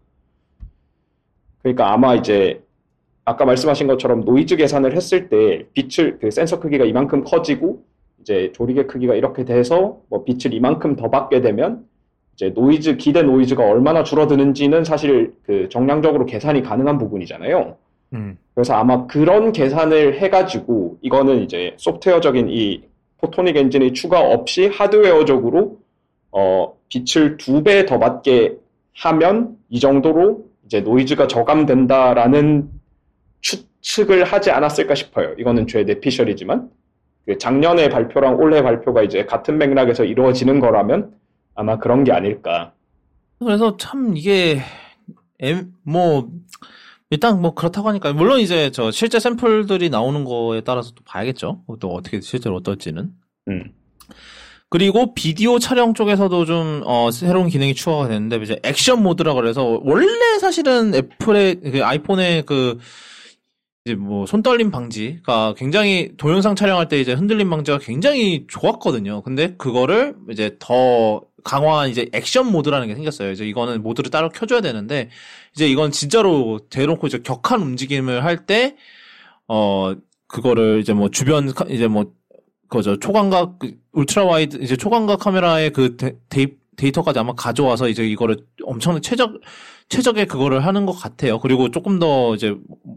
[1.62, 2.62] 그러니까 아마 이제
[3.24, 7.82] 아까 말씀하신 것처럼 노이즈 계산을 했을 때 빛을 그 센서 크기가 이만큼 커지고
[8.20, 11.84] 이제 조리개 크기가 이렇게 돼서 뭐 빛을 이만큼 더 받게 되면
[12.34, 17.76] 이제 노이즈 기대 노이즈가 얼마나 줄어드는지는 사실 그 정량적으로 계산이 가능한 부분이잖아요.
[18.14, 22.82] 음, 그래서 아마 그런 계산을 해가지고 이거는 이제 소프트웨어적인 이
[23.18, 25.78] Photonic Engine의 추가 없이 하드웨어적으로
[26.30, 28.56] 어, 빛을 두 배 더 받게
[28.96, 32.68] 하면 이 정도로 이제 노이즈가 저감된다라는
[33.40, 35.34] 추측을 하지 않았을까 싶어요.
[35.38, 36.70] 이거는 제 뇌피셜이지만
[37.26, 41.12] 그 작년의 발표랑 올해 발표가 이제 같은 맥락에서 이루어지는 거라면
[41.54, 42.72] 아마 그런 게 아닐까.
[43.38, 44.58] 그래서 참 이게
[45.40, 46.28] 엠- 뭐
[47.10, 51.62] 일단 뭐 그렇다고 하니까 물론 이제 저 실제 샘플들이 나오는 거에 따라서 또 봐야겠죠.
[51.80, 53.10] 또 어떻게 실제로 어떨지는.
[53.48, 53.72] 음.
[54.70, 60.38] 그리고 비디오 촬영 쪽에서도 좀 어, 새로운 기능이 추가가 되는데 이제 액션 모드라 그래서 원래
[60.38, 62.78] 사실은 애플의 그 아이폰의 그
[63.86, 69.22] 이제 뭐 손떨림 방지가 굉장히 동영상 촬영할 때 이제 흔들림 방지가 굉장히 좋았거든요.
[69.22, 73.30] 근데 그거를 이제 더 강화한 이제 액션 모드라는 게 생겼어요.
[73.32, 75.10] 이제 이거는 모드를 따로 켜줘야 되는데
[75.54, 78.76] 이제 이건 진짜로 대놓고 이제 격한 움직임을 할 때
[79.48, 79.94] 어
[80.26, 82.12] 그거를 이제 뭐 주변 카- 이제 뭐
[82.68, 88.06] 그저 초광각 그 ultra wide 이제 초광각 카메라의 그 데, 데이, 데이터까지 아마 가져와서 이제
[88.06, 89.40] 이거를 엄청난 최적
[89.90, 91.38] 최적의 그거를 하는 것 같아요.
[91.38, 92.54] 그리고 조금 더 이제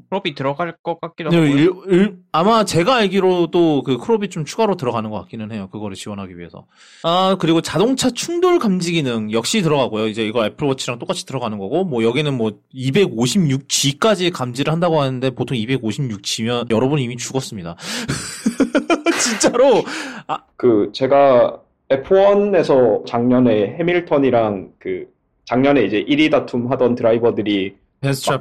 [0.10, 4.76] crop이 들어갈 것 같기도 네, 하고 일- 일- 아마 제가 알기로도 그 crop이 좀 추가로
[4.76, 5.70] 들어가는 것 같기는 해요.
[5.72, 6.66] 그거를 지원하기 위해서.
[7.04, 10.08] 아, 그리고 자동차 충돌 감지 기능 역시 들어가고요.
[10.08, 15.56] 이제 이거 Apple Watch랑 똑같이 들어가는 거고, 뭐 여기는 뭐 256G까지 감지를 한다고 하는데 보통
[15.58, 17.78] 256G면 여러분 이미 죽었습니다.
[19.22, 19.84] 진짜로.
[20.58, 21.58] 그 제가
[21.90, 25.06] F1에서 작년에 해밀턴이랑 그
[25.46, 27.76] 작년에 이제 1위 다툼 하던 드라이버들이?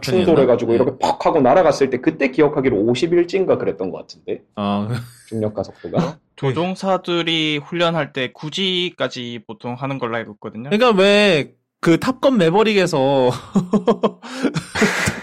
[0.00, 0.76] 충돌해가지고 네.
[0.76, 4.88] 이렇게 팍 하고 날아갔을 때 그때 기억하기로 51인가 그랬던 것 같은데 아,
[5.28, 10.70] 중력 가속도가 조종사들이 훈련할 때 9G까지 보통 하는 걸로 알고 있거든요.
[10.70, 13.30] 그러니까 왜 그 탑건 매버릭에서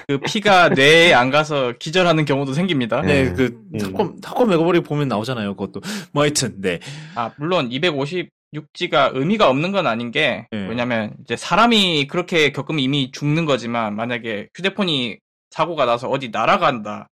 [0.07, 3.01] 그 피가 뇌에 안 가서 기절하는 경우도 생깁니다.
[3.01, 3.35] 네, 음.
[3.35, 5.55] 그 탑건 탑건 매버릭 보면 나오잖아요.
[5.55, 5.81] 그것도.
[6.11, 6.79] 뭐 하여튼 네.
[7.13, 7.71] 아, 물론
[8.53, 10.67] 256G가 의미가 없는 건 아닌 게, 네.
[10.67, 15.17] 왜냐면 이제 사람이 그렇게 겪으면 이미 죽는 거지만, 만약에 휴대폰이
[15.51, 17.09] 사고가 나서 어디 날아간다.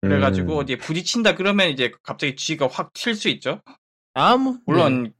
[0.00, 0.58] 그래가지고 음.
[0.58, 3.60] 어디에 부딪힌다 그러면 이제 갑자기 G가 확 튈 수 있죠.
[4.14, 5.12] 아, 뭐 물론,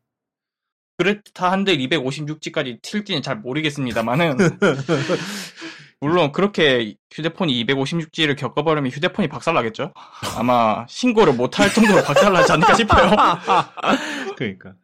[0.98, 4.36] 그렇다 한들 256G까지 튈지는 잘 모르겠습니다만은,
[6.01, 9.93] 물론 그렇게 휴대폰이 256G를 겪어버리면 휴대폰이 박살나겠죠?
[10.36, 13.10] 아마 신고를 못할 정도로 박살나지 않을까 싶어요.
[14.36, 14.74] 그러니까.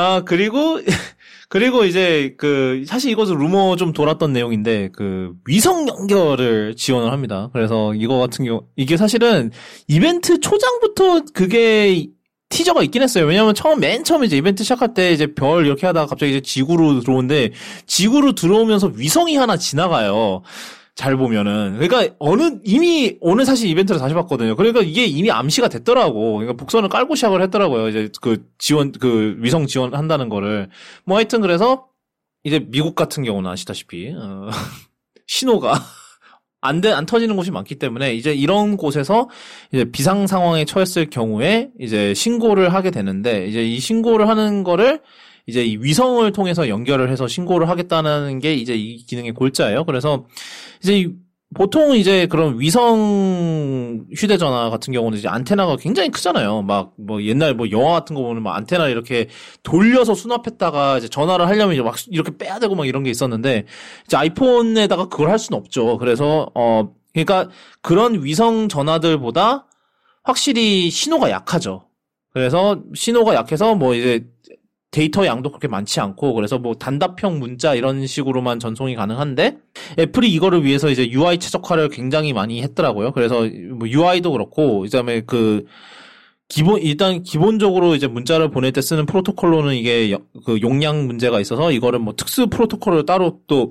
[0.00, 0.80] 아, 그리고,
[1.50, 7.50] 그리고 이제 그, 사실 이것은 루머 좀 돌았던 내용인데, 그, 위성 연결을 지원을 합니다.
[7.52, 9.50] 그래서 이거 같은 경우, 이게 사실은
[9.88, 12.06] 이벤트 초장부터 그게
[12.48, 13.26] 티저가 있긴 했어요.
[13.26, 17.00] 왜냐면 처음, 맨 처음에 이제 이벤트 시작할 때 이제 별 이렇게 하다가 갑자기 이제 지구로
[17.00, 17.52] 들어오는데,
[17.86, 20.42] 지구로 들어오면서 위성이 하나 지나가요.
[20.94, 21.78] 잘 보면은.
[21.78, 24.56] 그러니까 어느, 이미 오늘 사실 이벤트를 다시 봤거든요.
[24.56, 26.34] 그러니까 이게 이미 암시가 됐더라고.
[26.34, 27.88] 그러니까 복선을 깔고 시작을 했더라고요.
[27.88, 30.68] 이제 그 지원, 그 위성 지원한다는 거를.
[31.04, 31.86] 뭐 하여튼 그래서
[32.44, 34.50] 이제 미국 같은 경우는 아시다시피, 어,
[35.26, 35.74] 신호가
[36.62, 39.28] 안, 돼, 안 터지는 곳이 많기 때문에 이제 이런 곳에서
[39.72, 45.00] 이제 비상 상황에 처했을 경우에 이제 신고를 하게 되는데 이제 이 신고를 하는 거를
[45.50, 49.84] 이제 이 위성을 통해서 연결을 해서 신고를 하겠다는 게 이제 이 기능의 골자예요.
[49.84, 50.26] 그래서
[50.82, 51.08] 이제 이
[51.52, 56.62] 보통 이제 그런 위성 휴대전화 같은 경우는 이제 안테나가 굉장히 크잖아요.
[56.62, 59.28] 막 뭐 옛날 뭐 영화 같은 거 보면 막 안테나 이렇게
[59.64, 63.64] 돌려서 수납했다가 이제 전화를 하려면 이제 막 이렇게 빼야 되고 막 이런 게 있었는데
[64.06, 65.98] 이제 아이폰에다가 그걸 할 수는 없죠.
[65.98, 67.48] 그래서 어 그러니까
[67.82, 69.66] 그런 위성 전화들보다
[70.22, 71.88] 확실히 신호가 약하죠.
[72.32, 74.24] 그래서 신호가 약해서 뭐 이제
[74.90, 79.56] 데이터 양도 그렇게 많지 않고 그래서 뭐 단답형 문자 이런 식으로만 전송이 가능한데
[79.98, 83.12] 애플이 이거를 위해서 이제 UI 최적화를 굉장히 많이 했더라고요.
[83.12, 85.64] 그래서 뭐 UI도 그렇고 그다음에 그
[86.48, 91.70] 기본 일단 기본적으로 이제 문자를 보낼 때 쓰는 프로토콜로는 이게 여- 그 용량 문제가 있어서
[91.70, 93.70] 이거를 뭐 특수 프로토콜을 따로 또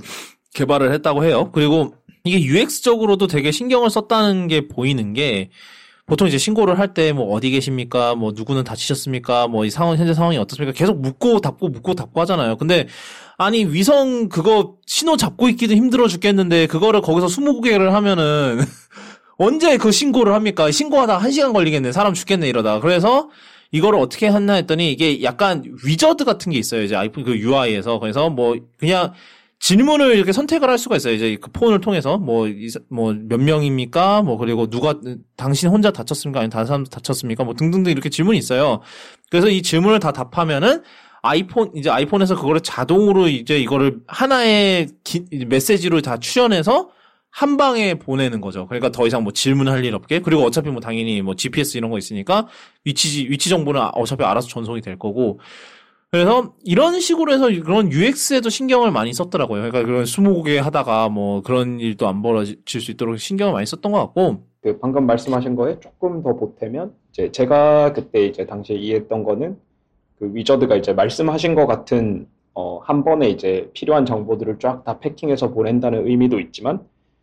[0.53, 1.49] 개발을 했다고 해요.
[1.51, 1.93] 그리고
[2.23, 5.49] 이게 UX적으로도 되게 신경을 썼다는 게 보이는 게
[6.09, 8.15] 보통 이제 신고를 할 때 뭐 어디 계십니까?
[8.15, 9.47] 뭐 누구는 다치셨습니까?
[9.47, 10.73] 뭐 이 상황 현재 상황이 어떻습니까?
[10.73, 12.57] 계속 묻고 답고 묻고 답고 하잖아요.
[12.57, 12.87] 근데
[13.37, 18.59] 아니 위성 그거 신호 잡고 있기도 힘들어 죽겠는데 그거를 거기서 20개를 하면은
[19.37, 20.69] 언제 그 신고를 합니까?
[20.69, 21.91] 신고하다 한 시간 걸리겠네.
[21.93, 22.79] 사람 죽겠네 이러다.
[22.81, 23.29] 그래서
[23.71, 26.81] 이거를 어떻게 했나 했더니 이게 약간 위저드 같은 게 있어요.
[26.83, 27.99] 이제 아이폰 그 UI에서.
[27.99, 29.13] 그래서 뭐 그냥
[29.59, 31.13] 질문을 이렇게 선택을 할 수가 있어요.
[31.13, 32.47] 이제 그 폰을 통해서 뭐
[32.89, 34.21] 뭐 몇 명입니까?
[34.21, 34.95] 뭐 그리고 누가
[35.35, 36.39] 당신 혼자 다쳤습니까?
[36.39, 37.43] 아니면 다른 사람도 다쳤습니까?
[37.43, 38.79] 뭐 등등등 이렇게 질문이 있어요.
[39.29, 40.81] 그래서 이 질문을 다 답하면은
[41.21, 46.89] 아이폰 이제 아이폰에서 그거를 자동으로 이제 이거를 하나의 기- 메시지로 다 추려내서
[47.29, 48.65] 한 방에 보내는 거죠.
[48.67, 51.97] 그러니까 더 이상 뭐 질문할 일 없게 그리고 어차피 뭐 당연히 뭐 GPS 이런 거
[51.97, 52.47] 있으니까
[52.85, 55.39] 위치 위치 정보는 어차피 알아서 전송이 될 거고
[56.11, 59.61] 그래서 이런 식으로 해서 그런 UX에도 신경을 많이 썼더라고요.
[59.61, 63.99] 그러니까 그런 스무고개 하다가 뭐 그런 일도 안 벌어질 수 있도록 신경을 많이 썼던 것
[63.99, 69.57] 같고 그 방금 말씀하신 거에 조금 더 보태면 이제 제가 그때 이제 당시에 이해했던 거는
[70.17, 75.51] 그 위저드가 이제 말씀하신 것 같은 어, 한 번에 이제 필요한 정보들을 쫙 다 패킹해서
[75.51, 76.79] 보낸다는 의미도 있지만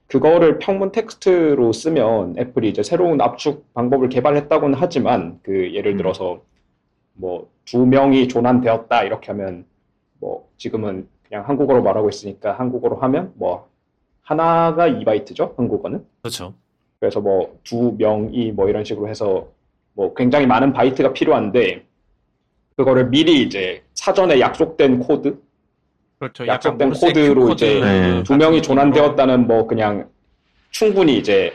[0.06, 5.96] 그거를 평문 텍스트로 쓰면 애플이 이제 새로운 압축 방법을 개발했다고는 하지만 그 예를 음.
[5.96, 6.40] 들어서
[7.16, 9.64] 뭐 두 명이 조난되었다 이렇게 하면
[10.20, 13.68] 뭐 지금은 그냥 한국어로 말하고 있으니까 한국어로 하면 뭐
[14.22, 16.54] 하나가 2바이트죠 한국어는 그렇죠.
[17.00, 19.48] 그래서 뭐 두 명이 뭐 이런 식으로 해서
[19.94, 21.84] 뭐 굉장히 많은 바이트가 필요한데
[22.76, 25.36] 그거를 미리 이제 사전에 약속된 코드
[26.18, 26.46] 그렇죠.
[26.46, 28.22] 약속된 모르스 코드로 이제 네.
[28.22, 30.08] 두 명이 조난되었다는 뭐 그냥
[30.70, 31.52] 충분히 이제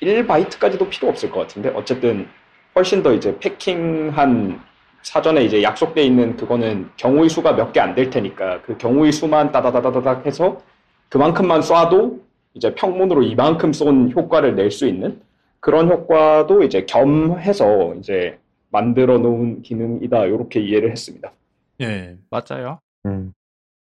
[0.00, 2.28] 1바이트까지도 필요 없을 것 같은데 어쨌든
[2.74, 4.69] 훨씬 더 이제 packing한
[5.02, 9.50] 사전에 이제 약속돼 있는 그거는 경우의 수가 몇 개 안 될 테니까 그 경우의 수만
[9.52, 10.60] 따다다다닥 해서
[11.08, 12.20] 그만큼만 쏴도
[12.54, 15.20] 이제 평문으로 이만큼 쏜 효과를 낼 수 있는
[15.60, 18.38] 그런 효과도 이제 겸해서 이제
[18.70, 21.32] 만들어 놓은 기능이다 이렇게 이해를 했습니다.
[21.80, 22.16] 예.
[22.30, 22.80] 맞아요.
[23.06, 23.32] 음.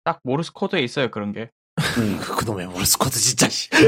[0.04, 1.50] 딱 모르스 코드에 있어요 그런 게.
[1.98, 2.18] 음.
[2.40, 3.70] 그놈의 모르스 코드 진짜 씨.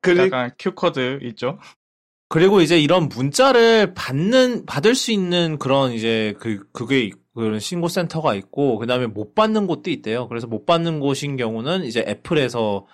[0.00, 1.58] 그리, 약간 Q 코드 있죠.
[2.32, 7.88] 그리고 이제 이런 문자를 받는 받을 수 있는 그런 이제 그 그게 있- 그런 신고
[7.88, 10.28] 센터가 있고 그다음에 못 받는 곳도 있대요.
[10.28, 12.86] 그래서 못 받는 곳인 경우는 이제 애플에서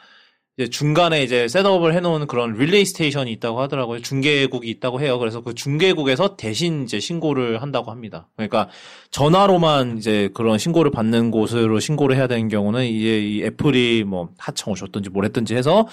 [0.57, 4.01] 이제 중간에 이제 setup을 해놓은 그런 relay station이 있다고 하더라고요.
[4.01, 5.21] 중개국이 있다고 해요.
[5.21, 8.27] 그래서 그 중개국에서 대신 이제 신고를 한다고 합니다.
[8.35, 8.69] 그러니까
[9.13, 14.77] 전화로만 이제 그런 신고를 받는 곳으로 신고를 해야 되는 경우는 이제 이 애플이 뭐 하청을
[14.77, 15.87] 줬든지 뭘 했든지 해서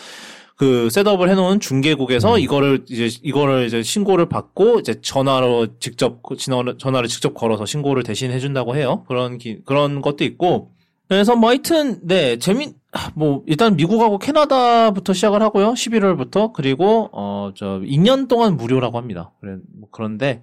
[0.56, 6.77] 그 setup을 해놓은 중개국에서 이거를 이제 이거를 이제 신고를 받고 이제 전화로 직접 그 전화를
[6.77, 9.03] 전화를 직접 걸어서 신고를 대신 해준다고 해요.
[9.07, 10.72] 그런 기, 그런 것도 있고.
[11.10, 12.73] 그래서 뭐 하여튼 네 재미
[13.15, 15.73] 뭐 일단 미국하고 캐나다부터 시작을 하고요.
[15.73, 19.32] 11월부터 그리고 어 저 2년 동안 무료라고 합니다.
[19.40, 20.41] 그래 뭐 그런데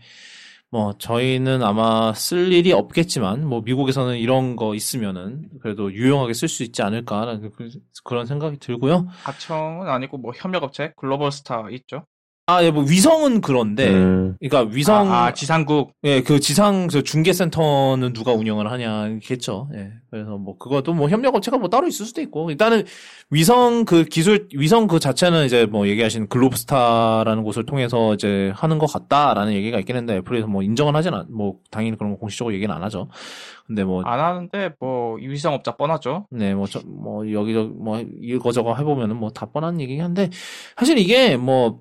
[0.73, 6.63] 뭐 저희는 아마 쓸 일이 없겠지만 뭐 미국에서는 이런 거 있으면은 그래도 유용하게 쓸 수
[6.63, 7.69] 있지 않을까라는 그-
[8.05, 9.07] 그런 생각이 들고요.
[9.25, 12.07] 하청은 아니고 뭐 협력업체 글로벌 스타 있죠.
[12.49, 14.37] 아, 예, 뭐 위성은 그런데, 음.
[14.41, 19.69] 그러니까 위성, 아, 아, 지상국 예, 그 지상 저 중계센터는 누가 운영을 하냐겠죠.
[19.75, 22.83] 예, 그래서 뭐 그것도 뭐 협력업체가 뭐 따로 있을 수도 있고, 일단은
[23.31, 28.87] 위성 그 기술 위성 그 자체는 이제 뭐 얘기하신 Globalstar라는 곳을 통해서 이제 하는 것
[28.93, 32.75] 같다라는 얘기가 있긴 했는데 애플에서 뭐 인정은 하진 않, 뭐 당연히 그런 거 공식적으로 얘기는
[32.75, 33.09] 안 하죠.
[33.69, 36.27] 근데 뭐 안 하는데 뭐 위성 업자 뻔하죠.
[36.33, 40.29] 네, 뭐, 저, 뭐, 여기저기, 뭐, 이거저거 해보면은 뭐 다 뻔한 얘기긴 한데,
[40.77, 41.81] 사실 이게 뭐,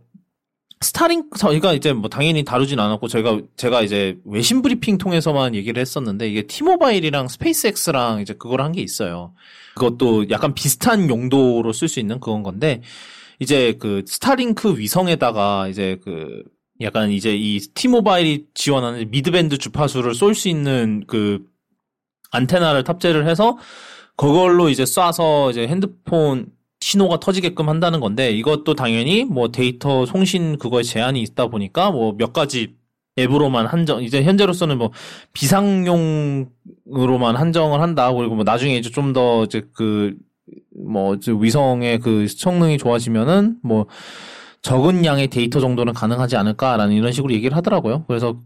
[0.83, 6.27] Starlink 저희가 이제 뭐 당연히 다루진 않았고 저희가 제가 이제 외신 브리핑 통해서만 얘기를 했었는데
[6.27, 9.33] 이게 T-Mobile이랑 SpaceX랑 이제 그걸 한 게 있어요.
[9.75, 12.81] 그것도 약간 비슷한 용도로 쓸 수 있는 그건 건데
[13.39, 16.43] 이제 그 Starlink 위성에다가 이제 그
[16.81, 21.45] 약간 이제 이 T-Mobile이 지원하는 mid-band 주파수를 쏠 수 있는 그
[22.31, 23.57] 안테나를 탑재를 해서
[24.15, 26.47] 그걸로 이제 쏴서 이제 핸드폰
[26.81, 32.33] 신호가 터지게끔 한다는 건데 이것도 당연히 뭐 데이터 송신 그거에 제한이 있다 보니까 뭐 몇
[32.33, 32.75] 가지
[33.19, 34.91] 앱으로만 한정 이제 현재로서는 뭐
[35.33, 40.15] 비상용으로만 한정을 한다 그리고 뭐 나중에 이제 좀 더 이제 그
[40.75, 43.85] 뭐 위성의 그 성능이 좋아지면은 뭐
[44.61, 48.03] 적은 양의 데이터 정도는 가능하지 않을까라는 이런 식으로 얘기를 하더라고요.
[48.07, 48.37] 그래서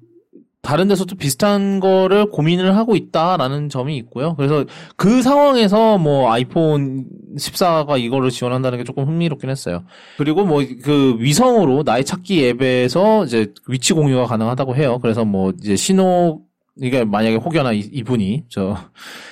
[0.66, 4.36] 다른 데서 도 비슷한 거를 고민을 하고 있다라는 점이 있고요.
[4.36, 4.66] 그래서
[4.96, 7.06] 그 상황에서 뭐 아이폰
[7.38, 9.84] 14가 이거를 지원한다는 게 조금 흥미롭긴 했어요.
[10.18, 15.00] 그리고 뭐 그 위성으로 나의 찾기 앱에서 이제 위치 공유가 가능하다고 해요.
[15.02, 16.42] 그래서 뭐 이제 신호
[16.78, 18.78] 이게 만약에 혹여나 이, 분이저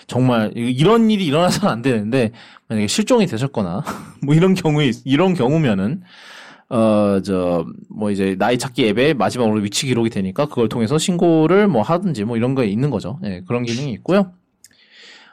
[0.07, 2.31] 정말 이런 일이 일어나서는 안 되는데
[2.69, 3.83] 만약에 실종이 되셨거나
[4.23, 6.03] 뭐 이런 경우에 이런 경우면은
[6.73, 11.83] 어, 저, 뭐 이제 나이 찾기 앱에 마지막으로 위치 기록이 되니까 그걸 통해서 신고를 뭐
[11.83, 13.19] 하든지 뭐 이런 거에 있는 거죠.
[13.23, 14.31] 예, 그런 기능이 있고요.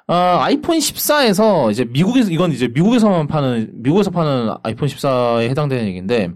[0.06, 6.30] 어, 아이폰 14에서 이제 미국에서, 이건 이제 미국에서만 파는, 미국에서 파는 아이폰 14에 해당되는 얘기인데,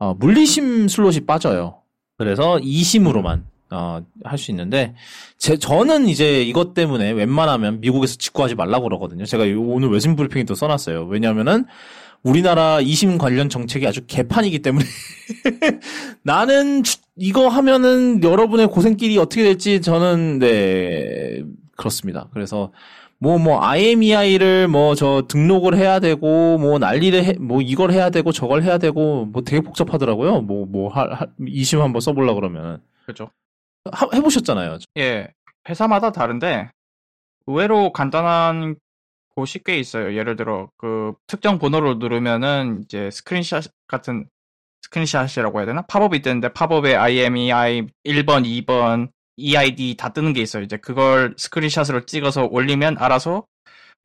[0.00, 1.76] 어, 물리심 슬롯이 빠져요.
[2.18, 4.94] 그래서 이심으로만 어, 할 수 있는데,
[5.38, 9.24] 제, 저는 이제 이것 때문에 웬만하면 미국에서 직구하지 말라고 그러거든요.
[9.24, 11.04] 제가 오늘 외신 브리핑에 또 써놨어요.
[11.04, 11.64] 왜냐면은,
[12.22, 14.84] 우리나라 이심 관련 정책이 아주 개판이기 때문에
[16.22, 16.82] 나는
[17.16, 21.42] 이거 하면은 여러분의 고생길이 어떻게 될지 저는 네
[21.76, 22.28] 그렇습니다.
[22.32, 22.72] 그래서
[23.18, 28.30] 뭐뭐 뭐 IMEI를 뭐 저 등록을 해야 되고 뭐 난리를 해, 뭐 이걸 해야 되고
[28.32, 30.42] 저걸 해야 되고 뭐 되게 복잡하더라고요.
[30.42, 30.92] 뭐 뭐
[31.48, 33.30] eSIM 한번 써보려 그러면 그렇죠.
[34.14, 34.78] 해보셨잖아요.
[34.98, 35.28] 예,
[35.68, 36.70] 회사마다 다른데
[37.46, 38.76] 의외로 간단한
[39.34, 40.16] 곳이 꽤 있어요.
[40.16, 44.26] 예를 들어 그 특정 번호를 누르면은 이제 스크린샷 같은
[44.82, 45.82] screenshot이라고 해야 되나?
[45.82, 50.62] 팝업이 뜨는데 팝업에 IMEI 1번, 2번, EID 다 뜨는 게 있어요.
[50.62, 53.46] 이제 그걸 screenshot으로 찍어서 올리면 알아서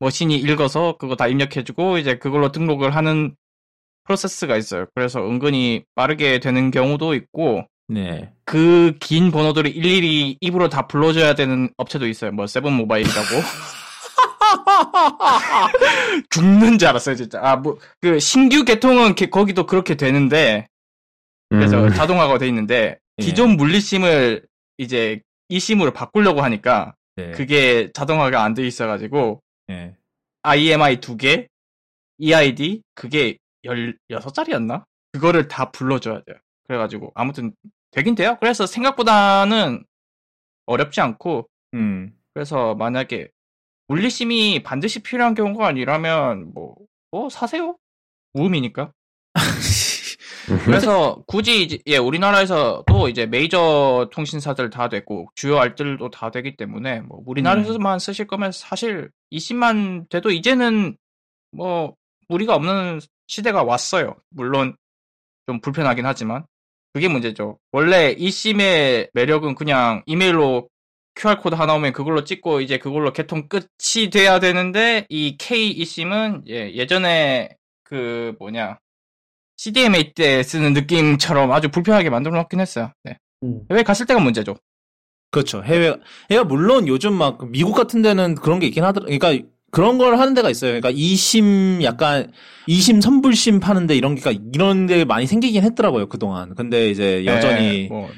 [0.00, 3.34] machine이 읽어서 그거 다 입력해주고 이제 그걸로 등록을 하는
[4.04, 4.86] 프로세스가 있어요.
[4.94, 8.32] 그래서 은근히 빠르게 되는 경우도 있고 네.
[8.44, 12.32] 그 긴 번호들을 일일이 입으로 다 불러줘야 되는 업체도 있어요.
[12.32, 13.26] 뭐 세븐 모바일이라고.
[16.30, 17.40] 죽는 줄 알았어요, 진짜.
[17.42, 20.66] 아, 뭐, 그, 신규 개통은 게, 거기도 그렇게 되는데,
[21.48, 21.90] 그래서 음.
[21.92, 23.24] 자동화가 돼 있는데, 예.
[23.24, 24.46] 기존 물리심을
[24.78, 27.32] 이제 이심으로 바꾸려고 하니까, 네.
[27.32, 29.96] 그게 자동화가 안 돼 있어가지고, 네.
[30.42, 31.48] IMI 두 개,
[32.18, 34.84] EID, 그게 16짜리였나?
[35.12, 36.36] 그거를 다 불러줘야 돼요.
[36.66, 37.52] 그래가지고, 아무튼,
[37.90, 38.36] 되긴 돼요.
[38.40, 39.84] 그래서 생각보다는
[40.66, 42.12] 어렵지 않고, 음.
[42.34, 43.30] 그래서 만약에
[43.88, 46.76] 물리심이 반드시 필요한 경우가 아니라면 뭐,
[47.10, 47.76] 뭐 사세요.
[48.34, 48.92] 무음이니까.
[50.64, 57.00] 그래서 굳이 이제 예 우리나라에서도 이제 메이저 통신사들 다 됐고 주요 알들도 다 되기 때문에
[57.02, 57.98] 뭐 우리나라에서만 음.
[57.98, 60.96] 쓰실 거면 사실 20만 돼도 이제는
[61.52, 61.94] 뭐
[62.28, 64.16] 무리가 없는 시대가 왔어요.
[64.30, 64.76] 물론
[65.46, 66.46] 좀 불편하긴 하지만
[66.92, 67.58] 그게 문제죠.
[67.72, 70.68] 원래 이심의 매력은 그냥 이메일로
[71.18, 76.72] QR코드 하나 오면 그걸로 찍고 이제 그걸로 개통 끝이 돼야 되는데 이 K e심은 예,
[76.72, 77.50] 예전에
[77.82, 78.78] 그 뭐냐
[79.56, 82.92] CDMA 때 쓰는 느낌처럼 아주 불편하게 만들어 놓긴 했어요.
[83.02, 83.18] 네.
[83.42, 83.62] 음.
[83.70, 84.56] 해외 갔을 때가 문제죠.
[85.32, 85.62] 그렇죠.
[85.64, 85.96] 해외,
[86.30, 89.06] 해외 물론 요즘 막 미국 같은 데는 그런 게 있긴 하더라.
[89.06, 90.70] 그러니까 그런 걸 하는 데가 있어요.
[90.70, 92.32] 그러니까 이심 약간
[92.68, 96.54] 이심 선불심 파는데 이런 게 이런 데 많이 생기긴 했더라고요 그동안.
[96.54, 98.08] 근데 이제 여전히 네, 뭐,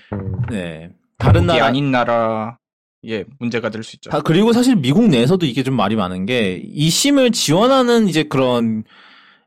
[0.51, 0.91] 네.
[1.19, 2.60] 다른 나라 아닌 나라
[3.07, 4.11] 예, 문제가 될 수 있죠.
[4.13, 8.85] 아, 그리고 사실 미국 내에서도 이게 좀 말이 많은 게, 이 심을 지원하는 이제 그런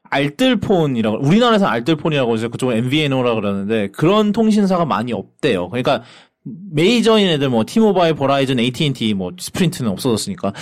[0.10, 5.70] 알뜰폰이라고, 우리나라에서 알뜰폰이라고 해서 그쪽은 MVNO라고 그러는데, 그런 통신사가 많이 없대요.
[5.70, 6.04] 그러니까,
[6.44, 10.54] 메이저인 애들 뭐, 티모바일, 버라이즌, AT&T, 뭐, 스프린트는 없어졌으니까.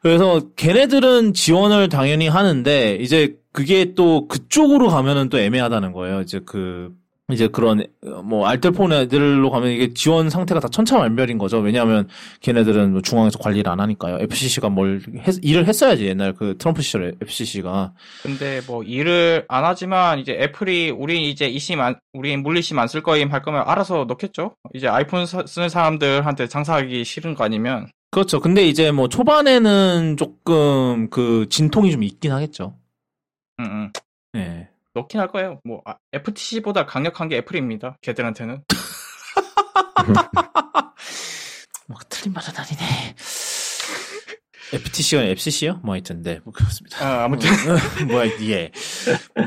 [0.00, 6.20] 그래서 걔네들은 지원을 당연히 하는데, 이제 그게 또 그쪽으로 가면은 또 애매하다는 거예요.
[6.20, 6.90] 이제 그,
[7.34, 7.84] 이제 그런
[8.24, 11.58] 뭐 알뜰폰 애들로 가면 이게 지원 상태가 다 천차만별인 거죠.
[11.58, 12.08] 왜냐하면
[12.40, 14.16] 걔네들은 뭐 중앙에서 관리를 안 하니까요.
[14.20, 17.92] FCC가 뭘 했, 일을 했어야지 옛날 그 트럼프 시절에 FCC가.
[18.22, 23.02] 근데 뭐 일을 안 하지만 이제 애플이 우리 이제 이심 안 우리 물리심 안 쓸
[23.02, 24.54] 거임 할 거면 알아서 넣겠죠.
[24.74, 27.88] 이제 아이폰 사, 쓰는 사람들한테 장사하기 싫은 거 아니면.
[28.12, 28.38] 그렇죠.
[28.40, 32.76] 근데 이제 뭐 초반에는 조금 그 진통이 좀 있긴 하겠죠.
[33.58, 33.64] 음.
[33.64, 33.92] 음.
[34.32, 34.68] 네.
[34.94, 35.60] 넣긴 할 거예요.
[35.64, 37.98] 뭐 아, FTC보다 강력한 게 애플입니다.
[38.00, 38.62] 걔들한테는.
[41.88, 43.14] 뭐 틀린 말은 아니네.
[44.72, 45.80] FTC가 FCC요?
[45.82, 47.04] 뭐 하여튼 네, 뭐 그렇습니다.
[47.04, 47.50] 아, 아무튼
[48.08, 48.70] 뭐야 예.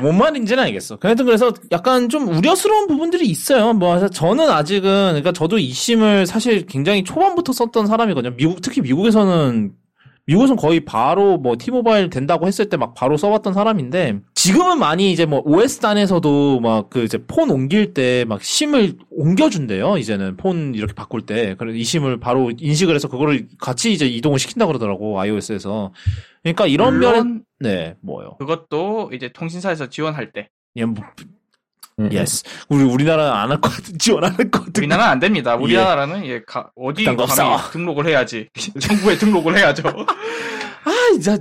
[0.00, 0.98] 뭔 말인지는 알겠어.
[1.00, 3.72] 하여튼 그래서 약간 좀 우려스러운 부분들이 있어요.
[3.72, 8.36] 뭐 저는 아직은 그러니까 저도 이심을 사실 굉장히 초반부터 썼던 사람이거든요.
[8.36, 9.72] 미국 특히 미국에서는
[10.28, 15.24] 미국에서는 거의 바로 뭐 T-Mobile 된다고 했을 때 막 바로 써봤던 사람인데 지금은 많이 이제
[15.26, 19.96] 뭐 OS 단에서도 막 그 이제 폰 옮길 때 막 SIM을 옮겨준대요.
[19.98, 24.66] 이제는 폰 이렇게 바꿀 때 그래서 eSIM을 바로 인식을 해서 그거를 같이 이제 이동을 시킨다
[24.66, 25.92] 그러더라고 iOS에서.
[26.42, 28.36] 그러니까 이런 면에 물론 네 뭐요?
[28.38, 31.37] 그것도 이제 통신사에서 지원할 때 예, 뭐, 음,
[32.12, 32.44] yes.
[32.68, 34.72] 우리 우리나라 안 할 것 같은 지원 안 할 것 같은.
[34.82, 35.56] 우리나라는 안 됩니다.
[35.56, 37.56] 우리나라는 예, 가- 어디 감히 없어.
[37.72, 38.48] 등록을 해야지.
[38.80, 39.82] 정부에 등록을 해야죠.
[39.88, 41.36] 아, 진짜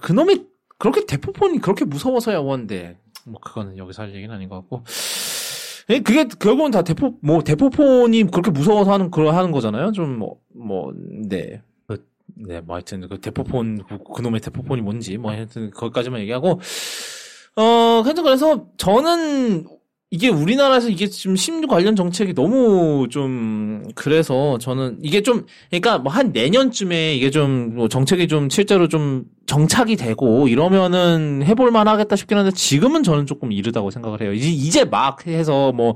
[0.00, 0.42] 그 놈이
[0.78, 4.84] 그렇게 대포폰이 그렇게 무서워서야 원데 뭐 그거는 여기서 할 얘기는 아닌 것 같고.
[5.90, 9.92] 예, 그게 결국은 다 대포 뭐 대포폰이 그렇게 무서워서 하는 그런 하는 거잖아요.
[9.92, 10.92] 좀 뭐 뭐
[11.28, 11.62] 네.
[11.86, 12.04] 그,
[12.36, 16.60] 네, 뭐 하여튼 그 대포폰 그, 그놈의 대포폰이 뭔지 뭐 하여튼 거기까지만 얘기하고
[17.58, 19.66] 어, 그래서 저는
[20.10, 26.12] 이게 우리나라에서 이게 지금 심리 관련 정책이 너무 좀 그래서 저는 이게 좀 그러니까 뭐
[26.12, 32.36] 한 내년쯤에 이게 좀 뭐 정책이 좀 실제로 좀 정착이 되고 이러면은 해볼 만하겠다 싶긴
[32.38, 34.32] 한데 지금은 저는 조금 이르다고 생각을 해요.
[34.32, 35.94] 이제 이제 막 해서 뭐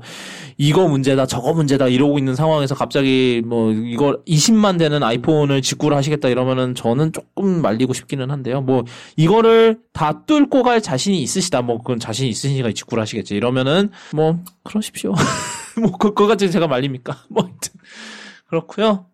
[0.57, 6.29] 이거 문제다 저거 문제다 이러고 있는 상황에서 갑자기 뭐 이거 20만 되는 아이폰을 직구를 하시겠다
[6.29, 8.61] 이러면은 저는 조금 말리고 싶기는 한데요.
[8.61, 8.83] 뭐
[9.17, 11.61] 이거를 다 뚫고 갈 자신이 있으시다.
[11.61, 13.35] 뭐 그건 자신 있으시니까 직구를 하시겠지.
[13.35, 15.13] 이러면은 뭐 그러십시오.
[15.79, 17.23] 뭐 그, 그거까지 제가 말립니까?
[17.29, 17.49] 뭐
[18.47, 19.05] 그렇고요.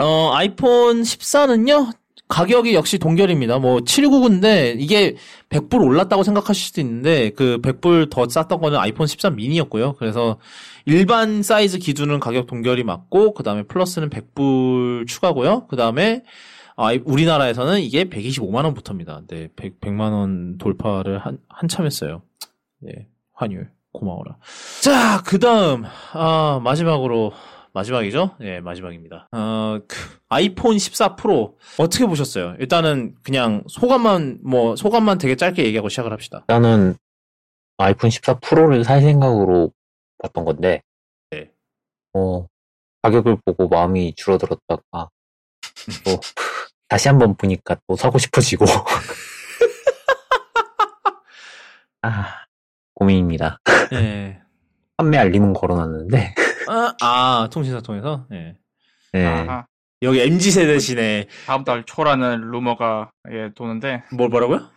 [0.00, 1.92] 어 아이폰 14는요.
[2.28, 3.58] 가격이 역시 동결입니다.
[3.58, 5.16] 뭐 799인데 이게
[5.48, 9.94] 100불 올랐다고 생각하실 수도 있는데 그 100불 더 쌌던 거는 아이폰 13 미니였고요.
[9.94, 10.38] 그래서
[10.84, 15.68] 일반 사이즈 기준은 가격 동결이 맞고 그다음에 플러스는 100불 추가고요.
[15.68, 16.22] 그다음에
[16.76, 19.22] 아, 우리나라에서는 이게 125만 원부터입니다.
[19.26, 22.22] 네, 100, 100만 원 돌파를 한 한참 했어요.
[22.80, 24.36] 네, 환율 고마워라.
[24.80, 27.32] 자, 그 다음 아, 마지막으로
[27.72, 28.36] 마지막이죠?
[28.40, 29.28] 예, 마지막입니다.
[29.32, 29.96] 어, 그
[30.28, 32.54] 아이폰 14 프로 어떻게 보셨어요?
[32.58, 36.38] 일단은 그냥 소감만 뭐 소감만 되게 짧게 얘기하고 시작을 합시다.
[36.48, 36.96] 일단은
[37.76, 39.72] 아이폰 14 프로를 살 생각으로
[40.22, 40.82] 봤던 건데,
[41.30, 41.50] 네.
[42.14, 42.46] 어,
[43.02, 45.08] 가격을 보고 마음이 줄어들었다가,
[46.04, 46.04] 또,
[46.88, 48.64] 다시 한번 보니까 또 사고 싶어지고.
[52.02, 52.44] 아,
[52.98, 53.60] 고민입니다.
[53.92, 54.38] 예.
[54.96, 56.34] 판매 알림은 걸어놨는데,
[56.68, 58.26] 아, 아, 통신사 통해서?
[58.32, 58.56] 예.
[59.12, 59.24] 네.
[59.24, 59.66] 아하.
[60.02, 61.26] 여기 MZ 세대시네.
[61.46, 64.68] 다음 달 초라는 루머가 예, 도는데 뭘 뭐라고요?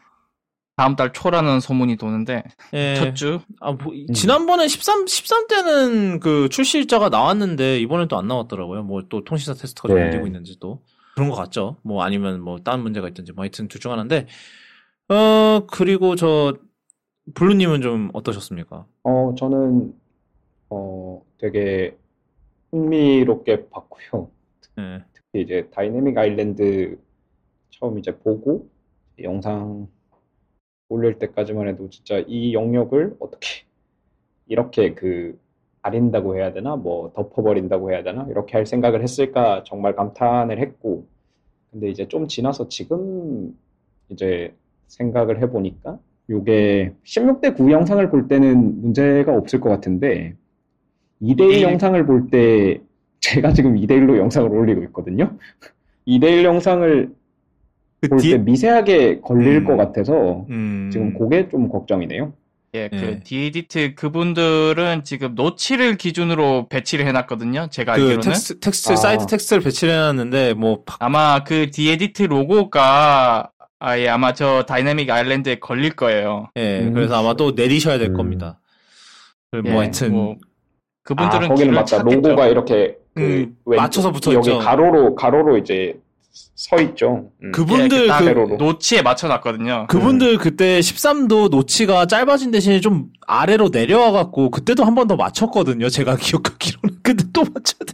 [0.77, 2.43] 다음 달 초라는 소문이 도는데
[2.73, 2.95] 예.
[2.95, 8.27] 첫 주 아, 뭐, 지난번에 13, 13 때는 그 출시 일자가 나왔는데, 이번엔 또 안
[8.27, 8.83] 나왔더라고요.
[8.83, 10.05] 뭐, 또 통신사 테스트가 좀 네.
[10.05, 10.81] 밀리고 있는지 또.
[11.15, 11.77] 그런 것 같죠.
[11.83, 14.27] 뭐, 아니면 뭐, 다른 문제가 있든지, 뭐, 하여튼 둘 중 하나인데,
[15.09, 16.55] 어, 그리고 저,
[17.33, 18.85] 블루님은 좀 어떠셨습니까?
[19.03, 19.93] 어, 저는,
[20.69, 21.97] 어, 되게
[22.71, 24.29] 흥미롭게 봤고요.
[24.79, 25.03] 예.
[25.13, 26.97] 특히 이제 다이내믹 아일랜드
[27.69, 28.69] 처음 이제 보고
[29.19, 29.87] 영상
[30.89, 33.65] 올릴 때까지만 해도 진짜 이 영역을 어떻게
[34.47, 35.39] 이렇게 그
[35.81, 41.07] 가린다고 해야 되나 뭐 덮어버린다고 해야 되나 이렇게 할 생각을 했을까 정말 감탄을 했고
[41.71, 43.57] 근데 이제 좀 지나서 지금
[44.09, 44.55] 이제
[44.87, 45.97] 생각을 해보니까
[46.31, 50.33] 요게 16대 9 영상을 볼 때는 문제가 없을 것 같은데
[51.21, 51.61] 2대1 일.
[51.61, 52.79] 영상을 볼 때
[53.19, 55.37] 제가 지금 2대1로 영상을 올리고 있거든요.
[56.07, 57.09] 2대1 영상을
[58.01, 59.63] 그 볼때 미세하게 걸릴 음.
[59.65, 60.89] 것 같아서 음.
[60.91, 62.33] 지금 그게 좀 걱정이네요.
[62.73, 63.19] 예, 그 예.
[63.21, 67.67] 디에디트 그분들은 지금 notch를 기준으로 배치를 해놨거든요.
[67.69, 68.95] 제가 그 알기로는 텍스트, 텍스트, 아.
[68.95, 73.51] 사이트 텍스트를 배치를 해놨는데, 뭐, 팍- 아마 그 디에디트 로고가
[73.83, 76.49] 아 예 아마 저 Dynamic Island에 걸릴 거예요.
[76.55, 76.93] 예, 음.
[76.93, 78.13] 그래서 아마 또 내리셔야 될 음.
[78.13, 78.59] 겁니다.
[79.51, 80.35] 그 예, 뭐 하여튼, 뭐
[81.03, 81.85] 그분들은 아, 거기는 맞다.
[81.97, 82.15] 찾겠죠.
[82.29, 84.59] 로고가 이렇게 그 음, 왼쪽- 맞춰서 붙어 여기 있죠.
[84.59, 85.99] 가로로 가로로 이제
[86.55, 87.29] 서 있죠.
[87.43, 87.51] 음.
[87.51, 88.55] 그분들 예, 딱 그.
[88.57, 89.87] 노치에 맞춰 놨거든요.
[89.89, 95.89] 그분들 그때 13도 노치가 짧아진 대신에 좀 아래로 내려와 갖고 그때도 한 번 더 맞췄거든요.
[95.89, 96.99] 제가 기억하기로는.
[97.03, 97.93] 근데 또 맞춰야 돼.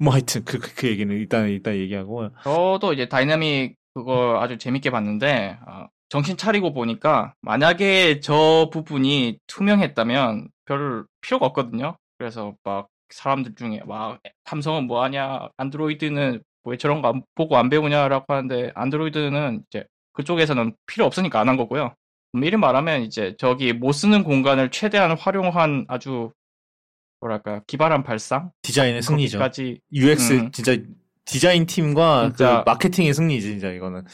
[0.00, 2.28] 뭐 하여튼 그, 그, 그 얘기는 일단, 일단 얘기하고.
[2.42, 10.48] 저도 이제 다이내믹 그거 아주 재밌게 봤는데 어, 정신 차리고 보니까 만약에 저 부분이 투명했다면
[10.66, 11.96] 별 필요가 없거든요.
[12.16, 18.32] 그래서 막 사람들 중에 막 삼성은 뭐하냐, 안드로이드는 왜 저런 거 안- 보고 안 배우냐라고
[18.32, 21.94] 하는데 안드로이드는 이제 그쪽에서는 필요 없으니까 안 한 거고요.
[22.34, 26.30] 미리 말하면 이제 저기 못 쓰는 공간을 최대한 활용한 아주
[27.20, 29.38] 뭐랄까 기발한 발상 디자인의 승리죠.
[29.38, 30.52] 거기까지 UX 음.
[30.52, 30.76] 진짜
[31.28, 32.62] 디자인 팀과 진짜.
[32.64, 34.04] 그 마케팅의 승리지 진짜 이거는.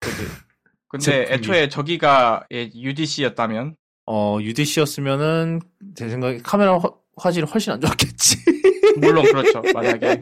[0.88, 1.26] 근데.
[1.30, 5.60] 애초에 저기가 예, UDC였다면 어 UDC였으면은
[5.96, 8.36] 제 생각에 카메라 화, 화질이 훨씬 안 좋았겠지.
[8.98, 10.20] 물론 그렇죠 만약에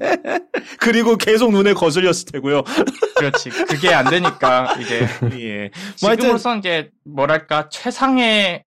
[0.81, 2.63] 그리고 계속 눈에 거슬렸을 테고요.
[3.17, 5.07] 그렇지 그게 안 되니까 이게
[5.39, 5.71] 예.
[6.01, 8.65] 뭐 지금으로선 이제 뭐랄까 최상의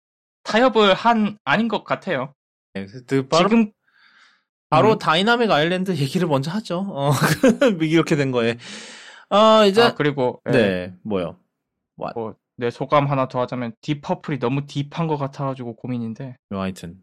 [0.44, 2.34] 타협을 한 아닌 것 같아요.
[2.76, 3.72] 예, 그 바로 지금
[4.70, 4.98] 바로 음.
[4.98, 6.86] Dynamic Island 얘기를 먼저 하죠.
[6.88, 7.10] 어,
[7.82, 8.56] 이렇게 된 거에.
[9.28, 11.36] 아 이제 아, 그리고 예, 네 뭐요?
[11.96, 16.96] 뭐, 내 소감 하나 더 하자면 Deep Purple이 너무 deep한 것 같아가지고 고민인데 뭐 하여튼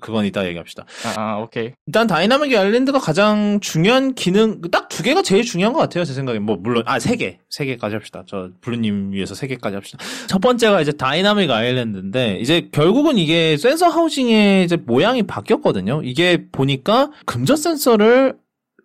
[0.00, 0.84] 그건 이따 얘기합시다.
[1.04, 1.72] 아, 아, 오케이.
[1.86, 6.38] 일단 Dynamic Island가 가장 중요한 기능 딱 두 개가 제일 중요한 것 같아요 제 생각에
[6.38, 7.38] 뭐 물론 아 세 개.
[7.50, 8.24] 세 개까지 합시다.
[8.26, 9.98] 저 블루님 위해서 세 개까지 합시다.
[10.28, 16.02] 첫 번째가 이제 Dynamic Island인데 이제 결국은 이게 센서 housing의 이제 모양이 바뀌었거든요.
[16.04, 18.36] 이게 보니까 근접 센서를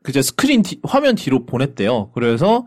[0.04, 2.12] 그제 스크린 뒤- 화면 뒤로 보냈대요.
[2.14, 2.66] 그래서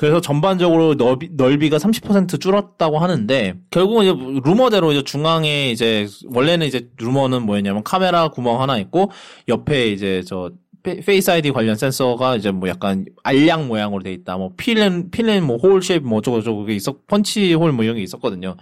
[0.00, 6.88] 그래서 전반적으로 넓이, 넓이가 30% 줄었다고 하는데 결국은 이제 루머대로 이제 중앙에 이제 원래는 이제
[6.98, 9.10] 루머는 뭐였냐면 카메라 구멍 하나 있고
[9.48, 10.52] 옆에 이제 저
[10.82, 14.38] 페- Face ID 관련 센서가 이제 뭐 약간 알약 모양으로 돼 있다.
[14.38, 17.96] 뭐 pill pill 뭐 hole shape 뭐 어쩌고 저쩌고 그게 있었 punch hole 뭐 이런
[17.96, 18.56] 게 있었거든요.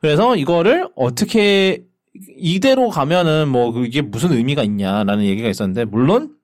[0.00, 1.82] 그래서 이거를 어떻게
[2.38, 6.36] 이대로 가면은 뭐 그게 무슨 의미가 있냐라는 얘기가 있었는데 물론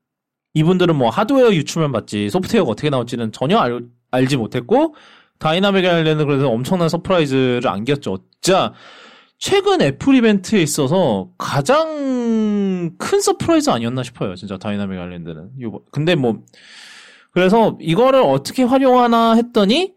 [0.54, 4.94] 이분들은 뭐 하드웨어 유출만 받지 소프트웨어가 어떻게 나올지는 전혀 알, 알지 못했고
[5.38, 8.18] Dynamic Island 그래서 엄청난 surprise를 안겼죠.
[8.40, 8.72] 진짜
[9.38, 14.34] 최근 애플 이벤트에 있어서 가장 큰 surprise 아니었나 싶어요.
[14.34, 15.50] 진짜 Dynamic Island는.
[15.90, 16.42] 근데 뭐
[17.32, 19.94] 그래서 이거를 어떻게 활용하나 했더니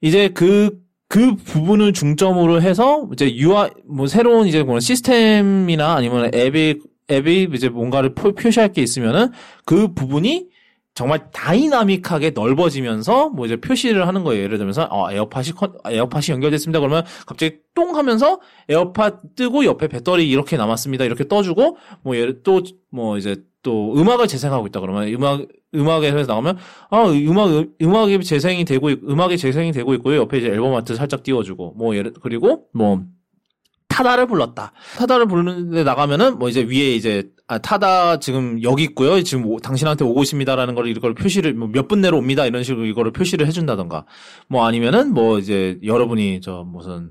[0.00, 0.78] 이제 그,
[1.08, 6.80] 그 부분을 중점으로 해서 이제 UI, 뭐 새로운 이제 뭐 시스템이나 아니면 앱이,
[7.10, 9.30] 앱이 이제 뭔가를 표, 표시할 게 있으면은
[9.64, 10.48] 그 부분이
[10.94, 14.42] 정말 다이나믹하게 넓어지면서 뭐 이제 표시를 하는 거예요.
[14.44, 16.80] 예를 들면서 어, 에어팟이 컨- 에어팟이 연결됐습니다.
[16.80, 21.04] 그러면 갑자기 똥 하면서 에어팟 뜨고 옆에 배터리 이렇게 남았습니다.
[21.04, 26.58] 이렇게 떠주고 뭐 예를 또 뭐 이제 또 음악을 재생하고 있다 그러면 음악 음악에서 나오면
[26.90, 30.16] 아 음악 음악이 재생이 되고 있- 음악이 재생이 되고 있고요.
[30.18, 33.02] 옆에 이제 앨범 아트 살짝 띄워주고 뭐 예를 그리고 뭐
[33.92, 34.72] 타다를 불렀다.
[34.96, 39.22] 타다를 부르는데 나가면은 뭐 이제 위에 이제 아, 타다 지금 여기 있고요.
[39.22, 42.46] 지금 오- 당신한테 오고 있습니다라는 걸 이걸 표시를 뭐 몇 분 내로 옵니다.
[42.46, 44.04] 이런 식으로 이거를 표시를 해준다던가
[44.48, 47.10] 뭐 아니면은 뭐 이제 여러분이 저 무슨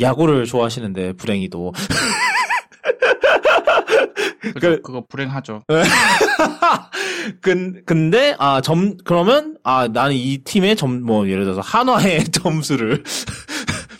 [0.00, 1.72] 야구를 좋아하시는데 불행히도
[4.54, 4.60] 그죠?
[4.60, 5.62] 그- 그거 불행하죠.
[7.42, 13.02] 근, 근데, 아, 점, 그러면, 아, 나는 이 팀의 점, 뭐, 예를 들어서 한화의 점수를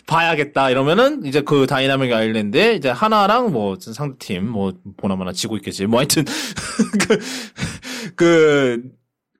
[0.09, 0.71] 봐야겠다.
[0.71, 5.85] 이러면은, 이제 그 Dynamic Island에 이제 한화랑 뭐, 상대팀, 뭐, 보나마나 지고 있겠지.
[5.85, 6.25] 뭐, 하여튼,
[7.07, 7.19] 그,
[8.15, 8.81] 그,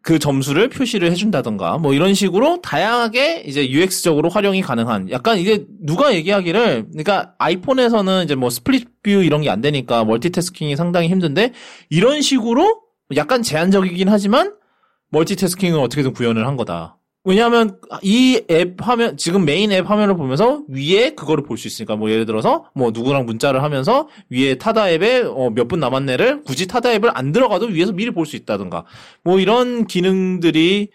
[0.02, 6.14] 그 점수를 표시를 해준다던가, 뭐, 이런 식으로 다양하게 이제 UX적으로 활용이 가능한, 약간 이게 누가
[6.14, 11.54] 얘기하기를, 그러니까 아이폰에서는 이제 뭐 split view 이런 게 안 되니까 멀티태스킹이 상당히 힘든데,
[11.90, 12.82] 이런 식으로
[13.16, 14.54] 약간 제한적이긴 하지만
[15.10, 16.98] 멀티태스킹을 어떻게든 구현을 한 거다.
[17.30, 22.10] 왜냐하면 이 앱 화면 지금 메인 앱 화면을 보면서 위에 그거를 볼 수 있으니까 뭐
[22.10, 26.91] 예를 들어서 뭐 누구랑 문자를 하면서 위에 타다 앱에 어, 몇 분 남았네를 굳이 타다
[26.93, 28.85] 앱을 안 들어가도 위에서 미리 볼 수 있다든가
[29.23, 30.89] 뭐 이런 기능들이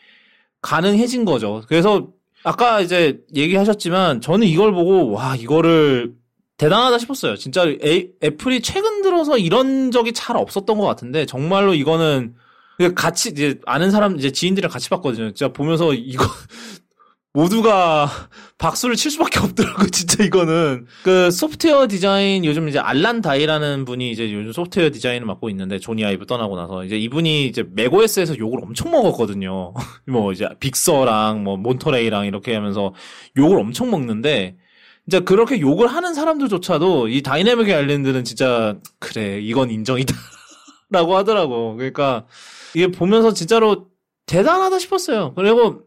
[0.61, 1.63] 가능해진 거죠.
[1.69, 2.09] 그래서
[2.43, 6.15] 아까 이제 얘기하셨지만 저는 이걸 보고 와 이거를
[6.57, 7.37] 대단하다 싶었어요.
[7.37, 12.35] 진짜 애, 애플이 최근 들어서 이런 적이 잘 없었던 것 같은데 정말로 이거는
[12.95, 15.29] 같이 이제 아는 사람 이제 지인들이랑 같이 봤거든요.
[15.29, 16.25] 진짜 보면서 이거
[17.35, 18.09] 모두가
[18.59, 24.33] 박수를 칠 수밖에 없더라고 진짜 이거는 그 소프트웨어 디자인 요즘 이제 알란 다이라는 분이 이제
[24.33, 28.93] 요즘 소프트웨어 디자인을 맡고 있는데 조니 아이브 떠나고 나서 이제 이분이 이제 macOS에서 욕을 엄청
[28.93, 29.75] 먹었거든요.
[30.07, 32.95] 뭐 이제 빅서랑 뭐 몬터레이랑 이렇게 하면서
[33.37, 34.57] 욕을 엄청 먹는데
[35.09, 40.15] 진짜 그렇게 욕을 하는 사람들조차도 이 Dynamic Island는 진짜 그래 이건 인정이다
[40.91, 42.27] 라고 하더라고 그러니까
[42.75, 43.89] 이게 보면서 진짜로
[44.27, 45.83] 대단하다 싶었어요 그리고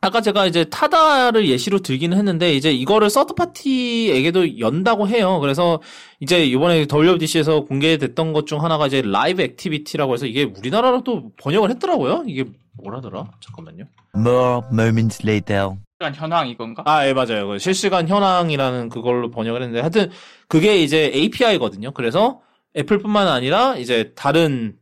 [0.00, 5.80] 아까 제가 이제 타다를 예시로 들기는 했는데 이제 이거를 third party에게도 연다고 해요 그래서
[6.20, 11.70] 이제 이번에 WWDC에서 공개됐던 것 중 하나가 이제 Live Activity라고 해서 이게 우리나라로 또 번역을
[11.70, 12.44] 했더라고요 이게
[12.82, 13.84] 뭐라더라 잠깐만요
[14.16, 15.70] More moments later.
[16.00, 16.82] 시간 현황 이건가?
[16.86, 17.46] 아, 예, 맞아요.
[17.46, 20.10] 그 실시간 현황이라는 그걸로 번역을 했는데, 하여튼,
[20.48, 21.90] 그게 이제 API거든요.
[21.92, 22.40] 그래서
[22.76, 24.76] 애플뿐만 아니라 이제 다른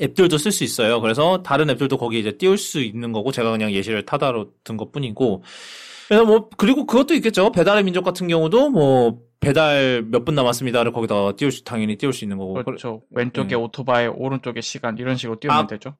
[0.00, 1.00] 앱들도 쓸 수 있어요.
[1.00, 4.90] 그래서 다른 앱들도 거기 이제 띄울 수 있는 거고, 제가 그냥 예시를 타다로 든 것
[4.92, 5.42] 뿐이고,
[6.08, 7.50] 그래서 뭐 그리고 그것도 있겠죠.
[7.52, 12.24] 배달의 민족 같은 경우도 뭐 배달 몇 분 남았습니다를 거기다가 띄울 수 당연히 띄울 수
[12.24, 12.54] 있는 거고.
[12.64, 13.02] 그렇죠.
[13.10, 13.62] 왼쪽에 음.
[13.62, 15.96] 오토바이, 오른쪽에 시간 이런 식으로 띄우면 아, 되죠.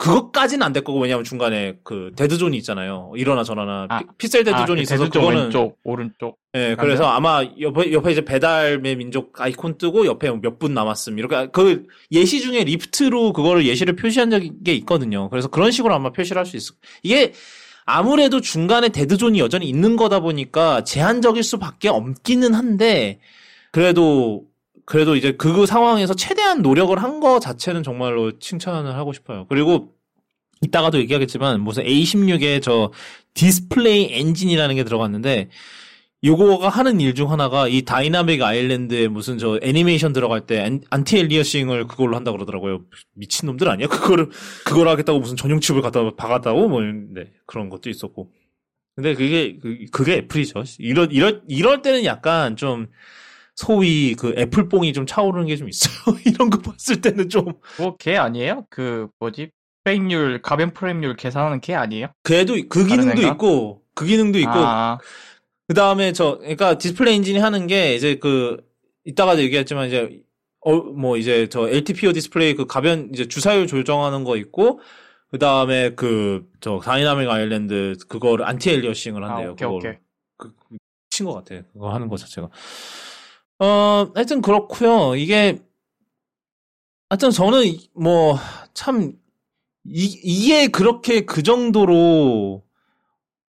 [0.00, 3.12] 그것까지는 안 될 거고 왜냐면 중간에 그 dead zone이 있잖아요.
[3.16, 6.38] 일어나 전화나 아, 피- 픽셀 dead zone이 아, 있어서 대두쪽 그거는 왼쪽, 오른쪽.
[6.54, 11.18] 예, 그래서 아마 옆에, 옆에 이제 배달의 민족 아이콘 뜨고 옆에 몇 분 남았음.
[11.18, 15.28] 이렇게, 그 예시 중에 Lyft로 그거를 예시를 표시한 적이 있거든요.
[15.28, 17.32] 그래서 그런 식으로 아마 표시를 할 수 있을, 이게
[17.84, 23.20] 아무래도 중간에 dead zone이 여전히 있는 거다 보니까 제한적일 수밖에 없기는 한데,
[23.72, 24.44] 그래도,
[24.90, 29.46] 그래도 이제 그 상황에서 최대한 노력을 한 거 자체는 정말로 칭찬을 하고 싶어요.
[29.48, 29.92] 그리고
[30.62, 32.90] 이따가도 얘기하겠지만 무슨 A16에 저
[33.34, 35.48] 디스플레이 엔진이라는 게 들어갔는데
[36.24, 41.86] 요거가 하는 일 중 하나가 이 Dynamic Island에 무슨 저 애니메이션 들어갈 때 anti- anti-aliasing을
[41.86, 42.82] 그걸로 한다 그러더라고요.
[43.14, 43.86] 미친 놈들 아니야?
[44.18, 44.28] 그거를
[44.66, 48.30] 그걸 하겠다고 무슨 전용 칩을 갖다 박았다고 뭐 네, 그런 것도 있었고.
[48.96, 50.64] 근데 그게 그- 그게 애플이죠.
[50.78, 52.88] 이럴 이럴 이럴 때는 약간 좀
[53.60, 56.16] 소위 그 애플뽕이 좀 차오르는 게 좀 있어요.
[56.24, 57.44] 이런 거 봤을 때는 좀
[57.76, 58.66] 그거 걔 아니에요?
[58.70, 59.50] 그 뭐지?
[59.84, 62.08] 프레임률, 가변 프레임률 계산하는 걔 아니에요?
[62.22, 63.22] 그래도 그 기능도?
[63.22, 64.98] 있고 그 기능도 있고 아,
[65.68, 68.58] 그 다음에 저, 그러니까 디스플레이 엔진이 하는 게 이제 그,
[69.04, 70.20] 이따가도 얘기했지만 이제,
[70.60, 74.80] 어, 뭐 이제 저 LTPO 디스플레이 그 가변, 이제 주사율 조정하는 거 있고,
[75.30, 79.52] 그 다음에 그, 저 Dynamic Island 그거를 anti-aliasing을 아, 한대요.
[79.52, 79.90] 오케이, 그거를.
[79.90, 80.00] 오케이.
[80.36, 80.52] 그,
[81.10, 81.62] 미친 것 같아.
[81.72, 82.48] 그거 하는 거 자체가.
[83.60, 85.58] 어, 하여튼 그렇고요 이게,
[87.08, 88.38] 하여튼 저는 뭐,
[88.72, 89.12] 참,
[89.84, 92.62] 이, 이게 그렇게 그 정도로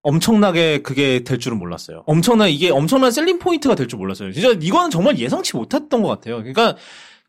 [0.04, 2.04] 엄청나게 그게 될 줄은 몰랐어요.
[2.08, 4.32] 엄청나, 이게 엄청난 selling point가 될 줄 몰랐어요.
[4.32, 6.38] 진짜 이거는 정말 예상치 못했던 것 같아요.
[6.38, 6.76] 그러니까,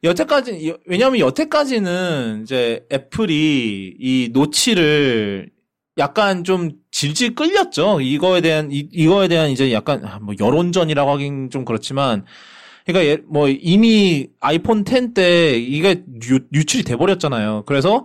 [0.04, 5.50] 여태까지, 여- 왜냐면 여태까지는 이제 애플이 이 노치를
[5.98, 8.00] 약간 좀 질질 끌렸죠.
[8.00, 12.24] 이거에 대한, 이, 이거에 대한 이제 약간, 아, 뭐 여론전이라고 하긴 좀 그렇지만,
[12.86, 17.64] 그러니까 예- 뭐 이미 아이폰 10 때 이게 유, 유출이 돼버렸잖아요.
[17.66, 18.04] 그래서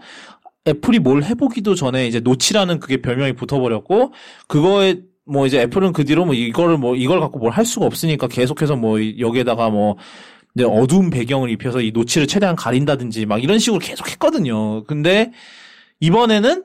[0.68, 4.14] 애플이 뭘 해보기도 전에 이제 노치라는 그게 별명이 붙어버렸고
[4.48, 8.28] 그거에 뭐 이제 애플은 그 뒤로 뭐 이거를 뭐 이걸 갖고 뭘 할 수가 없으니까
[8.28, 9.98] 계속해서 뭐 이- 여기에다가 뭐
[10.56, 14.84] 이제 어두운 배경을 입혀서 이 노치를 최대한 가린다든지 막 이런 식으로 계속 했거든요.
[14.86, 15.32] 근데
[15.99, 16.64] 이번에는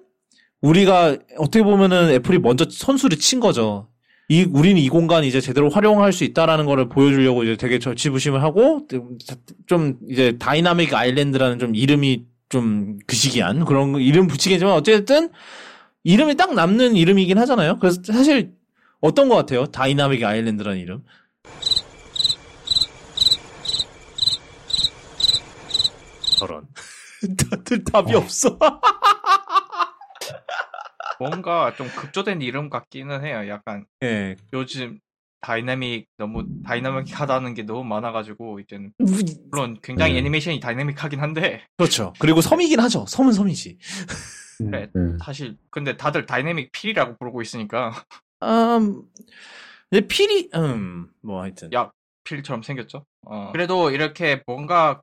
[0.60, 3.88] 우리가 어떻게 보면은 애플이 먼저 선수를 친 거죠.
[4.32, 8.86] 이 우리는 이 공간 이제 제대로 활용할 수 있다라는 거를 보여주려고 이제 되게 절치부심을 하고
[9.66, 15.28] 좀 이제 Dynamic Island라는 좀 이름이 좀 그시기한 그런 거- 이름 붙이겠지만 어쨌든
[16.04, 17.78] 이름이 딱 남는 이름이긴 하잖아요.
[17.78, 18.52] 그래서 사실
[19.02, 19.66] 어떤 것 같아요?
[19.66, 21.02] Dynamic Island라는 이름.
[26.38, 26.66] 저런.
[27.50, 28.56] 다들 답이 없어.
[31.22, 33.48] 뭔가 좀 급조된 이름 같기는 해요.
[33.48, 34.34] 약간 예.
[34.52, 34.98] 요즘
[35.40, 38.92] 다이나믹 너무 다이나믹하다는 게 너무 많아가지고 이제는
[39.50, 40.18] 물론 굉장히 음.
[40.18, 42.12] 애니메이션이 다이나믹하긴 한데 그렇죠.
[42.18, 43.06] 그리고 섬이긴 하죠.
[43.06, 43.78] 섬은 섬이지.
[44.58, 45.18] 그래 음.
[45.22, 47.92] 사실 근데 다들 Dynamic Pill이라고 부르고 있으니까
[48.42, 49.02] 음,
[49.90, 51.72] 근데 pill이, 음, 뭐 하여튼.
[51.72, 51.90] 야.
[52.24, 53.04] pill처럼 생겼죠.
[53.26, 53.50] 어.
[53.52, 55.02] 그래도 이렇게 뭔가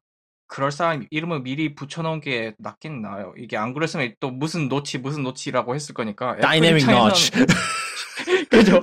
[0.49, 3.34] 그럴싸한 이름을 미리 붙여놓은 게 낫긴 나아요.
[3.38, 6.35] 이게 안 그랬으면 또 무슨 노치 무슨 노치라고 했을 거니까.
[6.38, 7.31] 다이내믹 너치.
[8.49, 8.81] 그죠?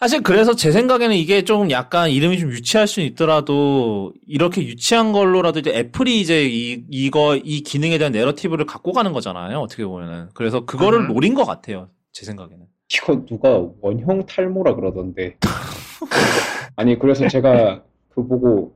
[0.00, 5.58] 사실 그래서 제 생각에는 이게 좀 약간 이름이 좀 유치할 수는 있더라도 이렇게 유치한 걸로라도
[5.58, 9.58] 이제 애플이 이제 이 이거 이 기능에 대한 내러티브를 갖고 가는 거잖아요.
[9.58, 11.08] 어떻게 보면은 그래서 그거를 음.
[11.08, 11.90] 노린 것 같아요.
[12.12, 12.64] 제 생각에는.
[12.92, 15.36] 이거 누가 원형 탈모라 그러던데.
[16.76, 18.74] 아니 그래서 제가 그 보고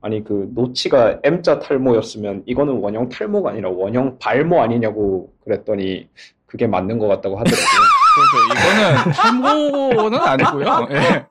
[0.00, 6.08] 아니 그 노치가 M자 탈모였으면 이거는 원형 탈모가 아니라 원형 발모 아니냐고 그랬더니
[6.46, 7.64] 그게 맞는 것 같다고 하더라고요.
[8.14, 8.44] 그렇죠.
[8.52, 10.88] 이거는 탈모는 아니고요.
[10.90, 11.26] 예.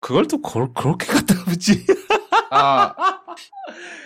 [0.00, 1.84] 그걸 또 그, 그렇게 갖다 붙지.
[2.50, 2.94] 아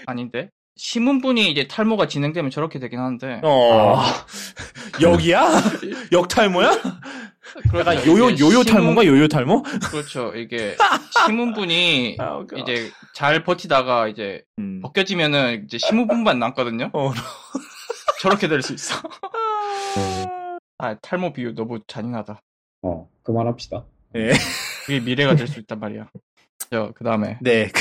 [0.06, 0.50] 아닌데
[0.82, 3.42] 신문분이 이제 탈모가 진행되면 저렇게 되긴 하는데.
[3.44, 4.00] 어.
[5.02, 5.46] 여기야?
[6.10, 6.70] 역탈모야?
[7.74, 8.06] 약간 그렇죠.
[8.10, 9.04] 요요 요요 탈모인가?
[9.04, 9.62] 요요 탈모?
[9.90, 10.32] 그렇죠.
[10.34, 10.76] 이게
[11.26, 12.56] 신문분이 아, 웃겨.
[12.58, 14.80] 이제 잘 버티다가 이제 음.
[14.80, 16.88] 벗겨지면은 이제 신문분만 남거든요.
[16.94, 17.12] 어.
[18.22, 18.94] 저렇게 될 수 있어.
[20.78, 22.40] 아 탈모 비유 너무 잔인하다.
[22.82, 23.84] 어 그만합시다.
[24.16, 24.32] 예.
[24.86, 26.08] 그게 미래가 될 수 있단 말이야.
[26.70, 27.68] 저 그다음에 네.
[27.74, 27.80] 그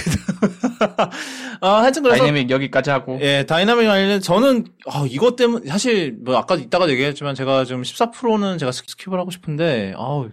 [1.62, 6.38] 아, 하여튼 그래서 다이내믹 여기까지 하고 예, Dynamic Island 저는 아, 이것 때문에 사실 뭐
[6.38, 10.30] 아까 이따가 얘기했지만 제가 지금 14 프로는 제가 스- skip을 하고 싶은데 아우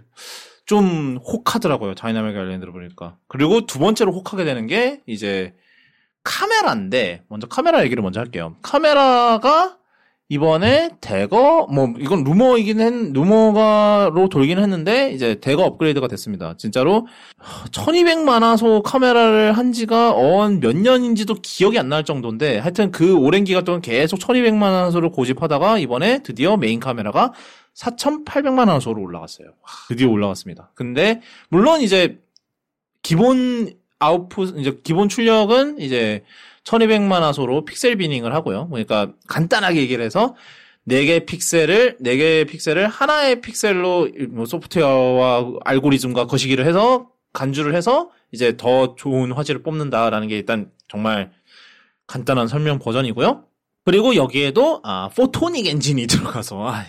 [0.64, 1.94] 좀 혹하더라고요.
[1.94, 3.16] Dynamic Island를 보니까.
[3.28, 5.54] 그리고 두 번째로 혹하게 되는 게 이제
[6.24, 8.56] 카메라인데 먼저 카메라 얘기를 먼저 할게요.
[8.62, 9.76] 카메라가
[10.28, 16.54] 이번에 대거 뭐 이건 루머이긴 했 루머가로 돌긴 했는데 이제 대거 업그레이드가 됐습니다.
[16.58, 17.06] 진짜로
[17.70, 23.64] 1200만 화소 카메라를 한 지가 언몇 년인지도 기억이 안 날 정도인데 하여튼 그 오랜 기간
[23.64, 27.32] 동안 계속 1200만 화소를 고집하다가 이번에 드디어 메인 카메라가
[27.76, 29.46] 4800만 화소로 올라갔어요.
[29.46, 30.72] 와, 드디어 올라갔습니다.
[30.74, 31.20] 근데
[31.50, 32.18] 물론 이제
[33.02, 33.70] 기본
[34.00, 36.24] 아웃풋 이제 기본 출력은 이제
[36.66, 38.68] 1200만 화소로 픽셀 비닝을 하고요.
[38.68, 40.34] 그러니까 간단하게 얘기를 해서
[40.88, 48.94] 4개 픽셀을 4개의 픽셀을 하나의 픽셀로 뭐 소프트웨어와 알고리즘과 거시기를 해서 간주를 해서 이제 더
[48.96, 51.32] 좋은 화질을 뽑는다라는 게 일단 정말
[52.06, 53.44] 간단한 설명 버전이고요.
[53.84, 56.84] 그리고 여기에도 아 포토닉 엔진이 들어가서 아,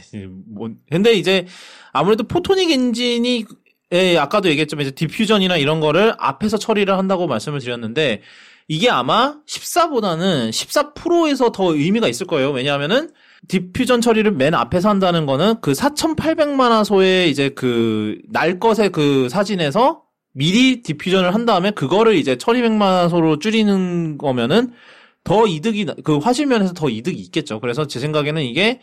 [0.47, 1.45] 뭐 근데 이제
[1.91, 3.45] 아무래도 Photonic Engine이
[3.93, 8.21] 예, 아까도 얘기했지만 이제 Deep Fusion이나 이런 거를 앞에서 처리를 한다고 말씀을 드렸는데
[8.67, 12.51] 이게 아마 14보다는 14 프로에서 더 의미가 있을 거예요.
[12.51, 13.09] 왜냐하면은
[13.47, 19.29] Deep Fusion 처리를 맨 앞에서 한다는 거는 그 4,800만 화소의 이제 그 날 것의 그
[19.29, 20.01] 사진에서
[20.33, 24.71] 미리 Deep Fusion을 한 다음에 그거를 이제 1200만 화소로 줄이는 거면은
[25.23, 27.59] 더 이득이 나- 그 화질면에서 더 이득이 있겠죠.
[27.59, 28.79] 그래서 제 생각에는 이게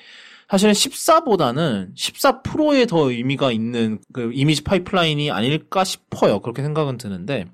[0.48, 6.40] 사실은 14보다는 14 프로에 더 의미가 있는 그 이미지 파이프라인이 아닐까 싶어요.
[6.40, 7.47] 그렇게 생각은 드는데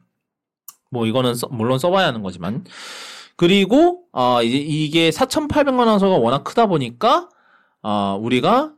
[0.90, 2.64] 뭐 이거는 써- 물론 써봐야 하는 거지만
[3.36, 7.28] 그리고 아 이제 이게 4,800만 원소가 워낙 크다 보니까
[7.82, 8.72] 아 우리가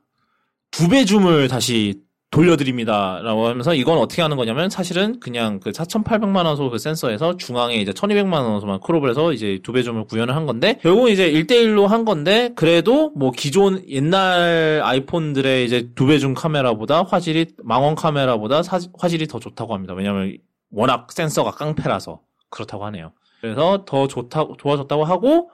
[0.71, 6.71] 두 배 줌을 다시 돌려드립니다라고 하면서 이건 어떻게 하는 거냐면 사실은 그냥 그 4,800만 원소
[6.71, 10.79] 그 센서에서 중앙에 이제 1,200만 원소만 크롭을 해서 이제 두 배 줌을 구현을 한 건데
[10.81, 17.03] 결국 이제 1대1로 한 건데 그래도 뭐 기존 옛날 아이폰들의 이제 두 배 줌 카메라보다
[17.03, 19.93] 화질이 망원 카메라보다 사- 화질이 더 좋다고 합니다.
[19.93, 20.35] 왜냐면
[20.73, 22.21] 워낙 센서가 깡패라서
[22.51, 23.13] 그렇다고 하네요.
[23.41, 25.51] 그래서 더 좋다 좋아졌다고 하고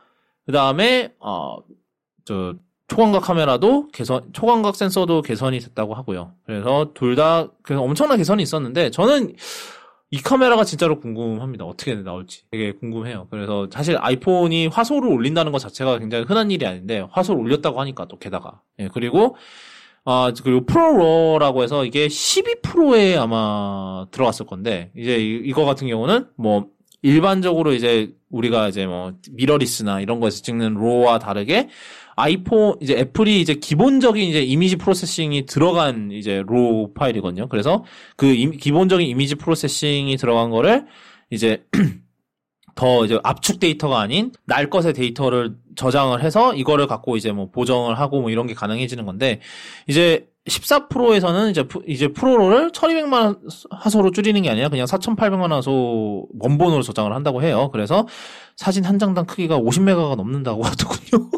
[0.47, 2.55] 그 다음에 어저
[2.89, 6.33] 초광각 카메라도 개선 초광각 센서도 개선이 됐다고 하고요.
[6.47, 9.35] 그래서 둘 다 그래서 엄청난 개선이 있었는데 저는
[10.11, 11.67] 이 카메라가 진짜로 궁금합니다.
[11.67, 13.27] 어떻게 나올지 되게 궁금해요.
[13.31, 18.19] 그래서 사실 아이폰이 화소를 올린다는 것 자체가 굉장히 흔한 일이 아닌데 화소를 올렸다고 하니까 또
[18.19, 19.37] 게다가 예, 그리고
[20.11, 26.69] 아 그리고 프로로라고 해서 이게 12%에 아마 들어갔을 건데 이제 이- 이거 같은 경우는 뭐
[27.03, 31.69] 일반적으로 이제 우리가 이제 뭐 미러리스나 이런 거에서 찍는 RAW와 다르게
[32.17, 37.49] 아이폰 이제 애플이 이제 기본적인 이제 image processing이 들어간 이제 RAW 파일이거든요.
[37.51, 37.85] 그래서
[38.17, 40.87] 그 임- 기본적인 image processing이 들어간 거를
[41.31, 41.65] 이제
[42.79, 47.99] 더 이제 압축 데이터가 아닌 날 것의 데이터를 저장을 해서 이거를 갖고 이제 뭐 보정을
[47.99, 49.41] 하고 뭐 이런 게 가능해지는 건데
[49.89, 53.41] 이제 14 프로에서는 이제 프- 이제 ProRAW를 1200만
[53.73, 57.69] 화소로 줄이는 게 아니라 그냥 4800만 화소 원본으로 저장을 한다고 해요.
[57.73, 58.07] 그래서
[58.55, 61.31] 사진 한 장당 크기가 50메가가 넘는다고 하더군요.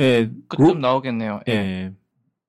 [0.00, 1.40] 예, 그쯤 나오겠네요.
[1.48, 1.52] 예.
[1.52, 1.92] 예.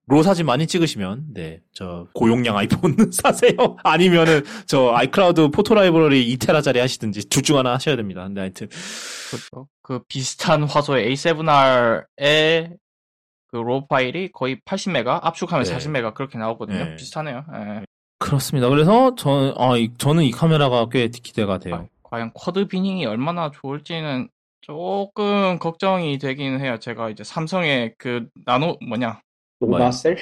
[0.08, 3.76] 로 사진 많이 찍으시면 네, 저 고용량 아이폰 사세요.
[3.82, 8.22] 아니면은 저 아이클라우드 포토 라이브러리 2테라짜리 하시든지 둘 중 하나 하셔야 됩니다.
[8.24, 8.68] 근데 하여튼
[9.30, 9.68] 그렇죠.
[9.82, 12.76] 그 비슷한 화소의 A7R의
[13.48, 15.76] 그로 파일이 거의 80메가, 압축하면 네.
[15.76, 16.84] 40메가 그렇게 나오거든요.
[16.84, 16.96] 네.
[16.96, 17.44] 비슷하네요.
[17.54, 17.84] 예.
[18.18, 18.68] 그렇습니다.
[18.68, 21.74] 그래서 저는 아, 이- 저는 이 카메라가 꽤 기대가 돼요.
[21.74, 24.28] 아, 과연 쿼드 비닝이 얼마나 좋을지는
[24.60, 26.78] 조금 걱정이 되긴 해요.
[26.80, 29.20] 제가 이제 삼성의 그 나노 뭐냐
[29.60, 30.16] 노나셀?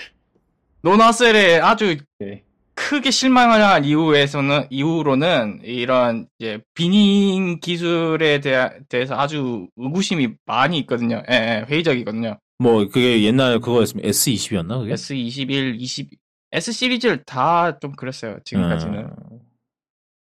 [0.82, 2.42] 노나셀에 아주 네.
[2.74, 11.22] 크게 실망한 이후에서는 이후로는 이런 이제 비닝 기술에 대하, 대해서 아주 의구심이 많이 있거든요.
[11.30, 12.36] 예, 예, 회의적이거든요.
[12.58, 14.94] 뭐 그게 옛날 그거였으면 S20이었나 그게?
[14.94, 16.10] S21, 20,
[16.52, 18.38] S 시리즈를 다 좀 그랬어요.
[18.44, 18.98] 지금까지는.
[18.98, 19.10] 음,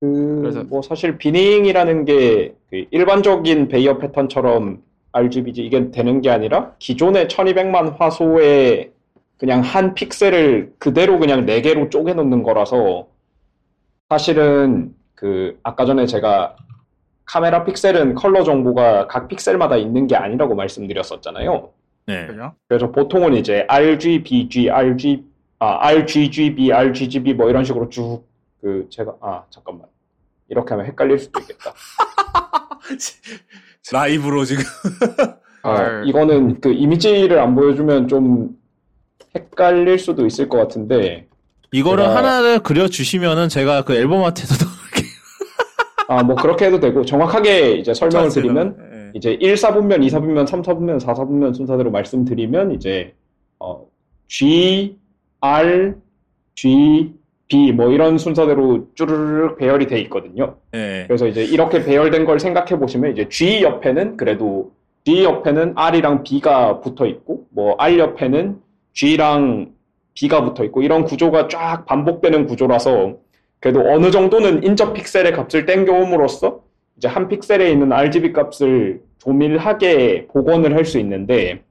[0.01, 6.73] 그, 그래서- 뭐 사실 비닝이라는 게 그 일반적인 베이어 패턴처럼 RGB지 이게 되는 게 아니라
[6.79, 8.90] 기존의 1200만 화소의
[9.41, 13.07] 그냥 한 픽셀을 그대로 그냥 4개로 쪼개 놓는 거라서
[14.07, 16.55] 사실은 그 아까 전에 제가
[17.25, 21.71] 카메라 픽셀은 컬러 정보가 각 픽셀마다 있는 게 아니라고 말씀드렸었잖아요.
[22.05, 22.27] 네.
[22.67, 25.23] 그래서 보통은 이제 RGBG, RG,
[25.57, 28.23] 아, RGGB, RGGB 뭐 이런 식으로 쭉,
[28.61, 29.87] 그, 제가, 아, 잠깐만.
[30.49, 31.73] 이렇게 하면 헷갈릴 수도 있겠다.
[33.91, 34.63] 라이브로 지금
[35.63, 36.03] 어, 알.
[36.05, 38.60] 이거는 그 이미지를 안 보여주면 좀
[39.35, 41.27] 헷갈릴 수도 있을 것 같은데,
[41.71, 45.11] 이거를 제가- 하나를 그려 주시면은 제가 그 앨범 아트에서 넣을게요.
[46.07, 49.11] 아, 뭐 그렇게 해도 되고, 정확하게 이제 설명을 드리면, 예.
[49.13, 53.13] 이제 1, 4분면, 2, 4분면, 3, 4분면, 4, 4분면 순서대로 말씀드리면, 이제,
[53.59, 53.85] 어,
[54.27, 54.97] G,
[55.39, 55.95] R,
[56.55, 57.13] G,
[57.47, 60.55] B, 뭐 이런 순서대로 쭈르륵 배열이 돼 있거든요.
[60.73, 61.03] 예.
[61.07, 64.71] 그래서 이제 이렇게 배열된 걸 생각해 보시면 이제 G 옆에는 그래도
[65.03, 68.57] D 옆에는 R이랑 B가 붙어 있고, 뭐 R 옆에는
[68.93, 69.73] G랑
[70.13, 73.17] B가 붙어 있고, 이런 구조가 쫙 반복되는 구조라서,
[73.59, 76.61] 그래도 어느 정도는 인접 픽셀의 값을 땡겨옴으로써,
[76.97, 81.63] 이제 한 픽셀에 있는 RGB 값을 조밀하게 복원을 할 수 있는데,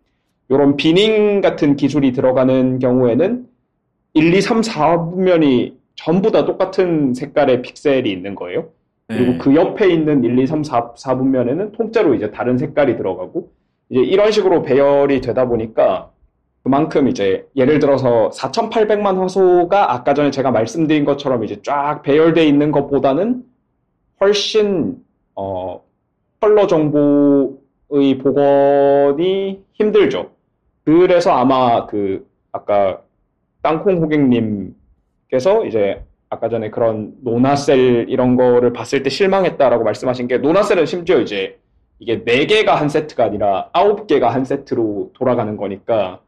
[0.48, 3.46] 이런 비닝 같은 기술이 들어가는 경우에는
[4.14, 8.68] 1, 2, 3, 4분면이 전부 다 똑같은 색깔의 픽셀이 있는 거예요.
[9.06, 9.38] 그리고 네.
[9.38, 13.50] 그 옆에 있는 1, 2, 3, 4, 4분면에는 통째로 이제 다른 색깔이 들어가고
[13.90, 16.10] 이제 이런 식으로 배열이 되다 보니까
[16.62, 22.70] 그만큼 이제 예를 들어서 4,800만 화소가 아까 전에 제가 말씀드린 것처럼 이제 쫙 배열돼 있는
[22.70, 23.42] 것보다는
[24.20, 24.96] 훨씬
[25.34, 25.82] 어
[26.40, 30.30] 컬러 정보의 복원이 힘들죠.
[30.84, 33.00] 그래서 아마 그 아까
[33.62, 40.86] 땅콩 고객님께서 이제 아까 전에 그런 노나셀 이런 거를 봤을 때 실망했다라고 말씀하신 게 노나셀은
[40.86, 41.58] 심지어 이제
[41.98, 46.20] 이게 4개가 한 세트가 아니라 9개가 한 세트로 돌아가는 거니까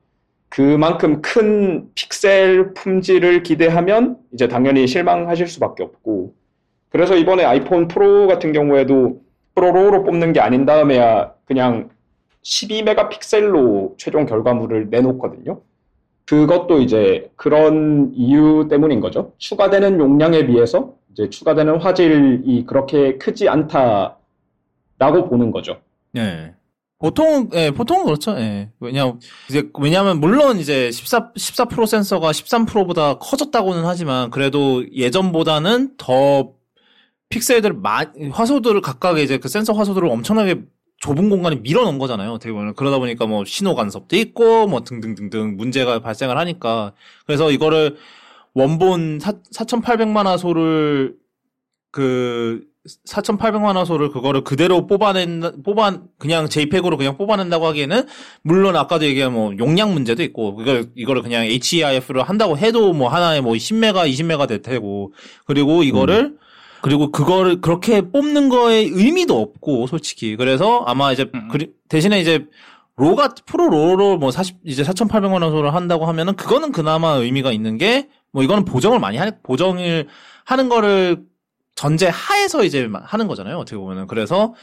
[0.54, 6.34] 그만큼 큰 픽셀 품질을 기대하면 이제 당연히 실망하실 수밖에 없고
[6.90, 9.22] 그래서 이번에 아이폰 프로 같은 경우에도
[9.54, 11.88] 프로로로 뽑는 게 아닌 다음에야 그냥
[12.42, 15.62] 12메가픽셀로 최종 결과물을 내놓거든요.
[16.26, 19.32] 그것도 이제 그런 이유 때문인 거죠.
[19.38, 24.18] 추가되는 용량에 비해서 이제 추가되는 화질이 그렇게 크지 않다라고
[25.30, 25.80] 보는 거죠.
[26.16, 26.52] 예.
[27.02, 28.30] 보통, 예, 보통은 그렇죠.
[28.38, 28.70] 예.
[28.78, 29.12] 왜냐,
[29.50, 36.52] 이제, 왜냐면, 물론 이제 14, 14% 센서가 13%보다 커졌다고는 하지만, 그래도 예전보다는 더
[37.28, 40.62] 픽셀들, 마, 화소들을 각각 이제 그 센서 화소들을 엄청나게
[40.98, 42.30] 좁은 공간에 밀어 넣은 거잖아요.
[42.30, 42.74] 어떻게 보면.
[42.74, 46.92] 그러다 보니까 뭐 신호 간섭도 있고, 뭐 등등등등 문제가 발생을 하니까.
[47.26, 47.96] 그래서 이거를
[48.54, 51.16] 원본 4, 4,800만 화소를
[51.90, 52.62] 그
[53.06, 58.06] 4,800만 화소를 그거를 그대로 뽑아낸 뽑아 그냥 JPEG으로 그냥 뽑아낸다고 하기에는
[58.42, 63.40] 물론 아까도 얘기한 뭐 용량 문제도 있고 이걸 이거를 그냥 HEIF를 한다고 해도 뭐 하나에
[63.40, 65.12] 뭐 10메가 20메가 될 테고
[65.46, 66.36] 그리고 이거를
[66.80, 71.48] 그리고 그거를 그렇게 뽑는 거에 의미도 없고 솔직히 그래서 아마 이제 음.
[71.48, 72.46] 그리- 대신에 이제
[72.96, 78.09] 로가 프로 로로 뭐 40, 이제 4,800만 원소를 한다고 하면은 그거는 그나마 의미가 있는 게
[78.34, 80.09] 뭐 이거는 보정을 많이 하, 보정을
[80.46, 81.20] 하는 거를
[81.82, 83.56] 전제 하에서 이제 하는 거잖아요.
[83.59, 84.06] 어떻게 보면은.
[84.06, 84.54] 그래서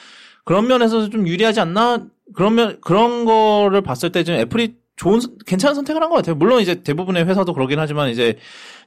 [0.46, 2.06] 그런 면에서 좀 유리하지 않나?
[2.34, 6.36] 그러면 그런 거를 봤을 때 지금 애플이 좋은 선- 괜찮은 선택을 한 것 같아요.
[6.36, 8.38] 물론 이제 대부분의 회사도 그러긴 하지만 이제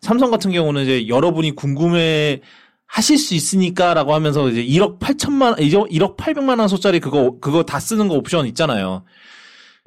[0.01, 2.41] 삼성 같은 경우는 이제 여러분이 궁금해
[2.87, 8.09] 하실 수 있으니까라고 하면서 이제 1억 8천만 1억 800만 원 소짜리 그거 그거 다 쓰는
[8.09, 9.05] 거 옵션 있잖아요.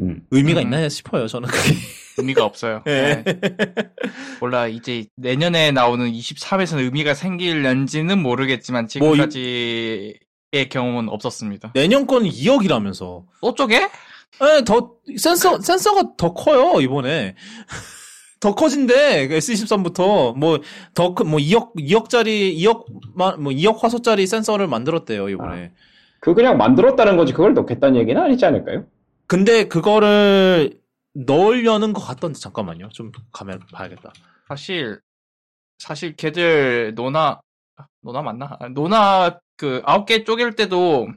[0.02, 0.22] 음.
[0.30, 0.66] 의미가 음.
[0.66, 1.26] 있나 싶어요.
[1.28, 1.76] 저는 그게.
[2.18, 2.82] 의미가 없어요.
[2.88, 3.24] 예.
[3.26, 3.40] 네.
[4.40, 11.72] 몰라 이제 내년에 나오는 23에서는 의미가 생길는지는 모르겠지만 뭐 이- 지금까지의 경험은 없었습니다.
[11.74, 13.24] 내년 건 2억이라면서.
[13.42, 13.76] 또 쪼개?
[13.76, 17.36] 예, 더 센서 센서가 더 커요 이번에.
[18.42, 22.84] 더 커진대 S23부터 뭐더큰뭐 2억 2억짜리 2억
[23.16, 25.72] 마- 뭐 2억 화소짜리 센서를 만들었대요 이번에.
[26.20, 28.86] 그 그냥 만들었다는 거지 그걸 넣겠다는 얘기는 아니지 않을까요?
[29.28, 30.78] 근데 그거를
[31.16, 32.90] 넣으려는 것 같던데 잠깐만요.
[32.90, 34.12] 좀 가면 봐야겠다.
[34.48, 35.00] 사실
[35.80, 37.42] 사실 걔들 노나
[38.02, 38.58] 노나 맞나?
[38.60, 41.08] 아, 노나 그 아홉 개 쪼갤 때도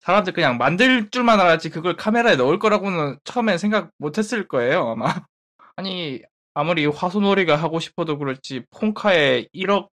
[0.00, 5.06] 사람들 그냥 만들 줄만 알았지 그걸 카메라에 넣을 거라고는 처음에 생각 못했을 거예요 아마.
[5.76, 6.20] 아니
[6.54, 9.88] 아무리 화소놀이가 하고 싶어도 그렇지 폰카에 1억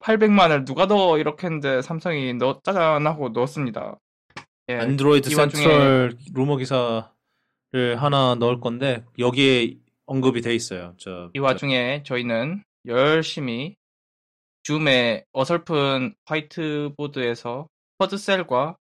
[0.00, 3.98] 800만을 누가 넣어 이렇게 했는데 삼성이 넣 짜잔 하고 넣었습니다.
[4.68, 7.10] 예, 안드로이드 센트럴 루머 기사
[7.72, 9.76] 를 하나 넣을 건데 여기에
[10.06, 10.94] 언급이 돼 있어요.
[10.98, 13.76] 저 이 와중에 저희는 열심히
[14.64, 17.68] 줌의 어설픈 화이트보드에서
[18.02, 18.76] quad cell과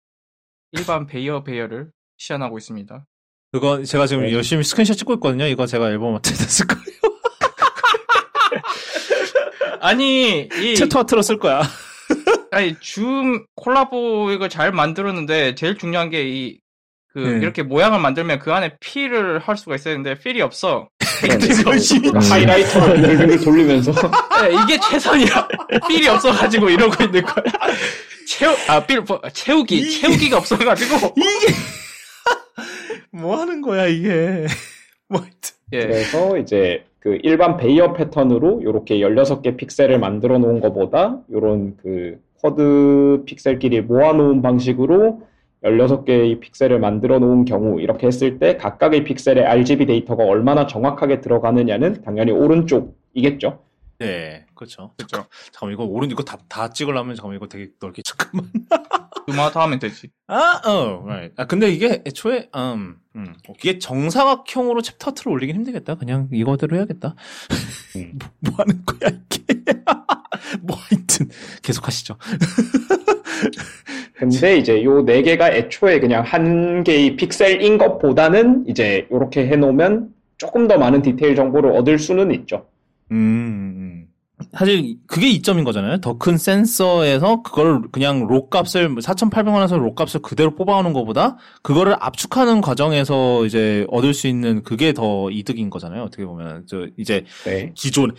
[0.73, 3.05] 일반 Bayer Bayer를 시연하고 있습니다.
[3.51, 4.33] 그거 제가 지금 네.
[4.33, 5.47] 열심히 스크린샷 찍고 있거든요.
[5.47, 6.85] 이거 제가 앨범 어떻게 됐을 거예요.
[9.81, 11.61] 아니 이 챕터 아트로 쓸 거야.
[12.51, 16.59] 아니 줌 콜라보 이거 잘 만들었는데 제일 중요한 게 이
[17.15, 17.37] 그 네.
[17.37, 20.89] 이렇게 모양을 만들면 그 안에 fill을 할 수가 있어야 되는데 fill이 없어.
[21.65, 22.17] 열심히 음.
[22.19, 23.93] highlighter를 늘늘 돌리면서
[24.41, 25.47] 네, 이게 최선이야.
[25.87, 27.45] fill이 없어가지고 이러고 있는 거야.
[28.27, 29.01] 채우 아 fill
[29.31, 31.53] 채우기 이- 채우기가 없어가지고 이게
[33.11, 34.45] 뭐 하는 거야 이게.
[35.07, 35.55] 뭐 하여튼.
[35.71, 35.79] 예.
[35.87, 43.23] 그래서 이제 그 일반 Bayer 패턴으로 이렇게 16개 픽셀을 만들어 놓은 것보다 이런 그 quad
[43.25, 45.21] 픽셀끼리 모아 놓은 방식으로
[45.65, 52.01] 16개의 픽셀을 만들어 놓은 경우 이렇게 했을 때 각각의 픽셀의 RGB 데이터가 얼마나 정확하게 들어가느냐는
[52.03, 53.63] 당연히 오른쪽이겠죠.
[53.99, 54.91] 네, 그렇죠.
[54.97, 55.25] 그렇죠.
[55.51, 58.49] 잠깐만 이거 오른 이거 다 다 찍으려면 잠깐만 이거 되게 넓게 잠깐만.
[59.25, 60.09] 그마다 하면 되지.
[60.27, 61.33] 아, 어, right.
[61.37, 65.95] 아, 근데 이게 애초에, 음, 음, 이게 정사각형으로 챕터트를 올리긴 힘들겠다.
[65.95, 67.15] 그냥 이거대로 해야겠다.
[67.95, 68.11] 음.
[68.19, 69.43] 뭐, 뭐 하는 거야, 이게.
[70.61, 71.29] 뭐, 하여튼,
[71.63, 72.17] 계속 하시죠.
[74.17, 80.67] 근데 이제 요 네 개가 애초에 그냥 한 개의 픽셀인 것보다는 이제 이렇게 해놓으면 조금
[80.67, 82.65] 더 많은 디테일 정보를 얻을 수는 있죠.
[83.11, 84.04] 음, 음.
[84.53, 85.97] 사실 그게 이점인 거잖아요.
[86.01, 92.61] 더 큰 센서에서 그걸 그냥 로 값을 4,800원에서 로 값을 그대로 뽑아오는 것보다 그거를 압축하는
[92.61, 96.03] 과정에서 이제 얻을 수 있는 그게 더 이득인 거잖아요.
[96.03, 97.71] 어떻게 보면 저 이제 네.
[97.75, 98.11] 기존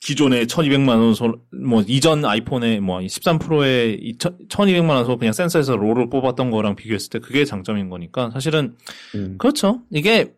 [0.00, 1.34] 기존에 1200만 원, 소,
[1.64, 7.18] 뭐, 이전 아이폰에 뭐, 13 프로에 1200만 원소 그냥 센서에서 롤을 뽑았던 거랑 비교했을 때
[7.20, 8.76] 그게 장점인 거니까 사실은
[9.14, 9.36] 음.
[9.38, 9.80] 그렇죠.
[9.90, 10.34] 이게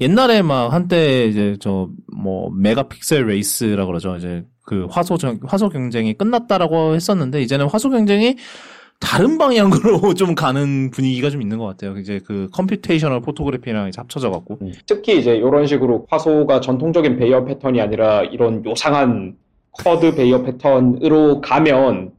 [0.00, 4.16] 옛날에 막 한때 이제 저 뭐 megapixel race라 그러죠.
[4.16, 8.36] 이제 그 화소 정- 화소 경쟁이 끝났다라고 했었는데 이제는 화소 경쟁이
[8.98, 11.96] 다른 방향으로 좀 가는 분위기가 좀 있는 것 같아요.
[11.98, 14.58] 이제 그 computational photography랑 이제 합쳐져 갖고.
[14.62, 14.72] 음.
[14.86, 19.36] 특히 이제 이런 식으로 화소가 전통적인 Bayer 패턴이 아니라 이런 요상한
[19.70, 22.10] quad Bayer 패턴으로 가면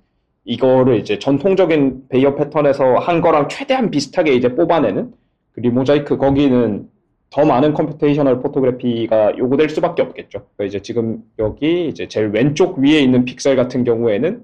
[0.46, 5.12] 이거를 이제 전통적인 Bayer 패턴에서 한 거랑 최대한 비슷하게 이제 뽑아내는
[5.52, 6.88] 그 remosaic 거기는
[7.30, 10.46] 더 많은 computational photography가 요구될 수밖에 없겠죠.
[10.56, 14.44] 그러니까 이제 지금 여기 이제 제일 왼쪽 위에 있는 픽셀 같은 경우에는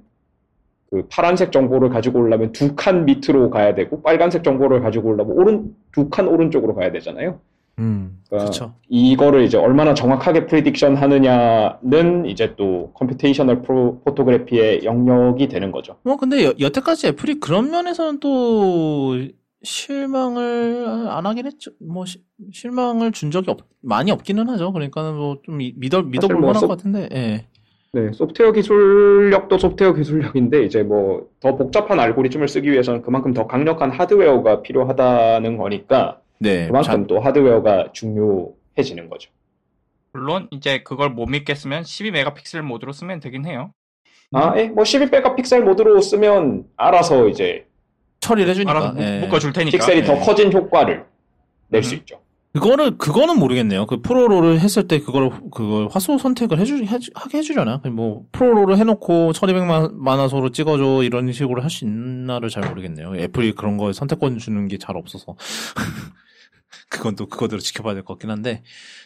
[0.89, 5.76] 그 파란색 정보를 가지고 오려면 두 칸 밑으로 가야 되고 빨간색 정보를 가지고 오려면 오른
[5.91, 7.39] 두 칸 오른쪽으로 가야 되잖아요.
[7.80, 8.73] 음, 그러니까 그렇죠.
[8.89, 15.95] 이거를 이제 얼마나 정확하게 prediction 하느냐는 이제 또 computational 프로, photography의 영역이 되는 거죠.
[16.03, 19.15] 뭐 근데 여, 여태까지 애플이 그런 면에서는 또
[19.64, 21.72] 실망을 안 하긴 했죠.
[21.80, 24.72] 뭐 시- 실망을 준 적이 없, 많이 없기는 하죠.
[24.73, 27.10] 그러니까는 뭐 좀 믿어 믿어볼 뭐 만한 소- 것 같은데.
[27.14, 27.45] 예.
[27.95, 33.91] 네, 소프트웨어 기술력도 소프트웨어 기술력인데 이제 뭐 더 복잡한 알고리즘을 쓰기 위해서는 그만큼 더 강력한
[33.91, 36.68] 하드웨어가 필요하다는 거니까 네.
[36.68, 39.30] 그만큼 또 하드웨어가 중요해지는 거죠.
[40.14, 43.73] 물론 이제 그걸 못 믿겠으면 12메가픽셀 모드로 쓰면 되긴 해요.
[44.31, 47.68] 아, 예, 뭐 12메가픽셀 모드로 쓰면 알아서 이제
[48.24, 48.95] 처리를 해주니까.
[49.00, 49.20] 예.
[49.20, 49.78] 묶어줄 테니까.
[49.78, 50.20] 픽셀이 더 네.
[50.22, 51.06] 커진 효과를
[51.70, 51.98] 낼수 음.
[52.00, 52.20] 있죠.
[52.54, 53.88] 그거를 그거는 모르겠네요.
[53.88, 57.82] 그 프로로를 했을 때 그걸 그걸 화소 선택을 해주 해주- 하게 해주려나?
[57.91, 63.16] 뭐 프로로를 해놓고 1200만 만화소로 찍어줘 이런 식으로 할 수 있나를 잘 모르겠네요.
[63.18, 65.36] 애플이 그런 거에 선택권 주는 게 잘 없어서
[66.90, 68.62] 그건 또 그거대로 지켜봐야 될 것 같긴 한데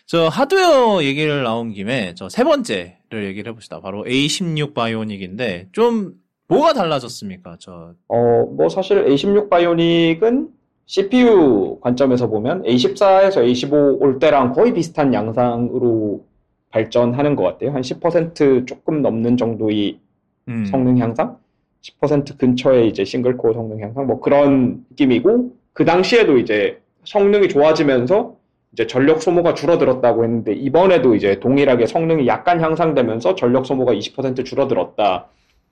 [0.05, 3.79] 저 하드웨어 얘기를 나온 김에 저 세 번째를 얘기를 해봅시다.
[3.79, 6.11] 바로 A16 바이오닉인데 좀
[6.47, 7.57] 뭐가 달라졌습니까?
[7.59, 10.49] 저 어, 뭐 사실 A16 바이오닉은
[10.85, 16.25] CPU 관점에서 보면 A14에서 A15 올 때랑 거의 비슷한 양상으로
[16.69, 17.71] 발전하는 것 같아요.
[17.71, 19.99] 한 10% 조금 넘는 정도의
[20.47, 21.37] 음, 성능 향상?
[21.81, 24.07] 10% 근처의 이제 싱글코어 성능 향상?
[24.07, 28.35] 뭐 그런 느낌이고, 그 당시에도 이제 성능이 좋아지면서
[28.73, 35.27] 이제 전력 소모가 줄어들었다고 했는데, 이번에도 이제 동일하게 성능이 약간 향상되면서 전력 소모가 20% 줄어들었다.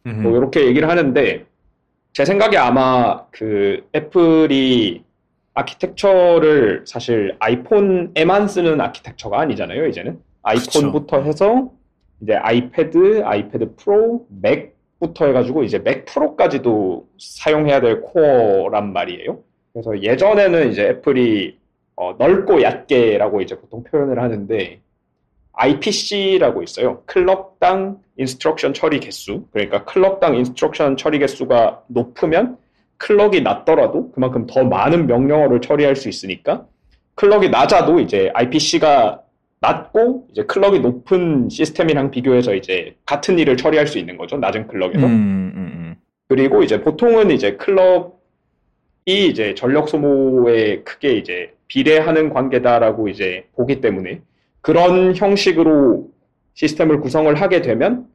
[0.05, 1.45] 음, 뭐 이렇게 얘기를 하는데
[2.13, 5.03] 제 생각에 아마 그 애플이
[5.53, 10.19] 아키텍처를 사실 아이폰에만 쓰는 아키텍처가 아니잖아요 이제는.
[10.43, 11.71] 아이폰부터 해서
[12.21, 19.39] 이제 아이패드, 아이패드 프로, 맥부터 해가지고 이제 맥 프로까지도 사용해야 될 코어란 말이에요.
[19.73, 21.57] 그래서 예전에는 이제 애플이
[21.95, 24.79] 어, 넓고 얕게라고 이제 보통 표현을 하는데
[25.57, 27.01] IPC라고 있어요.
[27.05, 29.45] 클럭당 instruction 처리 개수.
[29.51, 32.57] 그러니까 클럭당 instruction 처리 개수가 높으면
[32.97, 36.65] 클럭이 낮더라도 그만큼 더 많은 명령어를 처리할 수 있으니까
[37.15, 39.21] 클럭이 낮아도 이제 IPC가
[39.59, 44.37] 낮고 이제 클럭이 높은 시스템이랑 비교해서 이제 같은 일을 처리할 수 있는 거죠.
[44.37, 45.05] 낮은 클럭에서.
[45.05, 45.95] 음, 음, 음.
[46.27, 48.11] 그리고 이제 보통은 이제 클럭이
[49.05, 54.21] 이제 전력 소모에 크게 이제 비례하는 관계다라고 이제 보기 때문에
[54.65, 56.07] 그런 형식으로
[56.55, 58.07] 시스템을 구성을 하게 되면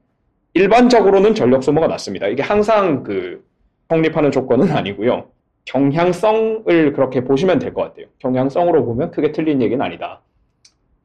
[0.55, 2.27] 일반적으로는 전력 소모가 낮습니다.
[2.27, 3.44] 이게 항상 그
[3.89, 5.28] 성립하는 조건은 아니고요.
[5.66, 8.06] 경향성을 그렇게 보시면 될 것 같아요.
[8.18, 10.22] 경향성으로 보면 크게 틀린 얘기는 아니다.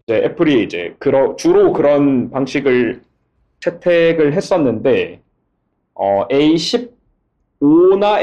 [0.08, 3.04] 이제 애플이 이제 그러, 주로 그런 방식을
[3.60, 5.22] 채택을 했었는데
[5.94, 6.90] 어, A15나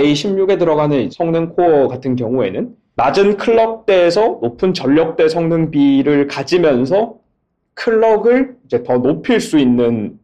[0.01, 7.17] A16에 들어가는 성능 코어 같은 경우에는 낮은 클럭대에서 높은 전력대 성능비를 가지면서
[7.75, 10.21] 클럭을 이제 더 높일 수 있는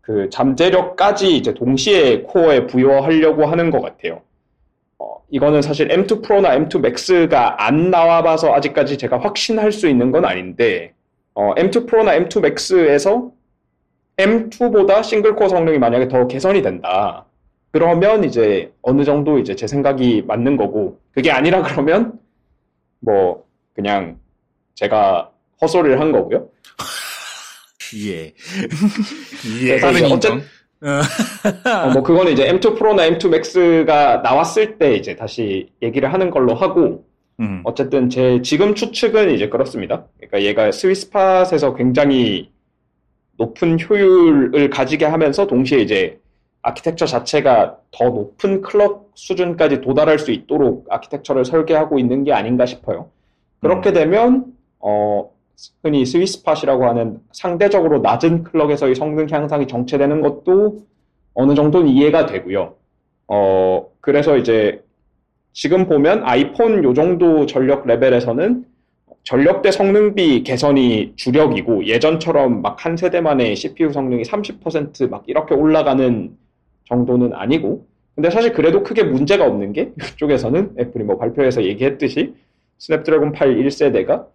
[0.00, 4.22] 그 잠재력까지 이제 동시에 코어에 부여하려고 하는 것 같아요.
[4.98, 10.24] 어, 이거는 사실 M2 프로나 M2 맥스가 안 나와봐서 아직까지 제가 확신할 수 있는 건
[10.24, 10.94] 아닌데
[11.34, 13.32] 어, M2 프로나 M2 맥스에서
[14.16, 17.26] M2보다 싱글코어 성능이 만약에 더 개선이 된다.
[17.74, 22.12] 그러면 이제 어느 정도 이제 제 생각이 맞는 거고 그게 아니라 그러면
[23.00, 23.44] 뭐
[23.74, 24.16] 그냥
[24.76, 26.48] 제가 헛소리를 한 거고요.
[28.06, 28.32] 예.
[29.42, 30.14] 그래서 다른 인정.
[30.14, 30.42] 어쨌든
[31.68, 36.54] 어, 뭐 그거는 이제 M2 프로나 M2 맥스가 나왔을 때 이제 다시 얘기를 하는 걸로
[36.54, 37.04] 하고
[37.40, 37.60] 음.
[37.64, 40.06] 어쨌든 제 지금 추측은 이제 그렇습니다.
[40.18, 42.52] 그러니까 얘가 스위스팟에서 굉장히
[43.36, 46.20] 높은 효율을 가지게 하면서 동시에 이제
[46.64, 53.10] 아키텍처 자체가 더 높은 클럭 수준까지 도달할 수 있도록 아키텍처를 설계하고 있는 게 아닌가 싶어요.
[53.60, 54.46] 그렇게 되면
[54.80, 55.30] 어,
[55.82, 60.80] 흔히 스위스팟이라고 하는 상대적으로 낮은 클럭에서의 성능 향상이 정체되는 것도
[61.34, 62.74] 어느 정도는 이해가 되고요.
[63.28, 64.82] 어, 그래서 이제
[65.52, 68.64] 지금 보면 아이폰 요 정도 전력 레벨에서는
[69.22, 76.36] 전력대 성능비 개선이 주력이고 예전처럼 막 한 세대 만에 CPU 성능이 30%막 이렇게 올라가는
[76.84, 82.34] 정도는 아니고 근데 사실 그래도 크게 문제가 없는 게 이쪽에서는 애플이 뭐 발표에서 얘기했듯이
[82.78, 84.26] 스냅드래곤 8 1세대가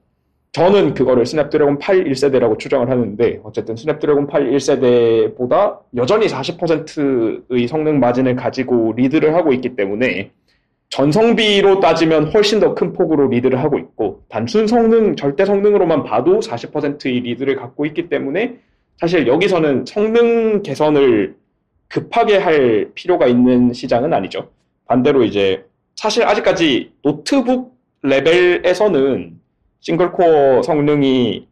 [0.52, 8.36] 저는 그거를 스냅드래곤 8 1세대라고 추정을 하는데 어쨌든 스냅드래곤 8 1세대보다 여전히 40%의 성능 마진을
[8.36, 10.32] 가지고 리드를 하고 있기 때문에
[10.90, 17.20] 전성비로 따지면 훨씬 더 큰 폭으로 리드를 하고 있고 단순 성능 절대 성능으로만 봐도 40%의
[17.22, 18.58] 리드를 갖고 있기 때문에
[18.98, 21.36] 사실 여기서는 성능 개선을
[21.90, 24.50] 급하게 할 필요가 있는 시장은 아니죠.
[24.86, 29.40] 반대로 이제 사실 아직까지 노트북 레벨에서는
[29.82, 31.48] single core 성능이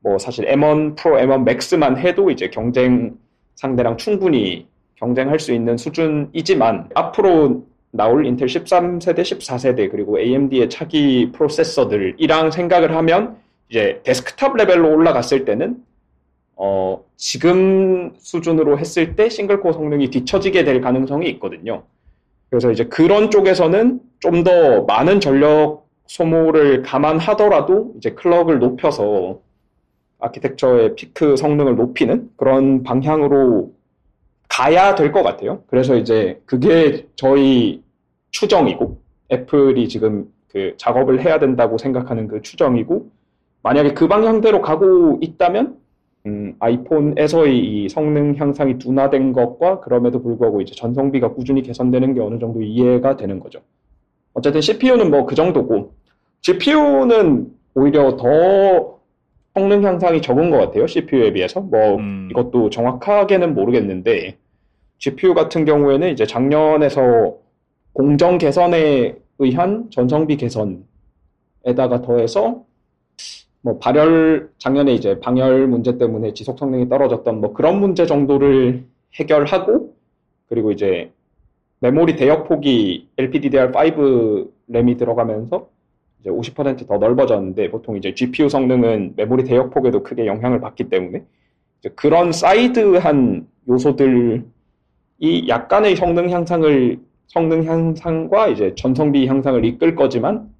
[0.00, 3.16] 뭐 사실 M1 프로, M1 맥스만 해도 이제 경쟁
[3.56, 4.66] 상대랑 충분히
[4.96, 13.36] 경쟁할 수 있는 수준이지만 앞으로 나올 인텔 13세대, 14세대 그리고 AMD의 차기 프로세서들이랑 생각을 하면
[13.68, 15.82] 이제 데스크탑 레벨로 올라갔을 때는
[16.60, 21.84] 어, 지금 수준으로 했을 때 single core 성능이 뒤처지게 될 가능성이 있거든요.
[22.50, 29.40] 그래서 이제 그런 쪽에서는 좀 더 많은 전력 소모를 감안하더라도 이제 클럭을 높여서
[30.18, 33.72] 아키텍처의 피크 성능을 높이는 그런 방향으로
[34.48, 35.62] 가야 될 것 같아요.
[35.68, 37.82] 그래서 이제 그게 저희
[38.32, 43.10] 추정이고 애플이 지금 그 작업을 해야 된다고 생각하는 그 추정이고
[43.62, 45.76] 만약에 그 방향대로 가고 있다면
[46.26, 52.38] 음, 아이폰에서의 이 성능 향상이 둔화된 것과 그럼에도 불구하고 이제 전성비가 꾸준히 개선되는 게 어느
[52.38, 53.60] 정도 이해가 되는 거죠.
[54.34, 55.92] 어쨌든 CPU는 뭐 그 정도고
[56.42, 58.98] GPU는 오히려 더
[59.54, 60.86] 성능 향상이 적은 것 같아요.
[60.86, 61.60] CPU에 비해서.
[61.60, 62.28] 뭐 음.
[62.30, 64.36] 이것도 정확하게는 모르겠는데
[64.98, 67.36] GPU 같은 경우에는 이제 작년에서
[67.92, 72.64] 공정 개선에 의한 전성비 개선에다가 더해서
[73.60, 79.94] 뭐 발열 작년에 이제 방열 문제 때문에 지속 성능이 떨어졌던 뭐 그런 문제 정도를 해결하고
[80.48, 81.10] 그리고 이제
[81.80, 85.68] 메모리 대역 폭이 LPDDR5 램이 들어가면서
[86.20, 91.24] 이제 50%더 넓어졌는데 보통 이제 GPU 성능은 메모리 대역 폭에도 크게 영향을 받기 때문에
[91.94, 94.42] 그런 사이드한 요소들이
[95.48, 100.50] 약간의 성능 향상을 성능 향상과 이제 전성비 향상을 이끌 거지만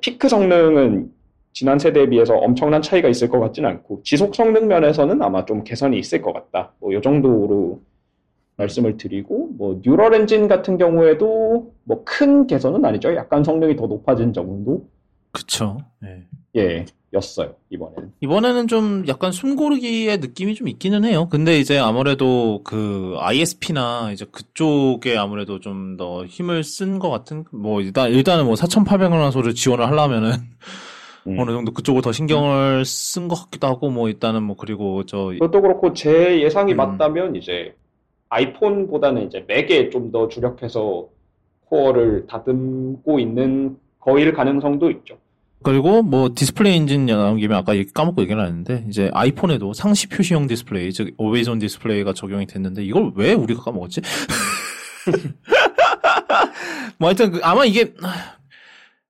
[0.00, 1.10] 피크 성능은
[1.58, 5.98] 지난 세대에 비해서 엄청난 차이가 있을 것 같지는 않고 지속 성능 면에서는 아마 좀 개선이
[5.98, 6.72] 있을 것 같다.
[6.78, 7.80] 뭐 이 정도로
[8.56, 13.12] 말씀을 드리고 뭐 Neural Engine 같은 경우에도 뭐 큰 개선은 아니죠.
[13.16, 14.86] 약간 성능이 더 높아진 정도
[15.32, 15.78] 그쵸.
[16.04, 16.22] 예.
[16.56, 18.12] 예 였어요 이번에는.
[18.20, 21.26] 이번에는 좀 약간 숨고르기의 느낌이 좀 있기는 해요.
[21.28, 27.80] 근데 이제 아무래도 그 ISP나 이제 그쪽에 아무래도 좀 더 힘을 쓴 것 같은, 뭐
[27.80, 30.32] 일단, 일단은 뭐 4,800만 화소를 지원을 하려면은
[31.28, 31.38] 음.
[31.38, 35.60] 어느 정도 그쪽을 더 신경을 쓴 것 같기도 하고 뭐 일단은 뭐 그리고 저, 그것도
[35.62, 36.76] 그렇고 제 예상이 음.
[36.76, 37.74] 맞다면 이제
[38.30, 41.06] 아이폰보다는 이제 맥에 좀 더 주력해서
[41.66, 45.18] 코어를 다듬고 있는 거일 가능성도 있죠.
[45.62, 50.46] 그리고 뭐 디스플레이 엔진 나온 김에 아까 까먹고 얘기를 안 했는데 이제 아이폰에도 상시 표시형
[50.46, 54.00] 디스플레이 즉 always on 디스플레이가 적용이 됐는데 이걸 왜 우리가 까먹었지?
[56.98, 57.92] 뭐 하여튼 그- 아마 이게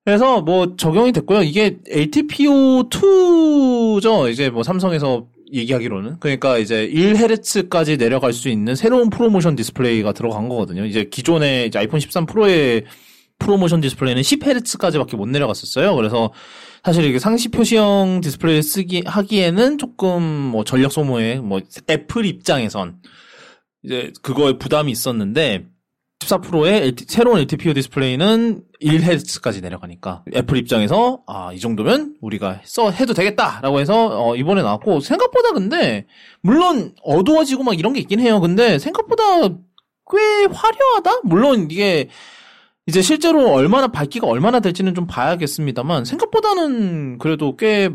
[0.08, 1.42] 그래서 뭐 적용이 됐고요.
[1.42, 4.30] 이게 LTPO2죠.
[4.30, 10.86] 이제 뭐 삼성에서 얘기하기로는 그러니까 이제 1Hz까지 내려갈 수 있는 새로운 프로모션 디스플레이가 들어간 거거든요.
[10.86, 12.86] 이제 기존에 이제 아이폰 13 프로의
[13.38, 15.94] 프로모션 디스플레이는 10Hz까지밖에 못 내려갔었어요.
[15.94, 16.32] 그래서
[16.82, 21.60] 사실 이게 상시 표시형 디스플레이 쓰기 하기에는 조금 뭐 전력 소모에 뭐
[21.90, 22.96] 애플 입장에선
[23.82, 25.66] 이제 그거에 부담이 있었는데
[26.20, 32.90] 14 프로의 LT 새로운 LTPO 디스플레이는 1Hz까지 내려가니까 애플 입장에서 아 이 정도면 우리가 써
[32.90, 36.06] 해도 되겠다라고 해서 어, 이번에 나왔고 생각보다 근데
[36.42, 38.40] 물론 어두워지고 막 이런 게 있긴 해요.
[38.40, 39.24] 근데 생각보다
[40.10, 41.20] 꽤 화려하다?
[41.24, 42.08] 물론 이게
[42.86, 47.88] 이제 실제로 얼마나 밝기가 얼마나 될지는 좀 봐야겠습니다만 생각보다는 그래도 꽤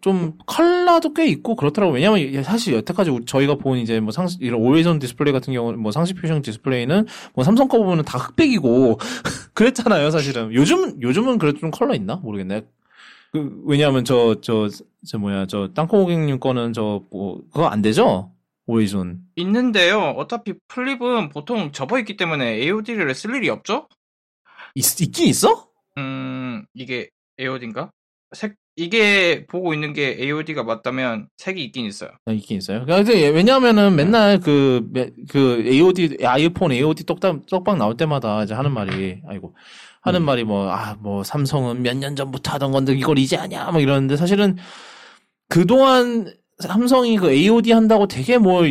[0.00, 1.92] 좀 컬러도 꽤 있고 그렇더라고.
[1.92, 5.90] 왜냐면 사실 여태까지 저희가 본 이제 뭐 상시 이런 always on 디스플레이 같은 경우 뭐
[5.92, 8.98] 상시 표시형 디스플레이는 뭐 삼성 거 보면은 다 흑백이고
[9.54, 10.52] 그랬잖아요, 사실은.
[10.54, 12.62] 요즘 요즘은 그래도 좀 컬러 있나 모르겠네.
[13.32, 18.32] 그 왜냐하면 저 저저 뭐야 저 땅콩고객님 거는 저 뭐 그거 안 되죠?
[18.66, 19.20] 오리존.
[19.36, 20.00] 있는데요.
[20.16, 23.88] 어차피 플립은 보통 접어 있기 때문에 AOD를 쓸 일이 없죠?
[24.76, 25.68] 있, 있긴 있어?
[25.98, 27.10] 음, 이게
[27.40, 27.90] AOD인가?
[28.32, 28.54] 색,
[28.84, 32.10] 이게 보고 있는 게 AOD가 맞다면 색이 있긴 있어요.
[32.24, 32.84] 아, 있긴 있어요.
[32.84, 34.88] 그러니까 왜냐하면은 맨날 그,
[35.28, 39.54] 그 AOD, 아이폰 AOD 떡방, 떡방 나올 때마다 이제 하는 말이, 아이고,
[40.00, 40.24] 하는 음.
[40.24, 44.16] 말이 뭐, 아, 뭐, 삼성은 몇 년 전부터 하던 건데 이걸 이제 하냐, 뭐 이러는데
[44.16, 44.56] 사실은
[45.48, 48.62] 그동안 삼성이 그 AOD 한다고 되게 뭐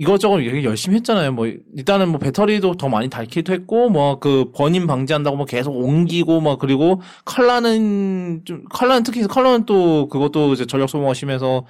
[0.00, 1.32] 이것저것 되게 열심히 했잖아요.
[1.32, 6.56] 뭐 일단은 뭐 배터리도 더 많이 닳기도 했고 뭐그 번임 방지한다고 뭐 계속 옮기고 뭐
[6.56, 11.66] 그리고 컬러는 좀 컬러는 특히 컬러는 또 그것도 이제 전력 소모가 심해서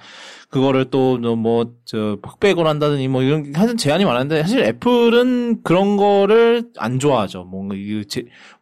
[0.49, 6.99] 그거를 또 뭐저 흑백으로 한다더니 뭐 이런 하여튼 제한이 많았는데 사실 애플은 그런 거를 안
[6.99, 7.43] 좋아하죠.
[7.43, 7.75] 뭔가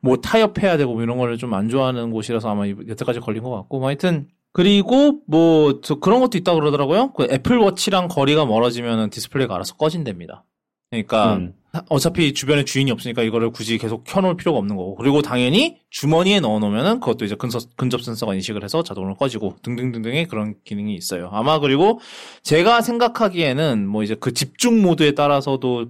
[0.02, 3.80] 뭐 타협해야 되고 뭐 이런 거를 좀 안 좋아하는 곳이라서 아마 여태까지 걸린 것 같고
[3.80, 4.28] 뭐 하여튼
[4.60, 7.14] 그리고 뭐 저 그런 것도 있다 그러더라고요.
[7.14, 10.44] 그 애플워치랑 거리가 멀어지면 디스플레이가 알아서 꺼진답니다.
[10.90, 11.53] 그러니까 음.
[11.88, 14.95] 어차피 주변에 주인이 없으니까 이거를 굳이 계속 켜놓을 필요가 없는 거고.
[14.95, 20.56] 그리고 당연히 주머니에 넣어놓으면은 그것도 이제 근접, 근접 센서가 인식을 해서 자동으로 꺼지고 등등등등의 그런
[20.65, 21.30] 기능이 있어요.
[21.31, 22.02] 아마 그리고
[22.44, 25.86] 제가 생각하기에는 뭐 이제 그 집중 모드에 따라서도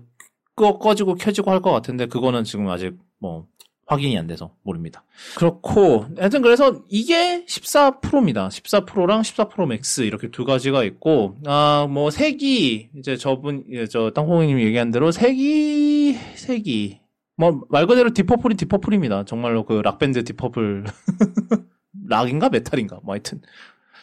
[0.55, 3.45] 꺼, 꺼지고 켜지고 할 것 같은데 그거는 지금 아직 뭐
[3.89, 5.03] 확인이 안 돼서 모릅니다.
[5.35, 8.49] 그렇고 하여튼 그래서 이게 14 프로입니다.
[8.51, 14.11] 14 프로랑 14 프로 맥스 이렇게 두 가지가 있고 아 뭐 색이 이제 저분 저
[14.11, 16.99] 땅콩님이 얘기한 대로 색이 색이
[17.35, 19.25] 뭐 말 그대로 디퍼플이 디퍼플입니다.
[19.25, 20.85] 정말로 그 락밴드 Deep Purple
[22.09, 23.41] 락인가 메탈인가 뭐 하여튼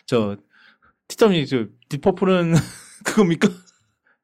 [0.07, 0.37] 저
[1.09, 2.55] 티점이 저 Deep Purple은
[3.05, 3.49] 그겁니까?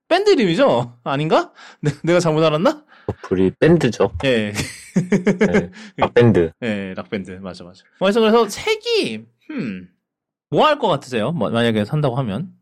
[0.09, 0.99] 밴드 이름이죠?
[1.05, 1.53] 아닌가?
[1.81, 2.85] 네, 내가 잘못 알았나?
[3.07, 4.13] Deep Purple이 밴드죠.
[4.25, 4.53] 예.
[4.95, 6.53] 네, 락밴드.
[6.61, 7.31] 네, 락밴드.
[7.33, 7.83] 맞아, 맞아.
[7.99, 9.89] 그래서 그래서 색이, 음,
[10.51, 11.33] 뭐할 것 같으세요?
[11.33, 12.53] 뭐, 만약에 산다고 하면?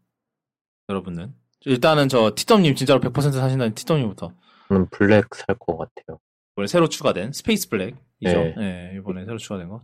[0.88, 1.32] 여러분은?
[1.66, 4.32] 일단은 저 티덤님 진짜로 100% 사신다는 티덤님부터.
[4.68, 6.18] 저는 블랙 살 것 같아요.
[6.54, 7.98] 이번에 새로 추가된 Space Black이죠.
[8.22, 8.54] 네.
[8.56, 9.82] 네, 이번에 새로 추가된 거.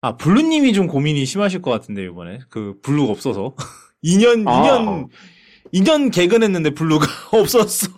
[0.00, 2.38] 아, 블루님이 좀 고민이 심하실 것 같은데, 이번에.
[2.48, 3.54] 그, 블루가 없어서.
[4.04, 4.62] 2년, 아.
[4.62, 5.08] 2년,
[5.74, 7.06] 2년 개근했는데 블루가
[7.36, 7.88] 없었어.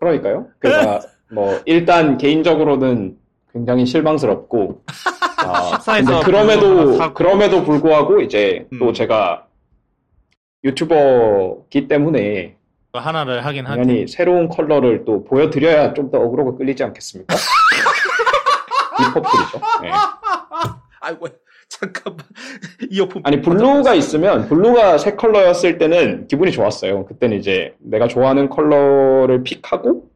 [0.00, 0.48] 그러니까요.
[0.58, 1.00] 그러니까
[1.34, 3.16] 뭐 일단 개인적으로는
[3.52, 4.82] 굉장히 실망스럽고
[5.38, 8.78] 아, 근데 그럼에도 그럼에도 불구하고 이제 음.
[8.78, 9.46] 또 제가
[10.64, 12.56] 유튜버기 때문에
[12.92, 17.34] 하나를 하긴 하니 당연히 새로운 컬러를 또 보여드려야 좀 더 어그로가 끌리지 않겠습니까?
[19.00, 19.60] 이퍼플이죠.
[19.82, 19.90] 네.
[21.00, 21.26] 아이고
[21.68, 22.24] 잠깐만
[22.90, 27.04] 이어폰 아니 블루가 있으면 블루가 새 컬러였을 때는 기분이 좋았어요.
[27.06, 30.08] 그때는 이제 내가 좋아하는 컬러를 pick하고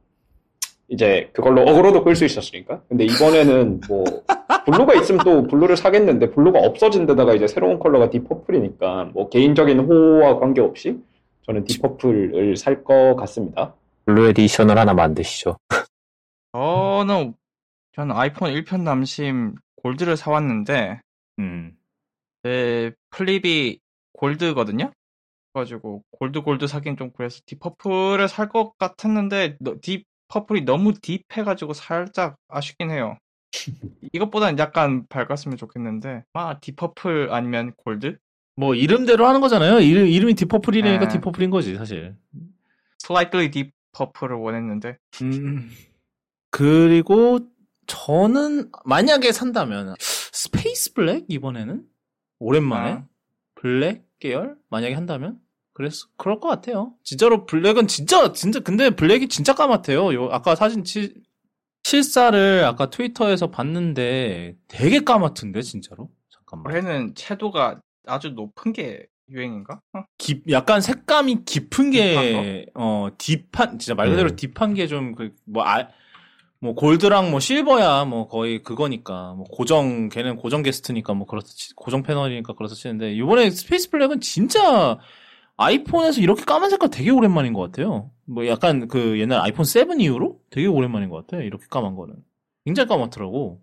[0.89, 2.83] 이제 그걸로 어그로도 끌 수 있었으니까.
[2.89, 4.05] 근데 이번에는 뭐
[4.65, 9.81] 블루가 있으면 또 블루를 사겠는데 블루가 없어진 데다가 이제 새로운 컬러가 deep purple이니까 뭐 개인적인
[9.81, 10.99] 호오와 관계없이
[11.47, 13.75] 저는 deep purple을 살 것 같습니다.
[14.07, 15.57] 블루 edition을 하나 만드시죠.
[16.53, 17.35] 저는
[17.93, 21.01] 저는 아이폰 1편 남심 골드를 사왔는데
[21.39, 21.77] 음.
[22.43, 23.79] 제 플립이
[24.15, 24.91] 골드거든요.
[25.53, 31.73] 그래가지고 골드 골드 사긴 좀 그래서 deep purple을 살 것 같았는데 deep purple이 너무 deep해가지고
[31.73, 33.19] 살짝 아쉽긴 해요.
[34.13, 38.19] 이것보다는 약간 밝았으면 좋겠는데 아 deep purple 아니면 골드?
[38.57, 39.81] 뭐 이름대로 하는 거잖아요.
[39.81, 41.09] 이름 이름이 deep purple이니까 네.
[41.09, 42.17] deep purple인 거지 사실.
[42.99, 44.99] slightly deep purple을 원했는데.
[45.23, 45.71] 음.
[46.51, 47.41] 그리고
[47.87, 51.85] 저는 만약에 산다면 space black 이번에는
[52.41, 53.07] 오랜만에 아.
[53.55, 55.39] 블랙 계열 만약에 한다면
[55.79, 56.95] 그래서 그럴 것 같아요.
[57.05, 60.13] 진짜로 블랙은 진짜 진짜 근데 블랙이 진짜 까맣대요.
[60.13, 61.15] 요 아까 사진 치,
[61.85, 66.11] 실사를 아까 트위터에서 봤는데 되게 까맣던데 진짜로.
[66.31, 66.67] 잠깐만.
[66.73, 69.81] 올해는 채도가 아주 높은 게 유행인가?
[69.93, 70.03] 어?
[70.19, 74.37] 깊 약간 색감이 깊은 게 어 deep한 진짜 말 그대로 음.
[74.37, 75.89] deep한 게 좀 그뭐 아,
[76.61, 81.47] 뭐 골드랑 뭐 실버야 뭐 거의 그거니까 뭐 고정 걔는 고정 게스트니까 뭐 그렇다
[81.77, 84.99] 고정 패널이니까 그렇다 치는데 이번에 space black은 진짜
[85.59, 88.11] 아이폰에서 이렇게 까만 색깔 되게 오랜만인 것 같아요.
[88.25, 91.45] 뭐 약간 그 옛날 아이폰 7 이후로 되게 오랜만인 것 같아요.
[91.45, 92.15] 이렇게 까만 거는.
[92.65, 93.61] 굉장히 까맣더라고.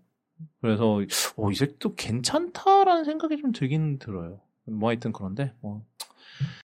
[0.60, 1.00] 그래서
[1.36, 4.40] 어, 이 색도 괜찮다라는 생각이 좀 들긴 들어요.
[4.66, 5.82] 뭐 하여튼 그런데 뭐.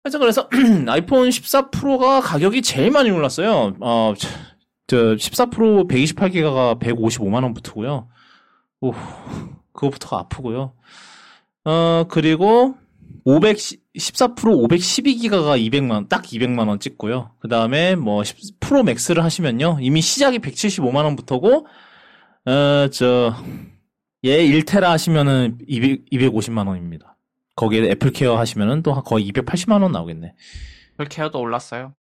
[0.04, 0.50] 하여튼 그래서
[0.86, 3.74] 아이폰 14 프로가 가격이 제일 많이 올랐어요.
[3.80, 4.12] 어,
[4.86, 8.08] 저14 프로 128기가가 155만 원부터고요.
[8.82, 8.92] 오,
[9.72, 10.74] 그거부터가 아프고요.
[11.64, 12.74] 어 그리고
[13.24, 13.58] 500
[13.96, 17.32] 14 프로 512기가가 200만 딱 200만 원 찍고요.
[17.40, 21.66] 그 다음에 뭐 10 프로 맥스를 하시면요 이미 시작이 175만 원부터고
[22.46, 23.34] 어 저
[24.24, 27.16] 얘 1테라 하시면은 200 250만 원입니다.
[27.56, 30.34] 거기에 애플케어 하시면은 또 거의 280만 원 나오겠네.
[30.98, 31.94] 헐, 케어도 올랐어요.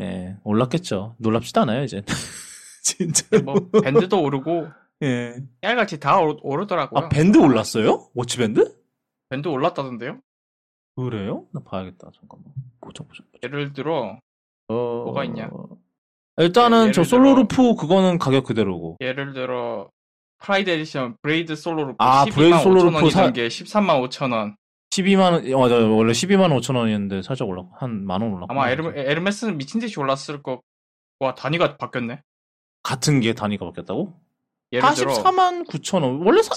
[0.00, 1.14] 예, 올랐겠죠.
[1.18, 2.02] 놀랍지도 않아요, 이제.
[2.82, 3.24] 진짜.
[3.44, 4.66] 뭐 밴드도 오르고
[5.02, 5.36] 예.
[5.62, 7.04] 깨알같이 다 오르, 오르더라고요.
[7.04, 8.08] 아, 밴드 올랐어요?
[8.14, 8.76] 워치 밴드?
[9.28, 10.18] 밴드 올랐다던데요?
[11.04, 11.46] 그래요?
[11.52, 12.10] 나 봐야겠다.
[12.18, 12.52] 잠깐만.
[12.80, 13.22] 보자, 보자.
[13.42, 14.18] 예를 들어
[14.68, 14.74] 어...
[15.04, 15.50] 뭐가 있냐?
[16.36, 18.96] 일단은 예를 저 solo loop 그거는 가격 그대로고.
[19.00, 19.90] 예를 들어
[20.38, 24.32] Pride edition braided solo loop 아, 12만 braided 5천 solo loop 사- 게 13만 5천
[24.32, 24.56] 원.
[24.90, 25.74] 12만 원, 어, 맞아.
[25.76, 28.52] 원래 12만 5천 원이었는데 살짝 올랐, 한만 원 올랐고.
[28.52, 30.62] 아마 에르, 에르메스는 미친 듯이 올랐을 거.
[31.20, 32.22] 와 단위가 바뀌었네.
[32.82, 34.18] 같은 게 단위가 바뀌었다고?
[34.72, 36.22] 예를 들어 44만 9천 원.
[36.26, 36.54] 원래 사,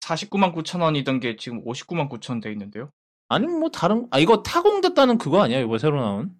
[0.00, 2.90] 49만 9천 원이던 게 지금 59만 9천 원돼 있는데요.
[3.28, 5.58] 아니, 뭐 다른, 아, 이거 타공됐다는 그거 아니야?
[5.60, 6.30] 이거 새로 나온?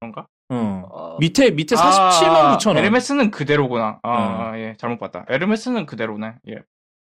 [0.00, 0.26] 그런가?
[0.50, 0.88] 어.
[0.90, 2.76] 어, 밑에, 밑에 아, 47만 9천 원.
[2.78, 3.98] 에르메스는 그대로구나.
[4.02, 4.42] 아, 어.
[4.52, 5.24] 아, 예, 잘못 봤다.
[5.28, 6.34] 에르메스는 그대로네.
[6.48, 6.62] 예.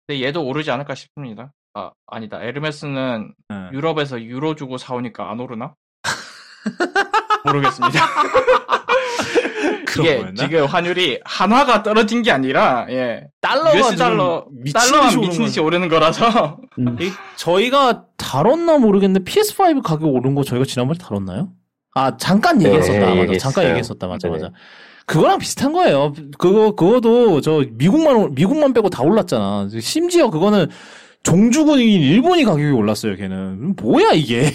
[0.05, 1.51] 근데 얘도 오르지 않을까 싶습니다.
[1.73, 2.41] 아, 아니다.
[2.43, 3.69] 에르메스는 예.
[3.71, 5.73] 유럽에서 유로 주고 사오니까 안 오르나?
[7.45, 7.99] 모르겠습니다.
[9.91, 10.33] 그런 이게 거였나?
[10.35, 13.23] 지금 환율이 한화가 떨어진 게 아니라 예.
[13.41, 15.59] 달러가 US 달러 미친 달러만 듯이 오르는 미친 듯이.
[15.59, 16.57] 오르는 거라서
[16.99, 21.49] 이, 저희가 다뤘나 모르겠는데 PS5 가격 오른 거 저희가 지난번에 다뤘나요?
[21.93, 23.37] 아 잠깐 네, 얘기했었다 맞아 얘기했어요.
[23.39, 24.41] 잠깐 얘기했었다 맞아 네네.
[24.43, 24.53] 맞아
[25.07, 30.67] 그거랑 비슷한 거예요 그거 그거도 저 미국만 올- 미국만 빼고 다 올랐잖아 심지어 그거는
[31.23, 34.51] 종주국인 일본이 가격이 올랐어요 걔는 뭐야 이게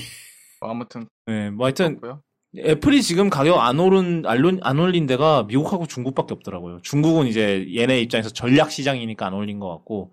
[0.61, 2.23] 뭐 아무튼 네, 뭐 하여튼 그렇고요.
[2.59, 7.67] 애플이 지금 가격 안 오른 안, 올- 안 올린 데가 미국하고 중국밖에 없더라고요 중국은 이제
[7.75, 10.13] 얘네 입장에서 전략 시장이니까 안 올린 것 같고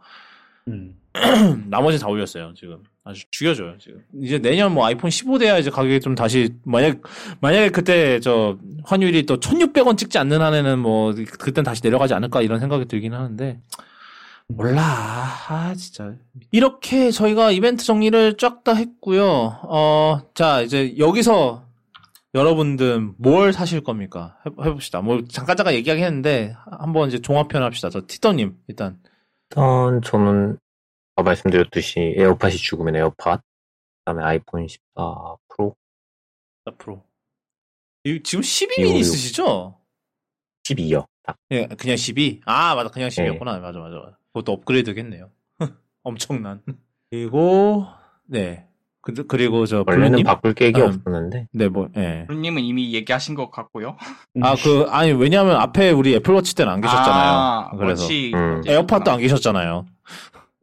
[0.68, 0.96] 음.
[1.70, 2.80] 나머지 다 올렸어요, 지금.
[3.04, 4.02] 아주 죽여줘요, 지금.
[4.20, 7.02] 이제 내년 뭐 아이폰 15 돼야 이제 가격이 좀 다시, 만약,
[7.40, 12.60] 만약에 그때 저 환율이 또 1600원 찍지 않는 한에는 뭐, 그땐 다시 내려가지 않을까 이런
[12.60, 13.60] 생각이 들긴 하는데,
[14.48, 14.82] 몰라.
[14.82, 16.14] 아, 진짜.
[16.52, 19.60] 이렇게 저희가 이벤트 정리를 쫙 다 했고요.
[19.64, 21.66] 어, 자, 이제 여기서
[22.36, 24.40] 여러분들 뭘 사실 겁니까?
[24.46, 25.02] 해, 해봅시다.
[25.02, 27.90] 뭐, 잠깐 잠깐 얘기하긴 했는데, 한번 이제 종합편 합시다.
[27.90, 29.02] 저 티터님, 일단.
[29.50, 30.58] 일단 저는
[31.16, 33.40] 아까 말씀드렸듯이 에어팟이 죽으면 에어팟,
[34.06, 35.76] 그다음에 아이폰 14 프로,
[36.66, 37.04] 앞으로.
[38.06, 39.08] 이- 지금 12 이거, 미니 이거.
[39.10, 39.80] 쓰시죠?
[40.64, 41.06] 12요.
[41.22, 41.38] 딱.
[41.52, 42.42] 예, 그냥 12.
[42.46, 42.90] 아, 맞아.
[42.90, 43.60] 그냥 10이었구나.
[43.62, 44.18] 맞아, 맞아, 맞아.
[44.34, 45.30] 그것도 업그레이드겠네요.
[46.04, 46.64] 엄청난.
[47.12, 47.86] 그리고,
[48.26, 48.68] 네.
[49.04, 50.26] 그, 그리고 저, 원래는 블루님?
[50.26, 50.88] 바꿀 계획이 음.
[50.88, 52.26] 없었는데 네, 뭐, 예.
[52.30, 53.98] 루님은 이미 얘기하신 것 같고요.
[54.42, 57.32] 아, 그, 아니, 왜냐면 앞에 우리 애플워치 때는 안 계셨잖아요.
[57.34, 58.04] 아, 그래서.
[58.04, 58.62] 워치 음.
[58.66, 59.86] 에어팟도 안 계셨잖아요.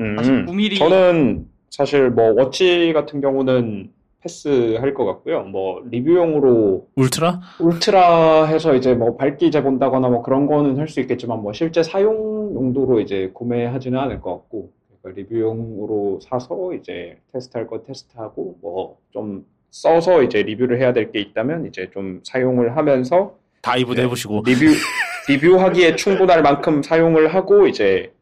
[0.01, 0.17] 음.
[0.17, 3.91] 49mm 저는 사실 뭐 워치 같은 경우는
[4.23, 5.43] 패스 할 것 같고요.
[5.45, 7.41] 뭐 리뷰용으로 울트라?
[7.59, 12.55] 울트라 해서 이제 뭐 밝기 재본다거나 뭐 그런 거는 할 수 있겠지만 뭐 실제 사용
[12.55, 20.23] 용도로 이제 구매하지는 않을 것 같고 리뷰용으로 사서 이제 테스트할 거 테스트하고 뭐 좀 써서
[20.23, 24.03] 이제 리뷰를 해야 될 게 있다면 이제 좀 사용을 하면서 dive도 네.
[24.03, 24.43] 해보시고.
[24.47, 24.65] 리뷰
[25.29, 28.13] 리뷰하기에 충분할 만큼 사용을 하고 이제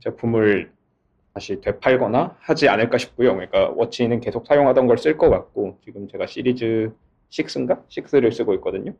[0.00, 0.70] 제품을
[1.34, 3.32] 다시 되팔거나 하지 않을까 싶고요.
[3.34, 6.92] 그러니까 워치는 계속 사용하던 걸 쓸 것 같고 지금 제가 시리즈
[7.30, 7.86] 6인가?
[7.88, 8.92] 6를 쓰고 있거든요.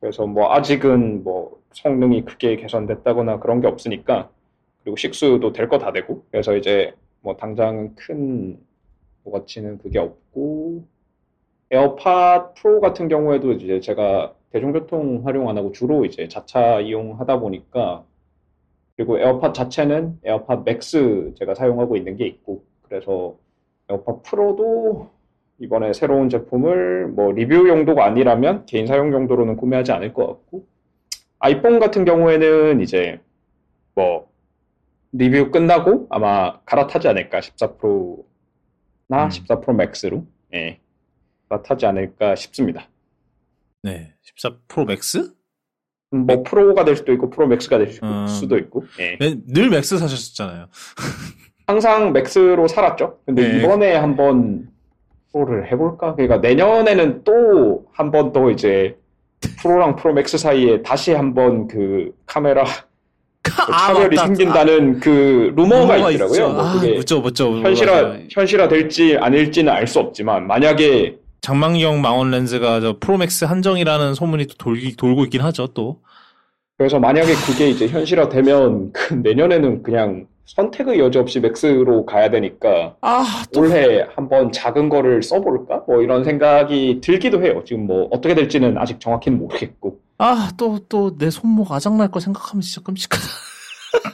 [0.00, 4.30] 그래서 뭐 아직은 뭐 성능이 크게 개선됐다거나 그런 게 없으니까
[4.82, 6.24] 그리고 6도 될 거 다 되고.
[6.30, 8.58] 그래서 이제 뭐 당장 큰
[9.24, 10.84] 워치는 그게 없고
[11.70, 18.04] 에어팟 프로 같은 경우에도 이제 제가 대중교통 활용 안 하고 주로 이제 자차 이용하다 보니까
[18.96, 23.36] 그리고 에어팟 자체는 에어팟 맥스 제가 사용하고 있는 게 있고 그래서
[23.88, 25.10] 에어팟 프로도
[25.58, 30.64] 이번에 새로운 제품을 뭐 리뷰 용도가 아니라면 개인 사용 용도로는 구매하지 않을 것 같고
[31.38, 33.20] 아이폰 같은 경우에는 이제
[33.94, 34.29] 뭐
[35.12, 38.24] 리뷰 끝나고 아마 갈아타지 않을까 14 프로나
[39.24, 39.30] 음.
[39.30, 40.78] 14 프로 맥스로 예
[41.48, 42.88] 갈아타지 않을까 싶습니다.
[43.82, 44.14] 네.
[44.22, 45.32] 14 프로 맥스?
[46.12, 48.26] 음, 뭐 Pro가 될 수도 있고 Pro Max가 될 수- 음.
[48.26, 49.16] 수도 있고 예.
[49.18, 50.66] 네, 늘 Max 사셨잖아요.
[51.66, 53.20] 항상 Max로 살았죠.
[53.26, 53.58] 근데 네.
[53.58, 54.68] 이번에 한번
[55.32, 56.14] Pro를 해볼까?
[56.16, 58.96] 그러니까 내년에는 또 한 번 더 이제
[59.62, 62.64] Pro랑 Pro Max 사이에 다시 한번 그 카메라
[63.50, 64.26] 그 차별이 맞다.
[64.26, 66.48] 생긴다는 그 루머가 루머가 있더라고요.
[66.50, 67.58] 뭐 아, 묻죠, 묻죠.
[67.58, 68.18] 현실화 맞아요.
[68.30, 74.46] 현실화 될지 아닐지는 알 수 없지만 만약에 잠망경 망원 렌즈가 저 Pro Max 한정이라는 소문이
[74.46, 75.98] 또 돌기, 돌고 있긴 하죠, 또.
[76.76, 82.96] 그래서 만약에 그게 이제 현실화 되면 그 내년에는 그냥 선택의 여지 없이 맥스로 가야 되니까
[83.02, 85.84] 아, 또 올해 한번 작은 거를 써볼까?
[85.86, 87.62] 뭐 이런 생각이 들기도 해요.
[87.64, 89.98] 지금 뭐 어떻게 될지는 아직 정확히는 모르겠고.
[90.22, 93.24] 아, 또, 또, 내 손목 아작날 거 생각하면 진짜 끔찍하다.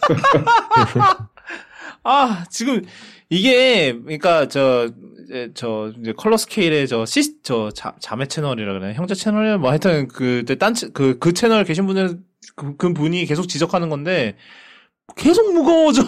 [2.04, 2.84] 아, 지금,
[3.28, 4.88] 이게, 그러니까, 저,
[5.54, 10.06] 저, 이제 컬러 스케일의 저, 시, 저, 자, 자매 채널이라 그러나, 형제 채널이야, 뭐 하여튼,
[10.06, 12.20] 그, 딴, 채- 그, 그 채널 계신 분들,
[12.54, 14.36] 그, 그 분이 계속 지적하는 건데,
[15.16, 16.02] 계속 무거워져!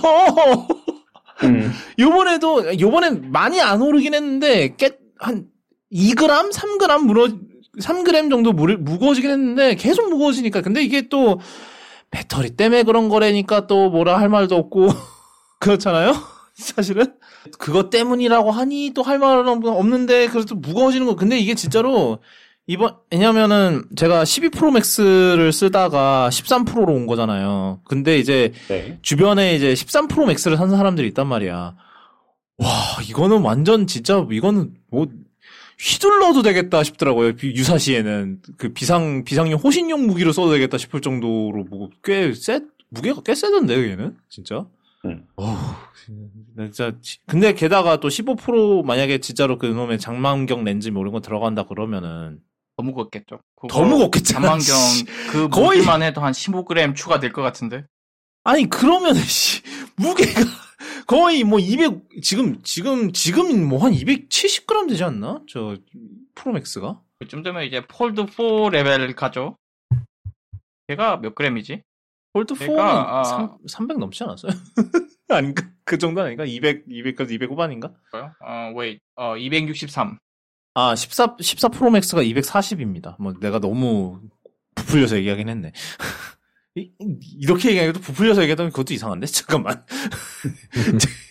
[1.43, 1.73] 음.
[1.99, 5.49] 요번에도, 요번엔 많이 안 오르긴 했는데, 깨, 한
[5.93, 6.53] 2g?
[6.53, 7.31] 3g 물어,
[7.81, 10.63] 3g 정도 무, 무거워지긴 했는데, 계속 무거워지니까.
[10.63, 11.41] 근데 이게 또,
[12.11, 14.89] 배터리 때문에 그런 거라니까 또 뭐라 할 말도 없고,
[15.61, 16.13] 그렇잖아요?
[16.55, 17.15] 사실은?
[17.59, 21.15] 그것 때문이라고 하니 또 할 말은 없- 없는데, 그래도 무거워지는 거.
[21.17, 22.19] 근데 이게 진짜로,
[22.67, 27.81] 이번, 왜냐면은 제가 12 Pro Max를 쓰다가 13 Pro로 온 거잖아요.
[27.85, 28.99] 근데 이제 네.
[29.01, 31.75] 주변에 이제 13 Pro Max를 산 사람들이 있단 말이야.
[32.59, 32.67] 와,
[33.09, 35.07] 이거는 완전 진짜 이거는 뭐
[35.81, 37.35] 휘둘러도 되겠다 싶더라고요.
[37.37, 42.61] 비- 유사시에는 그 비상 비상용 호신용 무기로 써도 되겠다 싶을 정도로 뭐꽤쎄
[42.91, 44.67] 무게가 꽤 세던데 얘는 진짜.
[45.05, 45.25] 음.
[45.37, 45.57] 어우,
[46.57, 51.13] 진짜 지- 근데 게다가 또 15 프로 만약에 진짜로 그 놈의 잠망경 렌즈 뭐 이런
[51.13, 52.41] 거 들어간다 그러면은
[52.77, 53.41] 더 무겁겠죠.
[53.69, 54.41] 더 무겁겠잖아.
[54.41, 55.05] 잠망경 씨.
[55.31, 57.85] 그 거의- 무게만 해도 한 15g 추가될 것 같은데.
[58.45, 59.63] 아니 그러면 씨
[59.97, 60.41] 무게가
[61.09, 65.41] 거의 뭐 200 지금 지금 지금 뭐 한 270g 되지 않나?
[65.49, 65.77] 저
[66.35, 67.01] Pro Max가?
[67.21, 69.57] 그쯤 되면 이제 Fold 4 레벨 가죠.
[70.87, 71.83] 걔가 몇 그램이지?
[72.35, 73.57] Fold 4는 그러니까, 아.
[73.67, 74.53] 300 넘지 않았어요?
[75.31, 75.67] 아닌가?
[75.85, 76.45] 그 정도 아닌가?
[76.45, 77.91] 200 200까지 200 후반인가?
[78.13, 78.33] 뭐요?
[78.45, 79.01] 어, wait.
[79.17, 80.19] 어, 263.
[80.75, 83.17] 아, 14 14 프로맥스가 240입니다.
[83.19, 84.21] 뭐 내가 너무
[84.75, 85.73] 부풀려서 얘기하긴 했네.
[86.79, 86.93] 이-
[87.39, 89.27] 이렇게 얘기하기도 부풀려서 얘기하면 그것도 이상한데?
[89.29, 89.85] 잠깐만.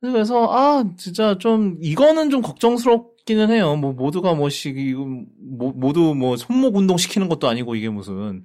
[0.00, 3.76] 그래서 아 진짜 좀 이거는 좀 걱정스럽기는 해요.
[3.76, 5.04] 뭐 모두가 뭐시 이거
[5.38, 8.44] 뭐- 모두 뭐 손목 운동 시키는 것도 아니고 이게 무슨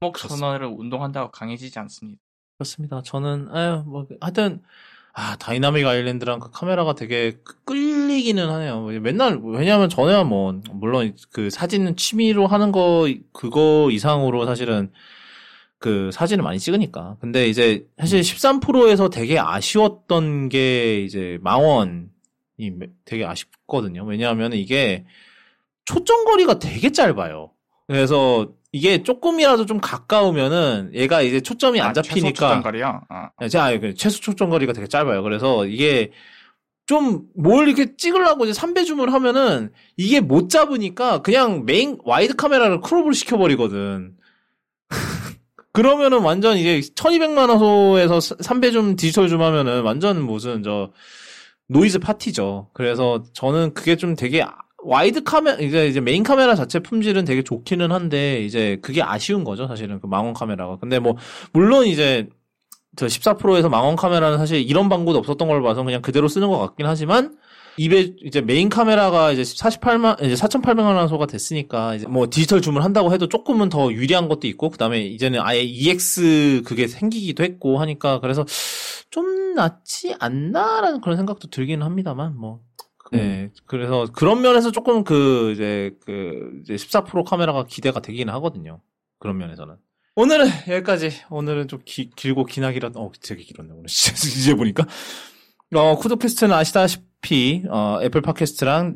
[0.00, 2.18] 목 선언을 운동한다고 강해지지 않습니다.
[2.58, 3.02] 그렇습니다.
[3.02, 4.62] 저는 아유 뭐 하여튼
[5.18, 8.82] 아 Dynamic Island랑 그 카메라가 되게 끌리기는 하네요.
[9.00, 14.92] 맨날 왜냐하면 전에야 뭐 물론 그 사진은 취미로 하는 거 그거 이상으로 사실은
[15.78, 17.16] 그 사진을 많이 찍으니까.
[17.18, 22.08] 근데 이제 사실 13 Pro에서 되게 아쉬웠던 게 이제 망원이
[23.06, 24.04] 되게 아쉽거든요.
[24.04, 25.06] 왜냐하면 이게
[25.86, 27.52] 초점거리가 되게 짧아요.
[27.86, 33.00] 그래서 이게 조금이라도 좀 가까우면은 얘가 이제 초점이 안 아, 최소 잡히니까 초점거리요?
[33.08, 35.22] 아, 네, 제가 그 최소 초점거리가 되게 짧아요.
[35.22, 36.10] 그래서 이게
[36.86, 42.80] 좀 뭘 이렇게 찍으려고 이제 3배 줌을 하면은 이게 못 잡으니까 그냥 메인 wide 카메라를
[42.80, 44.14] crop을 시켜버리거든.
[45.72, 50.92] 그러면은 완전 이제 1200만 화소에서 3배 줌 디지털 줌 하면은 완전 무슨 저
[51.68, 52.70] 노이즈 파티죠.
[52.72, 54.54] 그래서 저는 그게 좀 되게 아-
[54.86, 59.66] wide 카메라 이제 이제 메인 카메라 자체 품질은 되게 좋기는 한데 이제 그게 아쉬운 거죠
[59.66, 60.76] 사실은 그 망원 카메라가.
[60.78, 61.16] 근데 뭐
[61.52, 62.28] 물론 이제
[62.94, 66.86] 저 14%에서 망원 카메라는 사실 이런 방구도 없었던 걸 봐서 그냥 그대로 쓰는 것 같긴
[66.86, 67.36] 하지만
[67.78, 73.12] 입에 이제 메인 카메라가 이제 48만 이제 4,800만 화소가 됐으니까 이제 뭐 디지털 줌을 한다고
[73.12, 78.46] 해도 조금은 더 유리한 것도 있고 그다음에 이제는 아예 EX 그게 생기기도 했고 하니까 그래서
[79.10, 82.60] 좀 낫지 않나라는 그런 생각도 들기는 합니다만 뭐
[83.12, 88.80] 네, 그래서 그런 면에서 조금 그 이제 그 이제 14% 카메라가 기대가 되기는 하거든요.
[89.18, 89.76] 그런 면에서는.
[90.16, 91.10] 오늘은 여기까지.
[91.30, 93.84] 오늘은 좀 기- 길고 기나기라, 어, 되게 길었네, 오늘.
[93.86, 94.86] 이제 보니까.
[95.74, 98.94] 어, 쿠드캐스트는 아시다시피, 어, Apple Podcast랑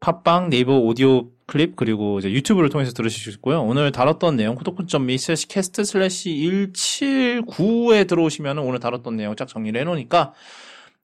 [0.00, 3.62] 팟빵, 네이버 오디오 클립, 그리고 이제 유튜브를 통해서 들으실 수 있고요.
[3.62, 10.34] 오늘 다뤘던 내용, 구독.me slash cast slash 179에 들어오시면 오늘 다뤘던 내용 쫙 정리를 해놓으니까,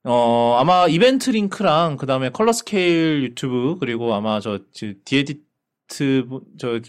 [0.05, 6.41] 어, 아마 이벤트 링크랑, 그 다음에 Color Scale 유튜브, 그리고 아마 저, 저 디에디트, 분-
[6.59, 6.79] 저,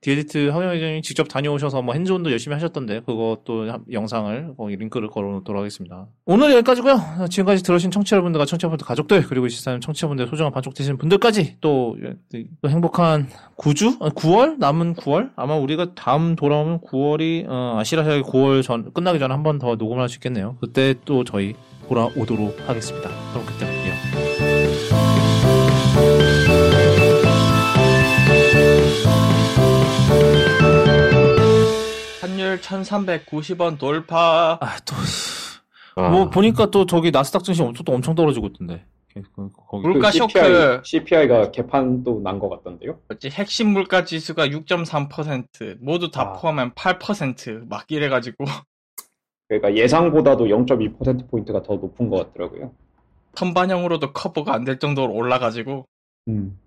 [0.00, 5.32] 디에디트 황영 회장님 직접 다녀오셔서 뭐 핸즈온도 열심히 하셨던데, 그것도 한- 영상을, 거기 링크를 걸어
[5.32, 6.06] 놓도록 하겠습니다.
[6.24, 11.56] 오늘 여기까지고요 지금까지 들으신 청취자분들과 청취자분들 가족들, 그리고 이 시사는 청취자분들 소중한 반쪽 되시는 분들까지
[11.60, 11.96] 또,
[12.62, 13.98] 또 행복한 9주?
[13.98, 14.58] 9월?
[14.58, 15.30] 남은 9월?
[15.34, 20.00] 아마 우리가 다음 돌아오면 9월이, 어, 아시라시아의 9월 전, 끝나기 전에 한 번 더 녹음을
[20.02, 20.56] 할 수 있겠네요.
[20.60, 21.54] 그때 또 저희
[21.88, 23.08] 돌아오도록 하겠습니다.
[23.32, 24.98] 그럼 그때 볼게요.
[32.20, 34.58] 환율 1390원 돌파.
[34.60, 34.94] 아, 또,
[36.02, 38.84] 아, 뭐, 보니까 또 저기 나스닥 증시 엄청, 또 엄청 떨어지고 있던데.
[39.14, 40.80] 그- 거기 물가 쇼크.
[40.84, 43.00] CPI가 개판도 난것 같던데요.
[43.08, 46.32] 뭐지 핵심 물가 지수가 6.3% 모두 다 아.
[46.34, 48.44] 포함하면 8%막 이래가지고
[49.48, 52.72] 그러니까 예상보다도 0.2% 포인트가 더 높은 것 같더라고요.
[53.34, 55.86] 선반영으로도 커버가 안 될 정도로 올라가지고
[56.28, 56.58] 음.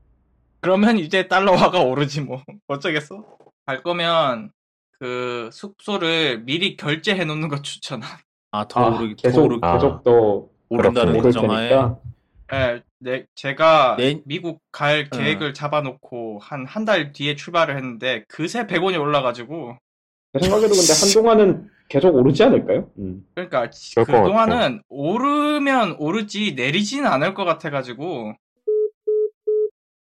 [0.62, 3.24] 그러면 이제 달러화가 오르지 뭐 어쩌겠어?
[3.66, 4.52] 갈 거면
[4.99, 8.10] 그 숙소를 미리 결제해 놓는 거 추천함.
[8.52, 9.74] 아 더 아, 오르기 더 계속 오르기 아.
[9.74, 11.99] 계속 더 오른다는 오를 가정하에 테니까.
[12.53, 15.18] 예, 네, 제가 내- 미국 갈 어.
[15.18, 19.78] 계획을 잡아놓고 한 한 달 뒤에 출발을 했는데 그새 100원이 올라가지고 제
[20.40, 22.90] 생각에도 근데 한동안은 계속 오르지 않을까요?
[22.99, 23.26] 음.
[23.36, 28.34] 그러니까 그럴 것 그동안은 오르면 오르지 내리지는 않을 것 같아가지고